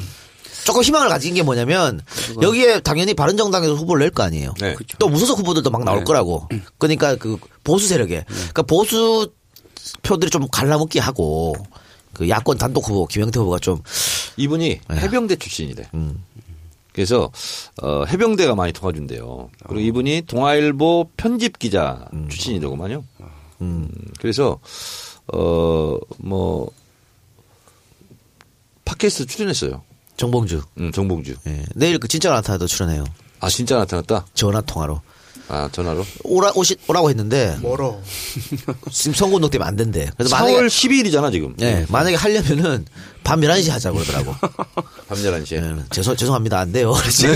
조금 0.63 0.82
희망을 0.82 1.09
가진 1.09 1.34
게 1.34 1.43
뭐냐면 1.43 1.99
여기에 2.41 2.80
당연히 2.82 3.13
바른정당에서 3.13 3.73
후보를 3.75 3.99
낼 4.05 4.11
거 4.11 4.23
아니에요. 4.23 4.53
네. 4.61 4.75
또 4.97 5.09
무소속 5.09 5.39
후보들도 5.39 5.69
막 5.71 5.84
나올 5.84 6.05
거라고. 6.05 6.47
그러니까 6.78 7.15
그 7.17 7.38
보수 7.65 7.86
세력에 7.88 8.23
그러니까 8.28 8.61
보수 8.61 9.30
표들이 10.03 10.32
좀 10.32 10.47
갈라먹기 10.49 10.99
하고 10.99 11.53
그 12.13 12.30
야권 12.30 12.57
단독 12.57 12.88
후보 12.88 13.05
김영태 13.07 13.39
후보가 13.41 13.59
좀 13.59 13.82
이분이 14.38 14.80
해병대 14.89 15.36
출신이래. 15.36 15.89
그래서 16.98 17.32
어, 17.84 18.06
해병대가 18.06 18.56
많이 18.56 18.74
도와준대요. 18.74 19.52
그리고 19.68 19.80
이분이 19.80 20.24
동아일보 20.26 21.12
편집 21.16 21.60
기자 21.60 22.08
출신이더구만요. 22.28 23.04
음, 23.62 23.88
그래서 24.20 24.58
어뭐 25.32 26.72
팟캐스트 28.84 29.28
출연했어요. 29.28 29.84
정봉주. 30.16 30.64
음, 30.80 30.91
정봉주. 30.91 31.36
예. 31.45 31.66
내일 31.76 32.00
그 32.00 32.08
진짜 32.08 32.32
나타나도 32.32 32.66
출연해요. 32.66 33.04
아 33.41 33.48
진짜 33.48 33.78
나타났다. 33.78 34.26
전화 34.34 34.60
통화로. 34.62 35.00
아 35.50 35.70
전화로. 35.72 36.06
오라 36.24 36.52
오시 36.56 36.76
오라고 36.88 37.10
했는데 37.10 37.58
멀어. 37.62 38.00
지금 38.91 39.14
선거 39.14 39.36
운동 39.36 39.50
때문에 39.50 39.68
안 39.68 39.76
된대. 39.76 40.10
그래서 40.18 40.36
4월 40.36 40.39
만약에 40.41 40.68
12일이잖아 40.68 41.32
지금. 41.32 41.56
예, 41.62 41.86
만약에 41.89 42.16
하려면은 42.16 42.86
밤 43.24 43.39
11시 43.41 43.70
하자 43.70 43.91
고 43.91 44.00
그러더라고. 44.00 44.36
밤 45.08 45.18
11시에. 45.18 45.54
예, 45.54 45.84
죄송, 45.91 46.16
죄송합니다. 46.16 46.60
안 46.60 46.72
돼요. 46.72 46.91
그랬지. 47.00 47.28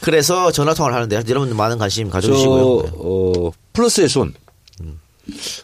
그래서 0.00 0.52
전화 0.52 0.74
통화를 0.74 0.94
하는데 0.96 1.16
여러분들 1.16 1.56
많은 1.56 1.78
관심 1.78 2.06
저 2.08 2.12
가져주시고요. 2.12 2.92
어, 2.98 3.50
플러스의 3.72 4.08
손. 4.08 4.34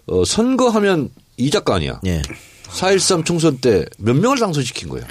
어, 0.06 0.24
선거하면 0.24 1.10
이 1.36 1.50
작가 1.50 1.74
아니야. 1.76 2.00
예. 2.06 2.22
4.13 2.70 3.24
총선 3.24 3.58
때 3.58 3.84
몇 3.98 4.14
명을 4.16 4.38
당선시킨 4.38 4.88
거예요. 4.88 5.06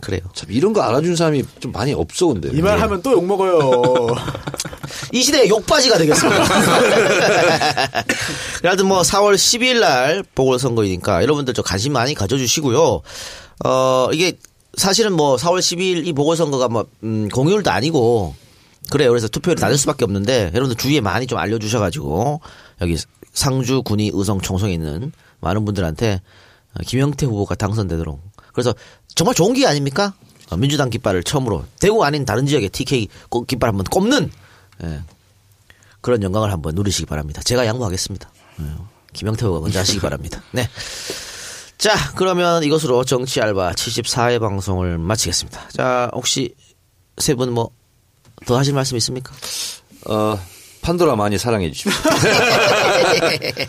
그래요. 0.00 0.20
참 0.34 0.50
이런 0.52 0.72
거 0.72 0.80
알아준 0.82 1.16
사람이 1.16 1.42
좀 1.60 1.72
많이 1.72 1.92
없어 1.92 2.28
근데. 2.28 2.48
이 2.52 2.60
말 2.62 2.80
하면 2.80 3.02
또 3.02 3.12
욕 3.12 3.24
먹어요. 3.26 4.06
이 5.12 5.22
시대의 5.22 5.48
욕바지가 5.48 5.98
되겠습니다. 5.98 6.44
하여튼 8.62 8.86
뭐 8.86 9.02
4월 9.02 9.34
10일 9.34 9.80
날 9.80 10.22
보궐선거이니까 10.34 11.22
여러분들 11.22 11.54
좀 11.54 11.64
관심 11.64 11.92
많이 11.92 12.14
가져주시고요. 12.14 13.00
어, 13.64 14.08
이게 14.12 14.34
사실은 14.76 15.12
뭐 15.14 15.36
4월 15.36 15.58
12일 15.58 16.06
이 16.06 16.12
보궐선거가 16.12 16.68
뭐, 16.68 16.86
음, 17.02 17.28
공휴일도 17.28 17.70
아니고 17.70 18.34
그래요. 18.90 19.10
그래서 19.10 19.28
투표율이 19.28 19.60
낮을 19.60 19.76
수밖에 19.78 20.04
없는데 20.04 20.50
여러분들 20.54 20.76
주위에 20.76 21.00
많이 21.00 21.26
좀 21.26 21.38
알려주셔가지고 21.38 22.40
여기 22.80 22.96
상주 23.32 23.82
군위 23.82 24.10
의성 24.12 24.40
총성에 24.40 24.72
있는 24.72 25.12
많은 25.40 25.64
분들한테 25.64 26.20
김영태 26.86 27.26
후보가 27.26 27.54
당선되도록 27.56 28.20
그래서 28.52 28.74
정말 29.18 29.34
좋은 29.34 29.52
기회 29.52 29.66
아닙니까? 29.66 30.14
어, 30.48 30.56
민주당 30.56 30.90
깃발을 30.90 31.24
처음으로 31.24 31.64
대구 31.80 32.04
아닌 32.04 32.24
다른 32.24 32.46
지역에 32.46 32.68
TK 32.68 33.08
꼭 33.28 33.48
깃발 33.48 33.68
한번 33.68 33.82
꼽는 33.84 34.30
예. 34.84 35.00
그런 36.00 36.22
영광을 36.22 36.52
한번 36.52 36.76
누리시기 36.76 37.06
바랍니다. 37.06 37.42
제가 37.42 37.66
양보하겠습니다. 37.66 38.30
예. 38.60 38.64
김영태 39.14 39.44
후보가 39.44 39.62
먼저 39.62 39.80
하시기 39.80 39.98
바랍니다. 39.98 40.40
네. 40.52 40.68
자, 41.78 41.96
그러면 42.14 42.62
이것으로 42.62 43.02
정치 43.04 43.40
알바 43.40 43.72
74회 43.72 44.38
방송을 44.38 44.98
마치겠습니다. 44.98 45.68
자, 45.70 46.08
혹시 46.14 46.54
세 47.18 47.34
분 47.34 47.50
뭐 47.50 47.70
더 48.46 48.56
하실 48.56 48.72
말씀 48.72 48.96
있습니까? 48.98 49.32
어, 50.06 50.38
판도라 50.82 51.16
많이 51.16 51.38
사랑해 51.38 51.72
주십시오. 51.72 51.90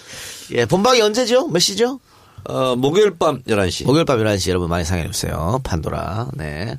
예, 0.52 0.66
본방이 0.66 1.02
언제죠? 1.02 1.48
몇 1.48 1.58
시죠? 1.58 2.00
어, 2.46 2.76
목요일 2.76 3.18
밤 3.18 3.42
11시. 3.44 3.86
목요일 3.86 4.06
밤 4.06 4.18
11시 4.20 4.50
여러분 4.50 4.70
많이 4.70 4.86
사랑해 4.86 5.10
주세요. 5.12 5.60
판도라. 5.64 6.30
네. 6.34 6.78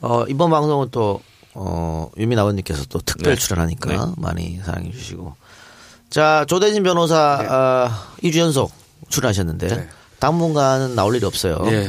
어, 0.00 0.24
이번 0.28 0.50
방송은 0.50 0.88
또, 0.90 1.20
어, 1.54 2.10
유민 2.16 2.38
아버님께서 2.38 2.84
또 2.88 3.00
특별 3.00 3.34
네. 3.34 3.40
출연하니까 3.40 3.90
네. 4.06 4.12
많이 4.16 4.58
사랑해 4.64 4.90
주시고. 4.92 5.34
자, 6.10 6.44
조대진 6.48 6.82
변호사, 6.82 7.16
아, 7.48 8.12
2주 8.22 8.38
연속 8.38 8.72
출연하셨는데, 9.08 9.68
네. 9.68 9.88
당분간은 10.20 10.96
나올 10.96 11.14
일이 11.14 11.24
없어요. 11.24 11.58
예. 11.66 11.70
네. 11.70 11.88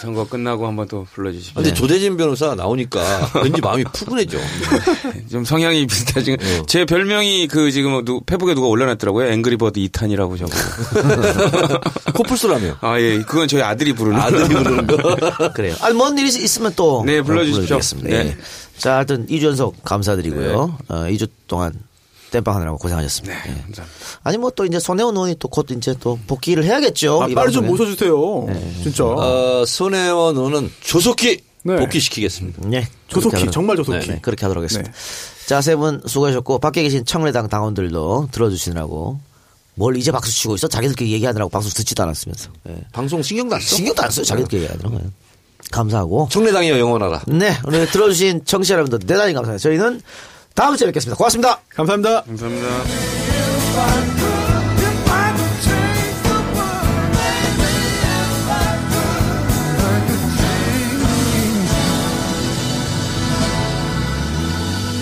선거 0.00 0.26
끝나고 0.26 0.66
한번 0.66 0.88
또 0.88 1.06
불러주십시오. 1.12 1.54
근데 1.56 1.74
조대진 1.74 2.16
변호사 2.16 2.54
나오니까 2.54 3.30
왠지 3.42 3.60
마음이 3.60 3.84
푸근해져. 3.92 4.38
좀 5.30 5.44
성향이 5.44 5.86
비슷하지. 5.86 6.32
어. 6.32 6.66
제 6.66 6.86
별명이 6.86 7.48
그 7.48 7.70
지금 7.70 8.02
누, 8.04 8.20
페북에 8.20 8.54
누가 8.54 8.68
올려놨더라고요. 8.68 9.30
앵그리버드 9.30 9.78
2탄이라고 9.80 10.38
저거. 10.38 10.52
코뿔소라며. 12.14 12.78
아, 12.80 12.98
예. 12.98 13.18
그건 13.18 13.46
저희 13.46 13.60
아들이 13.60 13.92
부르는 13.92 14.18
아들이 14.18 14.48
부르는 14.48 14.86
거. 14.86 15.52
그래요. 15.52 15.74
아니, 15.82 15.94
뭔 15.94 16.16
일이 16.18 16.28
있으면 16.28 16.72
또. 16.76 17.02
네, 17.04 17.20
불러주십시오. 17.20 17.78
네. 18.02 18.12
예. 18.12 18.36
자, 18.78 18.96
하여튼 18.96 19.26
2주 19.26 19.44
연속 19.44 19.82
감사드리고요. 19.84 20.78
어, 20.88 20.94
2주 21.08 21.28
동안 21.46 21.72
땜빵 22.30 22.54
하느라고 22.56 22.78
고생하셨습니다. 22.78 23.34
예. 23.36 23.40
감사합니다. 23.40 23.84
아니, 24.24 24.36
뭐 24.38 24.50
또 24.50 24.64
이제 24.64 24.78
손혜원 24.80 25.14
의원이 25.14 25.36
또 25.38 25.48
곧 25.48 25.70
이제 25.70 25.94
또 26.00 26.18
복귀를 26.26 26.64
해야겠죠. 26.64 27.22
아, 27.22 27.28
이 27.28 27.34
빨리 27.34 27.52
좀. 27.52 27.66
모셔주세요. 27.66 28.46
진짜. 28.82 29.04
어, 29.04 29.64
손혜원 29.66 30.36
의원은 30.36 30.70
조속히 30.82 31.40
네. 31.62 31.76
복귀시키겠습니다. 31.76 32.68
네. 32.68 32.88
조속히, 33.08 33.36
하도록- 33.36 33.52
정말 33.52 33.76
조속히. 33.76 33.98
네, 33.98 34.06
네, 34.06 34.18
그렇게 34.22 34.44
하도록 34.44 34.62
하겠습니다. 34.62 34.92
자, 35.46 35.60
세 35.60 35.76
분 35.76 36.00
수고하셨고, 36.06 36.58
밖에 36.58 36.82
계신 36.82 37.04
청래당 37.04 37.48
당원들도 37.48 38.28
들어주시느라고, 38.32 39.18
뭘 39.74 39.96
이제 39.96 40.10
박수 40.10 40.32
치고 40.32 40.54
있어? 40.56 40.68
자기들끼리 40.68 41.12
얘기하느라고 41.12 41.48
박수 41.50 41.72
듣지도 41.74 42.02
않았으면서. 42.02 42.50
예. 42.68 42.76
방송 42.92 43.22
신경도 43.22 43.54
안 43.56 43.60
써. 43.60 43.76
신경도 43.76 44.02
안 44.02 44.10
써요. 44.10 44.24
자기들끼리 44.24 44.62
얘기하더라고요. 44.62 45.10
감사하고. 45.70 46.28
청래당이여 46.30 46.78
영원하라. 46.78 47.22
네, 47.28 47.56
오늘 47.66 47.86
들어주신 47.90 48.44
청취자 48.44 48.74
여러분들 48.74 49.00
대단히 49.06 49.32
감사합니다. 49.34 49.62
저희는 49.62 50.00
다음 50.56 50.74
주에 50.74 50.86
뵙겠습니다. 50.86 51.16
고맙습니다. 51.18 51.60
감사합니다. 51.68 52.22
감사합니다. 52.22 52.66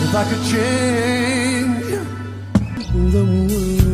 If 0.02 0.14
I 0.16 0.24
could 0.28 0.44
change 0.44 1.98
the 3.12 3.24
world. 3.24 3.93